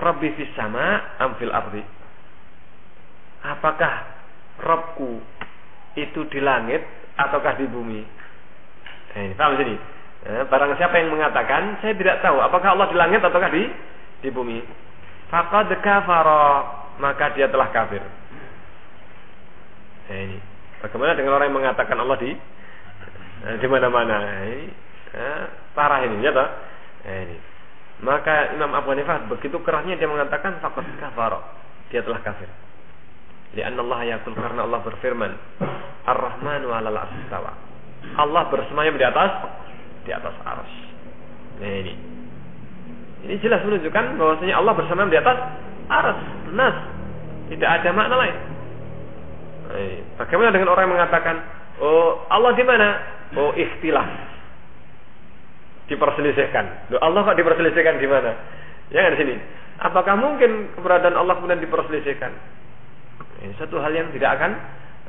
Rabbi 0.00 0.28
fis 0.34 0.50
sama 0.56 1.18
am 1.20 1.36
fil 1.36 1.52
ardi. 1.52 1.82
Apakah 3.46 3.94
Robku 4.60 5.20
itu 5.96 6.20
di 6.28 6.40
langit 6.40 6.84
ataukah 7.16 7.56
di 7.56 7.66
bumi? 7.68 8.00
Eh, 9.16 9.32
paham 9.34 9.56
sini? 9.58 9.76
Eh, 10.20 10.44
barang 10.46 10.76
siapa 10.76 11.00
yang 11.00 11.10
mengatakan 11.16 11.80
saya 11.80 11.96
tidak 11.96 12.20
tahu 12.20 12.38
apakah 12.44 12.76
Allah 12.76 12.88
di 12.92 12.96
langit 12.96 13.20
ataukah 13.24 13.50
di 13.50 13.64
di 14.20 14.28
bumi. 14.28 14.60
Faqad 15.30 15.70
kafara 15.78 16.44
maka 16.98 17.32
dia 17.38 17.46
telah 17.46 17.70
kafir. 17.70 18.02
Eh, 20.10 20.20
ini. 20.26 20.38
Bagaimana 20.82 21.14
dengan 21.14 21.38
orang 21.38 21.48
yang 21.48 21.58
mengatakan 21.62 21.96
Allah 22.02 22.18
di 22.18 22.30
eh, 23.46 23.56
di 23.62 23.66
mana-mana? 23.70 24.16
Eh, 24.44 24.68
eh, 25.14 25.42
parah 25.72 26.02
ini, 26.02 26.18
ya 26.20 26.34
toh? 26.34 26.48
Eh, 27.06 27.18
ini. 27.30 27.36
Maka 28.00 28.56
Imam 28.56 28.72
Abu 28.74 28.90
Hanifah 28.90 29.28
begitu 29.28 29.60
kerasnya 29.62 29.94
dia 29.96 30.10
mengatakan 30.10 30.58
faqad 30.58 30.84
kafara. 30.98 31.40
Dia 31.94 32.02
telah 32.02 32.20
kafir. 32.26 32.48
Lianna 33.54 33.82
Allah 33.82 34.18
yakul 34.18 34.34
karena 34.34 34.62
Allah 34.62 34.80
berfirman, 34.82 35.32
Ar-Rahmanu 36.06 36.70
'alal 36.70 36.98
arsy 37.02 37.18
Allah 38.16 38.42
bersemayam 38.48 38.94
di 38.96 39.04
atas 39.04 39.32
di 40.06 40.10
atas 40.14 40.34
arsy. 40.42 40.84
Nah 41.60 41.72
ini. 41.84 42.19
Ini 43.26 43.34
jelas 43.44 43.60
menunjukkan 43.64 44.16
bahwasanya 44.16 44.54
Allah 44.56 44.72
bersemayam 44.72 45.12
di 45.12 45.18
atas 45.20 45.38
arsy. 45.90 46.28
Nas. 46.56 46.76
Tidak 47.50 47.68
ada 47.68 47.88
makna 47.90 48.16
lain. 48.16 48.36
Nah, 49.70 49.78
bagaimana 50.22 50.50
dengan 50.54 50.70
orang 50.70 50.86
yang 50.86 50.94
mengatakan, 50.98 51.36
"Oh, 51.82 52.26
Allah 52.30 52.54
di 52.54 52.64
mana?" 52.66 52.88
Oh, 53.38 53.54
ikhtilaf. 53.54 54.06
Diperselisihkan. 55.86 56.94
Loh, 56.94 57.00
Allah 57.02 57.26
kok 57.26 57.38
diperselisihkan 57.38 57.98
di 57.98 58.06
mana? 58.06 58.34
Ya 58.90 59.10
di 59.10 59.18
sini. 59.18 59.34
Apakah 59.82 60.18
mungkin 60.18 60.74
keberadaan 60.74 61.14
Allah 61.14 61.38
kemudian 61.38 61.62
diperselisihkan? 61.62 62.30
Ini 63.40 63.54
satu 63.58 63.78
hal 63.78 63.94
yang 63.94 64.10
tidak 64.14 64.38
akan 64.38 64.52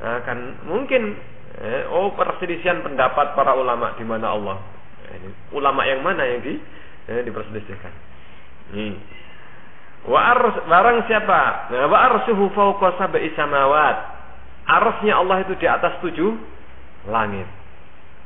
akan 0.02 0.38
mungkin 0.66 1.14
eh, 1.62 1.86
oh 1.94 2.14
perselisihan 2.18 2.82
pendapat 2.82 3.38
para 3.38 3.54
ulama 3.54 3.94
di 3.98 4.06
mana 4.06 4.34
Allah. 4.34 4.58
Eh, 5.10 5.18
ini, 5.22 5.30
ulama 5.54 5.86
yang 5.86 6.02
mana 6.02 6.24
yang 6.26 6.42
di 6.42 6.58
eh, 7.12 7.24
diperselisihkan. 7.28 7.94
Ini. 8.72 8.96
Wa 10.08 10.20
ars 10.34 10.56
barang 10.66 10.98
siapa? 11.06 11.42
Nah, 11.76 11.86
wa 11.92 11.98
arsuhu 12.10 12.50
fawqa 12.56 12.98
sab'i 12.98 13.30
samawat. 13.36 13.98
Arsnya 14.66 15.20
Allah 15.20 15.44
itu 15.44 15.54
di 15.60 15.68
atas 15.68 16.00
tujuh 16.00 16.32
langit. 17.12 17.46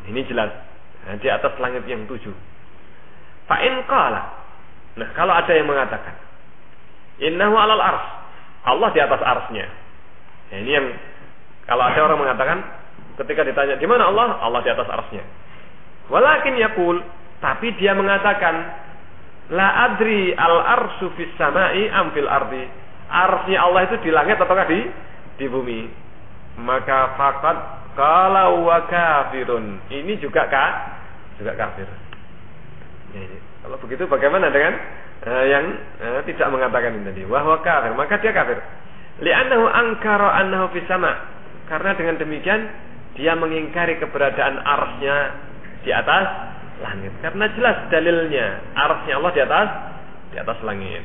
Ini 0.06 0.22
jelas. 0.30 0.54
Nah, 1.10 1.18
di 1.18 1.28
atas 1.28 1.58
langit 1.58 1.84
yang 1.90 2.06
tujuh. 2.06 2.34
Fa'in 3.50 3.84
qala. 3.90 4.24
Nah, 4.96 5.10
kalau 5.18 5.34
ada 5.36 5.52
yang 5.52 5.68
mengatakan 5.68 6.16
Innahu 7.20 7.56
alal 7.56 7.80
ars. 7.80 8.06
Allah 8.66 8.90
di 8.92 9.00
atas 9.00 9.22
arsnya. 9.22 9.68
Ya, 10.52 10.58
ini 10.60 10.72
yang 10.74 10.88
kalau 11.66 11.86
ada 11.86 12.00
orang 12.02 12.20
mengatakan 12.22 12.58
ketika 13.24 13.46
ditanya 13.46 13.76
di 13.80 13.88
mana 13.88 14.10
Allah, 14.10 14.42
Allah 14.42 14.62
di 14.66 14.70
atas 14.74 14.88
arsnya. 14.90 15.24
Walakin 16.12 16.60
yakul, 16.60 17.02
tapi 17.44 17.76
dia 17.76 17.92
mengatakan 17.92 18.56
la 19.52 19.92
adri 19.92 20.32
al 20.34 20.58
arsu 20.64 21.12
fis 21.20 21.32
samai 21.36 21.90
am 21.92 22.12
fil 22.16 22.30
ardi. 22.30 22.64
Arsnya 23.06 23.62
Allah 23.62 23.86
itu 23.86 23.96
di 24.02 24.10
langit 24.10 24.42
ataukah 24.42 24.66
di 24.66 24.82
di 25.38 25.46
bumi? 25.46 25.86
Maka 26.58 27.14
fakat 27.20 27.58
kalau 27.94 28.66
wa 28.66 28.88
kafirun. 28.88 29.80
Ini 29.92 30.20
juga 30.20 30.48
kah? 30.50 30.72
Juga 31.38 31.54
kafir. 31.54 31.88
Ini. 33.16 33.38
Kalau 33.64 33.78
begitu 33.82 34.04
bagaimana 34.08 34.52
dengan 34.52 34.74
uh, 35.26 35.46
yang 35.46 35.66
uh, 36.00 36.22
tidak 36.24 36.48
mengatakan 36.52 36.96
ini 36.96 37.04
tadi? 37.12 37.22
Wahwa 37.28 37.60
kafir, 37.62 37.92
maka 37.94 38.20
dia 38.20 38.32
kafir. 38.32 38.58
Li'annahu 39.24 39.64
angkara 39.68 40.44
annahu 40.44 40.72
fis 40.76 40.88
sama. 40.88 41.12
Karena 41.66 41.96
dengan 41.96 42.20
demikian 42.20 42.62
dia 43.16 43.34
mengingkari 43.34 43.98
keberadaan 43.98 44.60
arsnya 44.60 45.18
di 45.88 45.92
atas 45.96 46.55
langit. 46.82 47.14
Karena 47.24 47.46
jelas 47.56 47.78
dalilnya 47.92 48.48
arsnya 48.76 49.14
Allah 49.20 49.32
di 49.32 49.42
atas 49.42 49.70
di 50.32 50.38
atas 50.40 50.60
langit. 50.64 51.04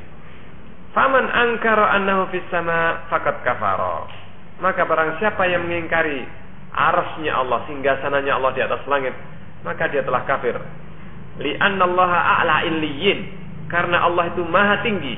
Faman 0.90 1.26
angkara 1.30 1.94
annahu 1.94 2.30
fis 2.34 2.42
sama 2.50 3.06
fakat 3.06 3.46
kafara. 3.46 4.10
Maka 4.58 4.82
barang 4.84 5.22
siapa 5.22 5.46
yang 5.46 5.64
mengingkari 5.64 6.26
arsnya 6.74 7.38
Allah 7.38 7.62
sehingga 7.66 7.98
sananya 8.02 8.36
Allah 8.36 8.50
di 8.54 8.62
atas 8.62 8.82
langit, 8.90 9.14
maka 9.62 9.86
dia 9.88 10.02
telah 10.02 10.22
kafir. 10.26 10.58
Li'anna 11.40 11.84
Allah 11.86 12.12
a'la 12.42 12.56
illiyin. 12.66 13.38
Karena 13.70 14.02
Allah 14.02 14.34
itu 14.34 14.42
maha 14.42 14.82
tinggi 14.82 15.14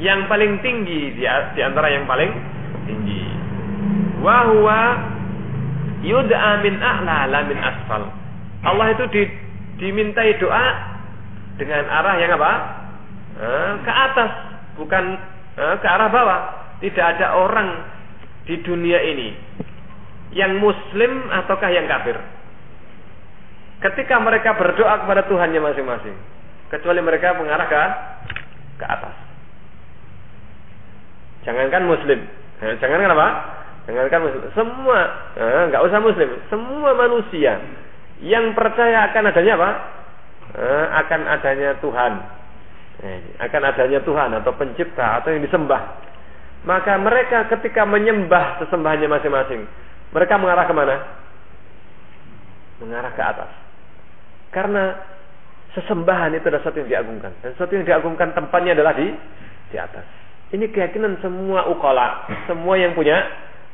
yang 0.00 0.26
paling 0.26 0.58
tinggi 0.64 1.14
di, 1.14 1.22
di 1.28 1.60
antara 1.62 1.92
yang 1.92 2.08
paling 2.08 2.32
tinggi. 2.88 3.22
Wa 4.24 4.48
huwa 4.48 4.80
yud'a 6.02 6.64
min 6.64 6.74
a'la 6.80 7.28
la 7.28 7.40
min 7.46 7.58
asfal. 7.60 8.02
Allah 8.64 8.86
itu 8.96 9.04
di, 9.12 9.22
dimintai 9.80 10.36
doa 10.36 10.66
dengan 11.56 11.88
arah 11.88 12.14
yang 12.20 12.36
apa? 12.36 12.52
Eh, 13.40 13.72
ke 13.80 13.92
atas, 13.92 14.30
bukan 14.76 15.04
eh, 15.56 15.74
ke 15.80 15.86
arah 15.88 16.08
bawah. 16.12 16.40
Tidak 16.84 17.04
ada 17.16 17.36
orang 17.36 17.68
di 18.44 18.60
dunia 18.64 19.00
ini 19.04 19.28
yang 20.36 20.60
muslim 20.60 21.28
ataukah 21.32 21.72
yang 21.72 21.88
kafir. 21.88 22.16
Ketika 23.80 24.20
mereka 24.20 24.56
berdoa 24.60 25.04
kepada 25.04 25.24
Tuhannya 25.24 25.60
masing-masing, 25.60 26.16
kecuali 26.68 27.00
mereka 27.00 27.36
mengarah 27.40 27.66
ke 27.66 27.82
ke 28.80 28.84
atas. 28.84 29.16
Jangankan 31.48 31.88
muslim. 31.88 32.20
Eh, 32.60 32.76
jangankan 32.76 33.16
apa? 33.16 33.28
Jangankan 33.88 34.20
muslim. 34.28 34.42
Semua, 34.52 34.98
eh, 35.40 35.62
nggak 35.72 35.84
usah 35.88 36.00
muslim. 36.04 36.28
Semua 36.52 36.92
manusia 36.92 37.56
yang 38.20 38.52
percaya 38.52 39.08
akan 39.10 39.24
adanya 39.32 39.52
apa? 39.56 39.70
Eh, 40.50 40.86
akan 41.04 41.20
adanya 41.26 41.70
Tuhan. 41.80 42.12
Eh, 43.00 43.18
akan 43.40 43.62
adanya 43.64 44.00
Tuhan 44.04 44.30
atau 44.40 44.52
pencipta 44.56 45.22
atau 45.22 45.32
yang 45.32 45.40
disembah. 45.44 46.08
Maka 46.68 47.00
mereka 47.00 47.48
ketika 47.48 47.88
menyembah 47.88 48.60
sesembahannya 48.60 49.08
masing-masing, 49.08 49.64
mereka 50.12 50.36
mengarah 50.36 50.68
ke 50.68 50.74
mana? 50.76 50.96
Mengarah 52.84 53.12
ke 53.16 53.22
atas. 53.24 53.50
Karena 54.52 54.92
sesembahan 55.72 56.36
itu 56.36 56.44
adalah 56.44 56.60
sesuatu 56.60 56.84
yang 56.84 56.90
diagungkan. 56.92 57.32
Dan 57.40 57.56
sesuatu 57.56 57.72
yang 57.72 57.86
diagungkan 57.88 58.36
tempatnya 58.36 58.76
adalah 58.76 58.92
di 58.92 59.08
di 59.72 59.76
atas. 59.80 60.04
Ini 60.50 60.66
keyakinan 60.68 61.22
semua 61.22 61.70
ukala, 61.70 62.26
semua 62.50 62.74
yang 62.76 62.92
punya 62.92 63.22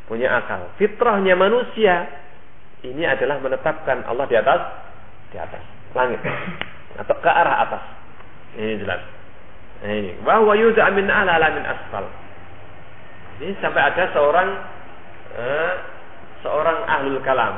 punya 0.06 0.30
akal. 0.38 0.70
Fitrahnya 0.78 1.34
manusia 1.34 2.06
ini 2.92 3.02
adalah 3.08 3.40
menetapkan 3.40 4.04
Allah 4.06 4.26
di 4.28 4.36
atas 4.36 4.60
di 5.32 5.36
atas 5.40 5.62
langit 5.96 6.20
atau 6.96 7.16
ke 7.18 7.30
arah 7.30 7.56
atas. 7.66 7.82
Ini 8.56 8.74
jelas. 8.80 9.02
Ini 9.84 10.24
bahwa 10.24 10.56
yuza 10.56 10.84
min 10.92 11.08
ala 11.08 11.36
min 11.52 11.64
asfal. 11.64 12.04
Ini 13.42 13.52
sampai 13.60 13.82
ada 13.92 14.04
seorang 14.16 14.48
eh, 15.36 15.72
seorang 16.40 16.78
ahlul 16.88 17.20
kalam, 17.20 17.54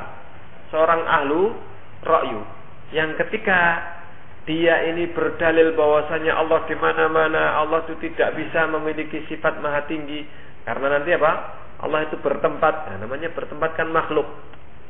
seorang 0.74 1.02
ahlu 1.06 1.54
ra'yu 2.02 2.42
yang 2.90 3.14
ketika 3.20 3.84
dia 4.48 4.80
ini 4.88 5.12
berdalil 5.12 5.76
bahwasanya 5.76 6.40
Allah 6.40 6.64
di 6.64 6.72
mana-mana, 6.80 7.60
Allah 7.60 7.84
itu 7.84 8.00
tidak 8.00 8.32
bisa 8.32 8.64
memiliki 8.64 9.28
sifat 9.28 9.60
maha 9.60 9.84
tinggi 9.84 10.24
karena 10.64 10.96
nanti 10.96 11.12
apa? 11.12 11.32
Allah 11.78 12.10
itu 12.10 12.18
bertempat, 12.18 12.90
nah, 12.90 12.96
namanya 13.06 13.30
bertempatkan 13.36 13.86
makhluk 13.92 14.26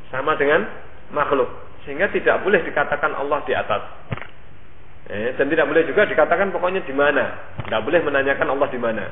sama 0.09 0.35
dengan 0.37 0.65
makhluk 1.13 1.49
sehingga 1.85 2.11
tidak 2.13 2.45
boleh 2.45 2.61
dikatakan 2.65 3.17
Allah 3.17 3.39
di 3.45 3.53
atas. 3.55 3.81
Eh, 5.09 5.33
dan 5.33 5.49
tidak 5.49 5.65
boleh 5.65 5.89
juga 5.89 6.05
dikatakan 6.05 6.53
pokoknya 6.53 6.85
di 6.85 6.93
mana. 6.93 7.57
Tidak 7.65 7.81
boleh 7.81 7.97
menanyakan 8.05 8.47
Allah 8.53 8.69
di 8.69 8.77
mana. 8.77 9.05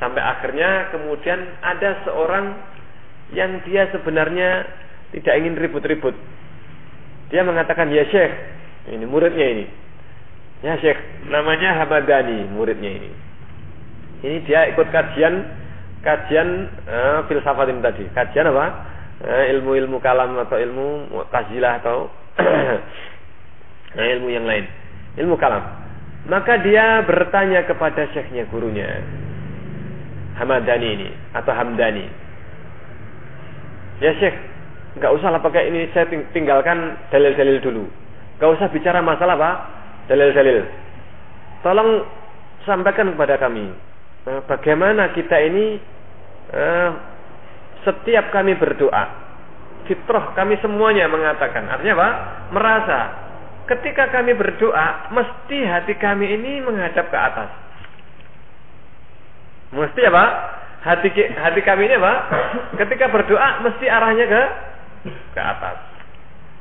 Sampai 0.00 0.22
akhirnya 0.24 0.88
kemudian 0.94 1.36
ada 1.60 2.08
seorang 2.08 2.56
yang 3.36 3.60
dia 3.68 3.90
sebenarnya 3.92 4.64
tidak 5.12 5.34
ingin 5.44 5.60
ribut-ribut. 5.60 6.16
Dia 7.28 7.44
mengatakan, 7.44 7.92
"Ya 7.92 8.08
Syekh." 8.08 8.32
Ini 8.88 9.04
muridnya 9.04 9.46
ini. 9.52 9.66
Ya 10.64 10.80
Syekh, 10.80 10.96
namanya 11.28 11.84
Hamadani 11.84 12.48
muridnya 12.48 12.88
ini. 12.88 13.10
Ini 14.24 14.36
dia 14.48 14.72
ikut 14.72 14.88
kajian 14.88 15.44
kajian 16.00 16.48
uh, 16.88 17.18
filsafat 17.28 17.68
ini 17.68 17.84
tadi. 17.84 18.04
Kajian 18.16 18.48
apa? 18.48 18.66
Uh, 19.18 19.44
ilmu-ilmu 19.58 19.98
kalam 19.98 20.38
atau 20.38 20.54
ilmu 20.62 21.10
mu'tazilah 21.10 21.82
atau 21.82 22.06
uh, 22.38 22.76
ilmu 24.14 24.30
yang 24.30 24.46
lain. 24.46 24.62
Ilmu 25.18 25.34
kalam. 25.34 25.64
Maka 26.30 26.62
dia 26.62 27.02
bertanya 27.02 27.66
kepada 27.66 28.06
syekhnya 28.14 28.46
gurunya. 28.46 29.02
Hamadani 30.38 30.88
ini 30.94 31.08
atau 31.34 31.50
Hamdani. 31.50 32.06
Ya 33.98 34.14
Syekh, 34.22 34.38
nggak 35.02 35.14
usah 35.18 35.34
lah 35.34 35.42
pakai 35.42 35.66
ini 35.66 35.90
saya 35.90 36.06
tinggalkan 36.30 36.94
dalil-dalil 37.10 37.58
dulu. 37.58 37.84
Nggak 38.38 38.50
usah 38.54 38.66
bicara 38.70 39.02
masalah 39.02 39.34
apa 39.34 39.50
dalil-dalil. 40.06 40.62
Tolong 41.66 42.06
sampaikan 42.62 43.10
kepada 43.10 43.34
kami 43.42 43.66
eh, 44.28 44.40
bagaimana 44.46 45.10
kita 45.16 45.36
ini 45.42 45.80
eh, 46.54 46.88
setiap 47.86 48.30
kami 48.34 48.58
berdoa 48.58 49.28
fitrah 49.88 50.36
kami 50.36 50.60
semuanya 50.60 51.08
mengatakan 51.08 51.64
artinya 51.64 51.96
apa? 51.96 52.10
Merasa 52.52 53.00
ketika 53.64 54.12
kami 54.12 54.36
berdoa 54.36 55.08
mesti 55.16 55.58
hati 55.64 55.96
kami 55.96 56.28
ini 56.36 56.60
menghadap 56.60 57.08
ke 57.08 57.18
atas. 57.18 57.50
Mesti 59.72 60.00
apa? 60.04 60.24
Hati 60.84 61.08
hati 61.32 61.60
kami 61.64 61.88
ini 61.88 61.96
apa? 61.96 62.12
Ketika 62.76 63.08
berdoa 63.08 63.64
mesti 63.64 63.88
arahnya 63.88 64.28
ke 64.28 64.42
ke 65.32 65.40
atas. 65.40 65.76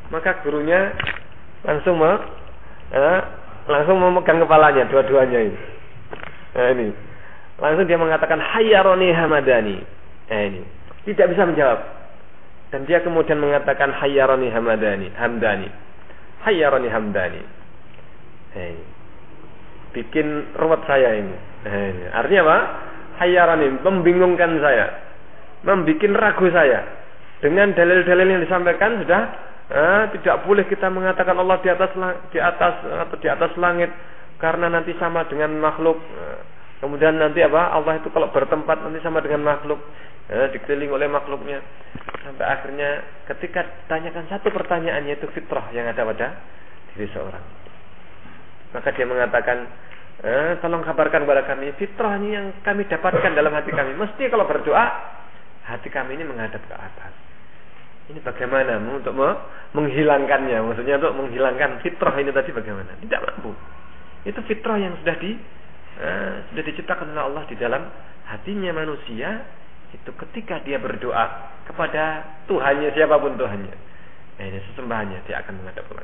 Maka 0.07 0.39
gurunya 0.39 0.95
langsung 1.67 1.99
mau 1.99 2.15
eh, 2.95 3.19
langsung 3.67 3.99
memegang 3.99 4.39
kepalanya 4.39 4.87
dua-duanya 4.87 5.39
ini. 5.51 5.59
Nah, 6.55 6.67
ini. 6.71 6.87
Langsung 7.59 7.83
dia 7.89 7.99
mengatakan 7.99 8.39
hayyaroni 8.39 9.11
hamadani. 9.11 9.77
Nah, 10.31 10.41
ini. 10.47 10.76
Tidak 11.07 11.27
bisa 11.31 11.47
menjawab. 11.47 11.79
Dan 12.67 12.83
dia 12.83 12.99
kemudian 12.99 13.39
mengatakan 13.39 13.95
hayyaroni 13.95 14.51
hamadani, 14.51 15.07
hamdani. 15.15 15.71
Hayyaroni 16.43 16.89
hamdani. 16.91 17.41
Ini. 18.59 18.85
Bikin 19.95 20.59
ruwet 20.59 20.83
saya 20.83 21.15
ini. 21.15 21.35
Ini. 21.63 22.11
Artinya 22.11 22.41
apa? 22.43 22.57
Hayyaroni, 23.23 23.67
membingungkan 23.87 24.59
saya. 24.59 24.91
Membikin 25.63 26.11
ragu 26.11 26.51
saya. 26.51 26.83
Dengan 27.39 27.71
dalil-dalil 27.71 28.27
yang 28.27 28.43
disampaikan 28.43 28.99
sudah 28.99 29.47
Eh, 29.67 30.03
tidak 30.15 30.47
boleh 30.47 30.63
kita 30.63 30.87
mengatakan 30.87 31.35
Allah 31.35 31.59
di 31.59 31.67
atas 31.67 31.91
di 32.31 32.39
atas 32.39 32.87
atau 32.87 33.17
di 33.19 33.27
atas 33.27 33.51
langit 33.59 33.91
karena 34.39 34.71
nanti 34.71 34.95
sama 34.95 35.27
dengan 35.27 35.59
makhluk. 35.59 35.99
Eh, 35.99 36.39
kemudian 36.83 37.17
nanti 37.17 37.41
apa? 37.41 37.73
Allah 37.73 37.97
itu 37.97 38.09
kalau 38.13 38.29
bertempat 38.29 38.81
nanti 38.83 38.99
sama 39.01 39.23
dengan 39.23 39.45
makhluk, 39.45 39.81
eh, 40.29 40.47
dikelilingi 40.53 40.93
oleh 40.93 41.07
makhluknya. 41.09 41.59
Sampai 42.23 42.45
akhirnya 42.45 42.89
ketika 43.31 43.65
tanyakan 43.87 44.27
satu 44.27 44.51
pertanyaan 44.51 45.05
yaitu 45.07 45.25
fitrah 45.31 45.67
yang 45.71 45.87
ada 45.89 46.03
pada 46.03 46.27
diri 46.93 47.07
seorang. 47.13 47.45
Maka 48.75 48.89
dia 48.91 49.07
mengatakan, 49.07 49.57
eh, 50.21 50.51
tolong 50.59 50.83
kabarkan 50.83 51.23
kepada 51.23 51.43
kami 51.47 51.71
fitrah 51.79 52.19
ini 52.19 52.29
yang 52.35 52.45
kami 52.61 52.83
dapatkan 52.85 53.31
dalam 53.31 53.53
hati 53.53 53.71
kami. 53.71 53.95
Mesti 53.95 54.27
kalau 54.27 54.45
berdoa 54.45 54.85
hati 55.67 55.87
kami 55.87 56.19
ini 56.19 56.23
menghadap 56.27 56.61
ke 56.63 56.75
atas. 56.75 57.13
Ini 58.07 58.23
bagaimana 58.23 58.79
untuk 58.87 59.11
menghilangkannya? 59.75 60.63
Maksudnya 60.63 60.95
untuk 60.95 61.27
menghilangkan 61.27 61.83
fitrah 61.83 62.15
ini 62.15 62.31
tadi 62.31 62.55
bagaimana? 62.55 62.95
Tidak 63.03 63.19
mampu. 63.19 63.51
Itu 64.23 64.39
fitrah 64.47 64.79
yang 64.79 64.95
sudah 65.03 65.15
di 65.19 65.35
uh, 66.01 66.33
sudah 66.51 66.63
diciptakan 66.63 67.13
oleh 67.13 67.23
Allah 67.23 67.43
di 67.49 67.55
dalam 67.57 67.83
hatinya 68.27 68.71
manusia 68.75 69.45
itu 69.95 70.11
ketika 70.27 70.59
dia 70.67 70.77
berdoa 70.83 71.55
kepada 71.63 72.27
Tuhannya 72.47 72.91
siapa 72.91 73.15
pun 73.19 73.39
Tuhannya. 73.39 73.75
Nah, 74.37 74.45
ini 74.45 74.59
sesembahannya 74.71 75.19
dia 75.25 75.41
akan 75.41 75.53
menghadap 75.63 75.87
ke 75.87 75.95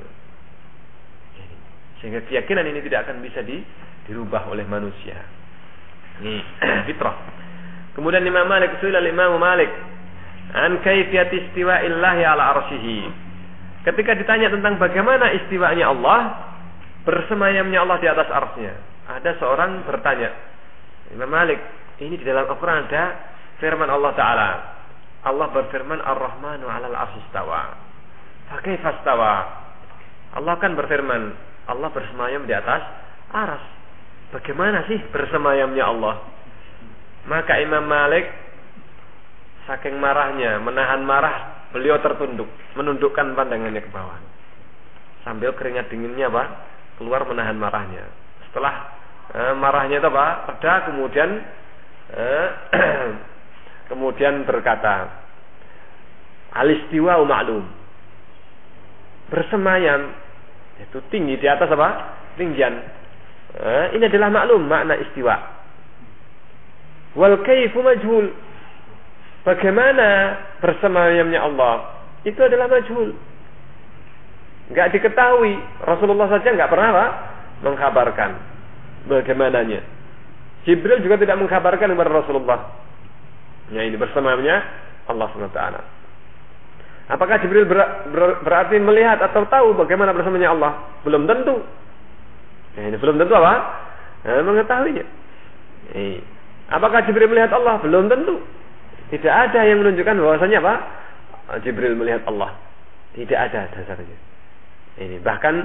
Sehingga 2.01 2.19
keyakinan 2.27 2.65
ini 2.67 2.79
tidak 2.83 3.07
akan 3.07 3.23
bisa 3.23 3.39
di, 3.45 3.63
dirubah 4.09 4.51
oleh 4.51 4.67
manusia. 4.67 5.15
Ini 6.19 6.35
fitrah. 6.87 7.15
Kemudian 7.93 8.25
Imam 8.25 8.49
Malik, 8.49 8.75
Suila 8.81 8.99
Imam 9.03 9.37
Malik 9.37 9.69
an 10.53 10.81
kaifiyat 10.83 11.31
istiwa'illahi 11.31 12.21
ala 12.27 12.43
arsyihi. 12.59 12.97
Ketika 13.83 14.15
ditanya 14.15 14.51
tentang 14.51 14.79
bagaimana 14.79 15.31
istiwanya 15.43 15.91
Allah, 15.91 16.19
bersemayamnya 17.04 17.84
Allah 17.84 17.97
di 17.99 18.08
atas 18.08 18.30
arsnya. 18.32 18.74
Ada 19.04 19.36
seorang 19.39 19.84
bertanya, 19.84 20.32
Imam 21.12 21.28
Malik, 21.28 21.60
ini 21.99 22.16
di 22.16 22.24
dalam 22.24 22.47
Al-Quran 22.47 22.88
ada 22.88 23.04
firman 23.60 23.91
Allah 23.91 24.12
Ta'ala. 24.16 24.49
Allah 25.24 25.47
berfirman 25.51 25.99
Ar-Rahmanu 26.04 26.66
alal 26.68 26.95
arsistawa. 26.95 27.76
Fakaifastawa. 28.51 29.34
Allah 30.39 30.56
kan 30.60 30.76
berfirman, 30.76 31.22
Allah 31.68 31.89
bersemayam 31.91 32.43
di 32.47 32.56
atas 32.56 32.82
aras. 33.32 33.64
Bagaimana 34.36 34.88
sih 34.89 34.99
bersemayamnya 35.14 35.84
Allah? 35.84 36.16
Maka 37.24 37.56
Imam 37.64 37.88
Malik 37.88 38.28
Saking 39.64 39.95
marahnya, 39.95 40.60
menahan 40.60 41.08
marah, 41.08 41.72
beliau 41.72 41.95
tertunduk, 42.04 42.51
menundukkan 42.76 43.32
pandangannya 43.32 43.80
ke 43.80 43.91
bawah. 43.95 44.20
Sambil 45.24 45.56
keringat 45.56 45.88
dinginnya 45.88 46.28
apa? 46.28 46.43
Keluar 47.01 47.25
menahan 47.25 47.57
marahnya. 47.57 48.05
Setelah 48.49 48.73
eh, 49.33 49.53
marahnya 49.57 49.97
itu 49.97 50.07
apa? 50.09 50.25
Reda, 50.53 50.73
kemudian 50.91 51.29
eh, 52.13 52.47
kemudian 53.89 54.45
berkata, 54.45 55.09
alistiwa 56.53 57.21
ma'lum. 57.25 57.65
Bersemayam 59.33 60.13
itu 60.81 60.97
tinggi 61.09 61.37
di 61.39 61.47
atas 61.49 61.69
apa? 61.73 61.89
Tinggian. 62.37 62.73
Eh, 63.53 63.85
ini 63.97 64.09
adalah 64.09 64.33
maklum 64.33 64.65
makna 64.65 64.97
istiwa. 64.97 65.37
Wal 67.13 67.45
kaifu 67.45 67.85
majhul 67.85 68.33
Bagaimana 69.43 70.39
bersemayamnya 70.63 71.43
Allah? 71.43 71.99
Itu 72.23 72.39
adalah 72.47 72.71
majhul. 72.71 73.11
Enggak 74.72 74.95
diketahui. 74.95 75.59
Rasulullah 75.84 76.28
saja 76.32 76.53
enggak 76.53 76.72
pernah 76.72 76.89
apa? 76.95 77.07
mengkabarkan 77.64 78.32
bagaimananya. 79.07 79.80
Jibril 80.68 80.99
juga 80.99 81.16
tidak 81.20 81.39
mengkabarkan 81.39 81.91
kepada 81.95 82.11
Rasulullah. 82.11 82.59
Ya 83.72 83.88
ini 83.88 83.95
bersamanya 83.95 84.64
Allah 85.07 85.28
SWT. 85.32 85.59
Apakah 87.03 87.36
Jibril 87.43 87.68
ber, 87.68 88.07
ber, 88.11 88.43
berarti 88.47 88.80
melihat 88.80 89.20
atau 89.20 89.43
tahu 89.47 89.76
bagaimana 89.76 90.16
bersamanya 90.16 90.55
Allah? 90.55 90.72
Belum 91.03 91.28
tentu. 91.28 91.59
Ya, 92.80 92.88
ini 92.88 92.95
belum 92.95 93.20
tentu 93.20 93.36
apa? 93.36 93.53
Nah, 94.24 94.39
mengetahuinya. 94.39 95.03
Apakah 96.72 97.03
Jibril 97.03 97.28
melihat 97.28 97.51
Allah? 97.51 97.76
Belum 97.84 98.07
tentu. 98.07 98.39
Tidak 99.11 99.30
ada 99.30 99.68
yang 99.68 99.84
menunjukkan 99.84 100.16
bahwasanya 100.16 100.64
apa? 100.64 100.74
Jibril 101.59 101.99
melihat 101.99 102.24
Allah. 102.24 102.55
Tidak 103.14 103.36
ada 103.36 103.68
dasarnya. 103.68 104.32
Ini 104.99 105.17
bahkan 105.25 105.55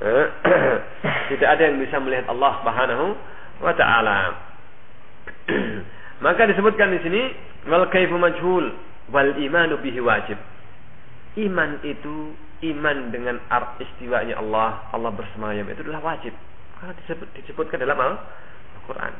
eh, 0.00 0.26
tidak 1.34 1.48
ada 1.58 1.62
yang 1.70 1.78
bisa 1.78 1.96
melihat 2.02 2.26
Allah 2.30 2.52
Subhanahu 2.62 3.06
wa 3.62 3.72
taala. 3.78 4.18
Maka 6.24 6.48
disebutkan 6.50 6.94
di 6.94 7.00
sini 7.04 7.22
wal 7.70 7.86
kaifu 7.90 8.18
majhul 8.18 8.74
wal 9.10 9.32
imanu 9.38 9.78
bihi 9.78 10.00
wajib. 10.02 10.38
Iman 11.34 11.82
itu 11.82 12.34
iman 12.70 13.10
dengan 13.10 13.42
art 13.50 13.76
istiwanya 13.82 14.38
Allah, 14.38 14.86
Allah 14.94 15.10
bersemayam 15.10 15.66
itu 15.66 15.82
adalah 15.82 16.14
wajib. 16.14 16.32
Karena 16.78 16.94
disebut, 17.02 17.28
disebutkan 17.42 17.82
dalam 17.82 17.98
Al-Qur'an. 17.98 19.14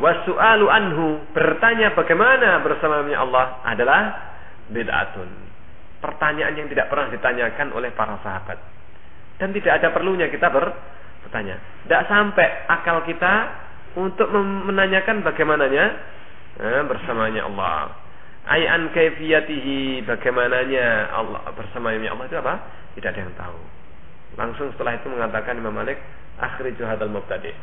Wasu'alu 0.00 0.66
anhu 0.72 1.20
bertanya 1.36 1.92
bagaimana 1.92 2.64
bersamanya 2.64 3.18
Allah 3.20 3.44
adalah 3.68 4.00
bid'atun. 4.72 5.51
Pertanyaan 6.02 6.58
yang 6.58 6.66
tidak 6.66 6.90
pernah 6.90 7.08
ditanyakan 7.14 7.70
oleh 7.72 7.94
para 7.94 8.18
sahabat. 8.20 8.58
Dan 9.38 9.54
tidak 9.54 9.78
ada 9.78 9.94
perlunya 9.94 10.26
kita 10.26 10.50
ber 10.50 10.74
bertanya. 11.22 11.56
Tidak 11.86 12.02
sampai 12.10 12.66
akal 12.66 13.06
kita 13.06 13.34
untuk 13.94 14.28
menanyakan 14.34 15.22
bagaimananya 15.22 15.84
eh, 16.58 16.82
bersamanya 16.84 17.46
Allah. 17.46 17.94
Ayan 18.42 18.90
kaifiyatihi 18.90 20.02
bagaimananya 20.02 21.14
Allah 21.14 21.46
bersamanya 21.54 22.10
Allah 22.10 22.26
itu 22.26 22.36
apa? 22.42 22.54
Tidak 22.98 23.08
ada 23.08 23.20
yang 23.22 23.34
tahu. 23.38 23.58
Langsung 24.34 24.66
setelah 24.74 24.98
itu 24.98 25.06
mengatakan 25.06 25.54
Imam 25.54 25.70
Malik, 25.70 26.02
akhriju 26.42 26.82
hadal 26.82 27.14
mubtadi. 27.14 27.54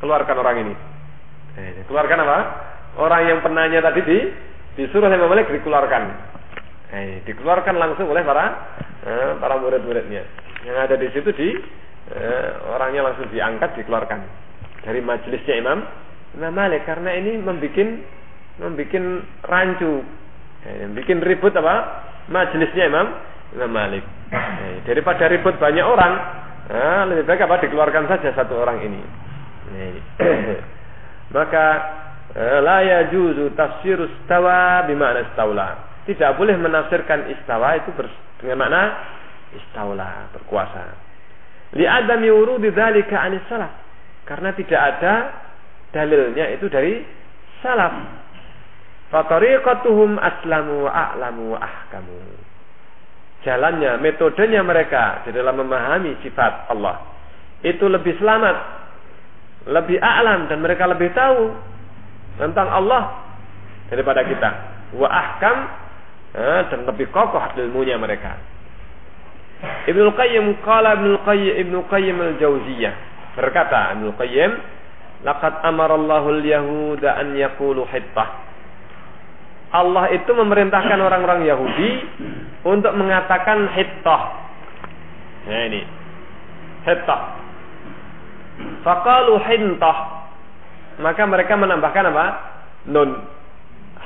Keluarkan 0.00 0.36
orang 0.40 0.56
ini 0.64 0.74
Eh, 1.54 1.86
keluarkan 1.86 2.18
apa? 2.26 2.38
Orang 2.98 3.30
yang 3.30 3.38
penanya 3.38 3.78
tadi 3.78 4.02
di 4.02 4.18
disuruh 4.74 5.06
oleh 5.06 5.18
Malik 5.22 5.46
dikeluarkan. 5.54 6.02
Eh, 6.94 7.26
dikeluarkan 7.26 7.74
langsung 7.74 8.06
oleh 8.06 8.22
para 8.22 8.46
eh, 9.02 9.30
para 9.42 9.58
murid-muridnya. 9.58 10.22
Yang 10.62 10.76
ada 10.78 10.94
di 10.94 11.08
situ 11.10 11.30
di 11.34 11.50
eh, 12.14 12.48
orangnya 12.70 13.10
langsung 13.10 13.26
diangkat 13.34 13.82
dikeluarkan 13.82 14.20
dari 14.86 15.02
majelisnya 15.02 15.58
Imam 15.58 15.82
Imam 16.38 16.54
Malik 16.54 16.86
karena 16.86 17.10
ini 17.18 17.34
membuat 17.42 17.90
membuat 18.62 19.04
rancu, 19.42 20.06
eh, 20.70 20.86
bikin 20.94 21.18
ribut 21.18 21.50
apa? 21.58 22.06
Majelisnya 22.30 22.86
Imam 22.86 23.10
Imam 23.58 23.74
Malik. 23.74 24.06
Eh, 24.30 24.86
daripada 24.86 25.26
ribut 25.26 25.58
banyak 25.58 25.82
orang, 25.82 26.14
eh, 26.70 27.02
lebih 27.10 27.26
baik 27.26 27.42
apa 27.42 27.58
dikeluarkan 27.66 28.06
saja 28.06 28.30
satu 28.38 28.54
orang 28.54 28.78
ini. 28.86 29.02
Eh, 29.74 29.98
maka 31.34 31.66
eh, 32.38 32.58
la 32.62 32.86
yajuzu 32.86 33.50
tafsirus 33.58 34.14
tawa 34.30 34.86
bima'na 34.86 35.26
istaula. 35.26 35.93
Tidak 36.04 36.30
boleh 36.36 36.56
menafsirkan 36.60 37.32
istawa 37.32 37.80
itu 37.80 37.90
dengan 38.40 38.60
makna 38.60 38.82
istaula, 39.56 40.28
berkuasa. 40.36 40.84
Li'adami 41.74 42.28
wurudi 42.28 42.68
dzalika 42.70 43.16
anis 43.18 43.42
salaf. 43.48 43.72
Karena 44.28 44.52
tidak 44.52 44.80
ada 44.80 45.14
dalilnya 45.90 46.52
itu 46.52 46.68
dari 46.68 47.00
salaf. 47.64 47.92
Fatariqatuhum 49.08 50.20
aslamu 50.20 50.90
a'lamu 50.90 51.56
ahkamu. 51.56 52.20
Jalannya, 53.44 54.00
metodenya 54.00 54.64
mereka 54.64 55.24
di 55.28 55.30
dalam 55.36 55.60
memahami 55.60 56.16
sifat 56.24 56.72
Allah 56.72 57.14
itu 57.64 57.84
lebih 57.88 58.20
selamat, 58.20 58.56
lebih 59.72 59.96
a'lam 59.96 60.52
dan 60.52 60.60
mereka 60.60 60.84
lebih 60.84 61.12
tahu 61.16 61.52
tentang 62.36 62.68
Allah 62.68 63.24
daripada 63.88 64.20
kita. 64.24 64.50
Wa 64.96 65.08
ahkam 65.08 65.56
dan 66.34 66.82
lebih 66.82 67.08
kokoh 67.14 67.40
ilmunya 67.54 67.94
mereka. 67.94 68.34
Ibnu 69.86 70.10
Qayyim 70.18 70.60
qala 70.66 70.98
Ibnu 70.98 71.22
Qayyim 71.22 71.54
Ibnu 71.64 71.78
Qayyim 71.88 72.16
al-Jauziyah 72.20 72.94
berkata 73.38 73.96
Ibnu 73.96 74.12
Qayyim 74.18 74.52
laqad 75.24 75.62
amara 75.64 75.94
Allahu 75.96 76.28
al-yahuda 76.36 77.16
an 77.16 77.38
yaqulu 77.38 77.86
hittah 77.88 78.44
Allah 79.74 80.06
itu 80.14 80.30
memerintahkan 80.30 80.98
orang-orang 81.02 81.50
Yahudi 81.50 81.90
untuk 82.62 82.94
mengatakan 82.94 83.66
hittah. 83.74 84.22
Nah 85.50 85.62
ini. 85.66 85.82
Hittah. 86.86 87.20
Faqalu 88.86 89.34
hintah. 89.50 89.98
Maka 91.02 91.26
mereka 91.26 91.58
menambahkan 91.58 92.06
apa? 92.06 92.26
Nun. 92.86 93.18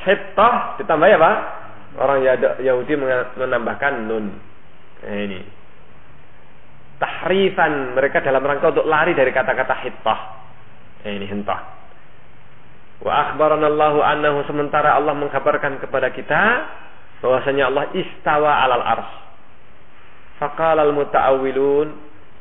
Hittah 0.08 0.80
ditambah 0.80 1.04
apa? 1.20 1.32
Orang 1.98 2.22
Yahudi 2.62 2.94
menambahkan 3.34 4.06
nun. 4.06 4.38
Nah, 5.02 5.18
ini. 5.18 5.40
Tahrifan 6.98 7.94
mereka 7.94 8.22
dalam 8.22 8.42
rangka 8.42 8.74
untuk 8.74 8.86
lari 8.86 9.14
dari 9.14 9.30
kata-kata 9.30 9.74
hittah. 9.82 10.20
Nah, 11.02 11.12
ini 11.14 11.26
hintah. 11.26 11.60
Wa 12.98 13.30
akhbaranallahu 13.30 14.02
annahu 14.02 14.42
sementara 14.50 14.98
Allah 14.98 15.14
mengkabarkan 15.14 15.78
kepada 15.78 16.10
kita 16.10 16.42
bahwasanya 17.22 17.70
Allah 17.70 17.84
istawa 17.94 18.50
alal 18.66 18.82
ars. 18.82 19.10
Faqala 20.42 20.86
al 20.86 20.94
muta'awwilun 20.94 21.88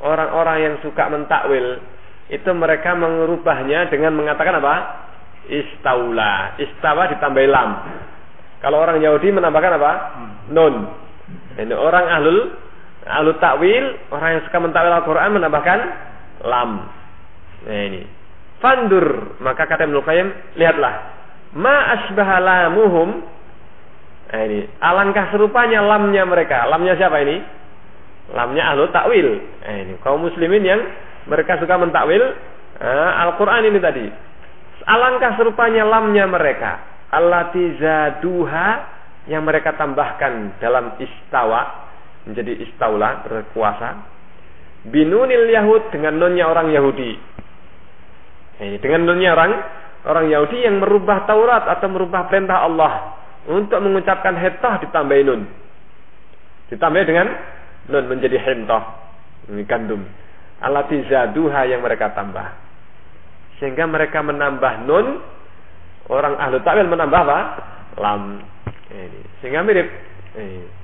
orang-orang 0.01 0.57
yang 0.61 0.75
suka 0.85 1.09
mentakwil 1.09 1.81
itu 2.29 2.49
mereka 2.53 2.93
mengubahnya 2.93 3.89
dengan 3.89 4.13
mengatakan 4.17 4.57
apa? 4.57 4.75
Istaula. 5.47 6.59
Istawa 6.59 7.07
ditambah 7.13 7.45
lam. 7.47 7.69
Kalau 8.61 8.81
orang 8.81 8.97
Yahudi 9.01 9.29
menambahkan 9.29 9.73
apa? 9.77 9.91
Nun. 10.49 10.75
Ini 11.57 11.73
orang 11.73 12.05
ahlul 12.09 12.39
ahlul 13.07 13.39
takwil, 13.39 13.85
orang 14.11 14.29
yang 14.37 14.43
suka 14.45 14.57
mentakwil 14.59 14.93
Al-Qur'an 14.93 15.31
menambahkan 15.33 15.79
lam. 16.43 16.71
Nah 17.65 17.81
ini. 17.87 18.01
Fandur, 18.57 19.37
maka 19.37 19.69
kata 19.69 19.85
Ibnu 19.85 20.01
Qayyim, 20.01 20.57
lihatlah. 20.57 20.93
Ma 21.53 21.93
asbaha 21.93 22.37
lamuhum. 22.41 23.09
Nah 24.27 24.41
ini, 24.43 24.65
alangkah 24.81 25.31
serupanya 25.31 25.85
lamnya 25.85 26.25
mereka. 26.25 26.65
Lamnya 26.67 26.97
siapa 26.97 27.21
ini? 27.23 27.37
Lamnya 28.33 28.75
ahlu 28.75 28.89
takwil. 28.91 29.29
Nah 29.63 29.75
ini, 29.77 29.93
kaum 30.03 30.25
muslimin 30.25 30.65
yang 30.65 30.81
mereka 31.29 31.61
suka 31.61 31.77
mentakwil 31.79 32.33
uh, 32.81 33.11
Al-Qur'an 33.29 33.63
ini 33.63 33.79
tadi. 33.79 34.05
Alangkah 34.87 35.35
serupanya 35.35 35.83
lamnya 35.83 36.25
mereka. 36.25 36.96
Allati 37.07 37.79
zaduha 37.79 38.67
yang 39.27 39.43
mereka 39.47 39.75
tambahkan 39.75 40.59
dalam 40.59 40.95
istawa 40.99 41.87
menjadi 42.27 42.67
istaula 42.67 43.23
berkuasa. 43.23 43.89
Binunil 44.87 45.51
yahud 45.51 45.91
dengan 45.91 46.19
nonnya 46.19 46.47
orang 46.47 46.71
Yahudi. 46.71 47.11
Eh, 48.57 48.79
dengan 48.83 49.07
nonnya 49.07 49.35
orang 49.35 49.51
orang 50.07 50.25
Yahudi 50.31 50.63
yang 50.63 50.79
merubah 50.79 51.27
Taurat 51.27 51.67
atau 51.67 51.87
merubah 51.91 52.27
perintah 52.27 52.63
Allah 52.63 53.15
untuk 53.47 53.79
mengucapkan 53.79 54.35
hetah 54.35 54.79
ditambah 54.83 55.17
nun. 55.27 55.47
Ditambah 56.71 57.03
dengan 57.07 57.27
nun 57.87 58.05
menjadi 58.11 58.39
hentah 58.39 58.83
ini 59.47 59.63
gandum. 59.63 60.03
Alati 60.59 61.07
zaduha 61.07 61.63
yang 61.69 61.79
mereka 61.79 62.11
tambah. 62.11 62.47
Sehingga 63.59 63.87
mereka 63.87 64.19
menambah 64.19 64.83
nun 64.83 65.36
orang 66.07 66.39
ahlu 66.39 66.63
ta'wil 66.63 66.87
menambah 66.87 67.21
apa 67.23 67.39
lam 67.99 68.41
ini. 68.91 69.21
Sehingga 69.43 69.63
mirip 69.63 69.87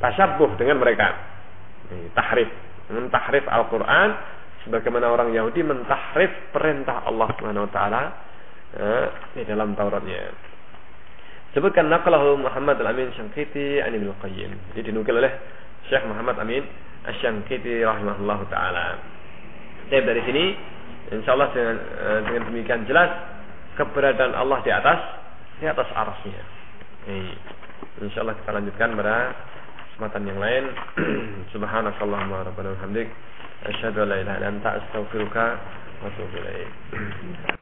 tasyabuh 0.02 0.58
dengan 0.60 0.82
mereka. 0.82 1.14
Ini, 1.92 2.10
tahrif. 2.16 2.50
Mentahrif 2.92 3.48
Al-Quran 3.48 4.10
sebagaimana 4.68 5.12
orang 5.12 5.32
Yahudi 5.32 5.64
mentahrif 5.64 6.52
perintah 6.52 7.04
Allah 7.08 7.28
Subhanahu 7.36 7.68
wa 7.68 7.72
taala 7.72 8.02
eh, 8.76 9.06
di 9.40 9.44
dalam 9.48 9.76
Tauratnya. 9.76 10.32
Sebutkan 11.54 11.88
naqlahu 11.88 12.42
Muhammad 12.42 12.82
Al-Amin 12.82 13.14
Syangkiti 13.14 13.80
an 13.80 13.94
Ibnu 13.94 14.12
Qayyim. 14.20 14.52
Jadi 14.74 14.90
dinukil 14.90 15.16
oleh 15.16 15.32
Syekh 15.88 16.04
Muhammad 16.10 16.40
Amin 16.42 16.64
Asy-Syangkiti 17.08 17.84
rahimahullah 17.84 18.40
taala. 18.50 18.86
Jadi 19.92 20.04
dari 20.04 20.22
sini 20.26 20.44
insyaallah 21.14 21.50
dengan, 21.54 21.78
eh, 21.78 22.20
dengan 22.26 22.42
demikian 22.50 22.82
jelas 22.90 23.12
keberadaan 23.78 24.34
Allah 24.38 24.60
di 24.62 24.72
atas 24.72 25.00
di 25.60 25.66
atas 25.70 25.90
arasnya. 25.94 26.44
Ini. 27.08 27.34
Insyaallah 28.04 28.36
kita 28.42 28.52
lanjutkan 28.52 28.90
pada 28.98 29.32
kesempatan 29.94 30.24
yang 30.26 30.40
lain. 30.42 30.64
Subhanakallahumma 31.54 32.48
rabbana 32.48 32.74
wa 32.74 32.78
bihamdik 32.82 33.08
asyhadu 33.70 34.04
an 34.04 34.08
la 34.10 34.18
ilaha 34.24 34.38
illa 34.42 34.50
anta 34.50 34.70
astaghfiruka 34.82 35.46
wa 36.02 36.08
atubu. 36.10 36.40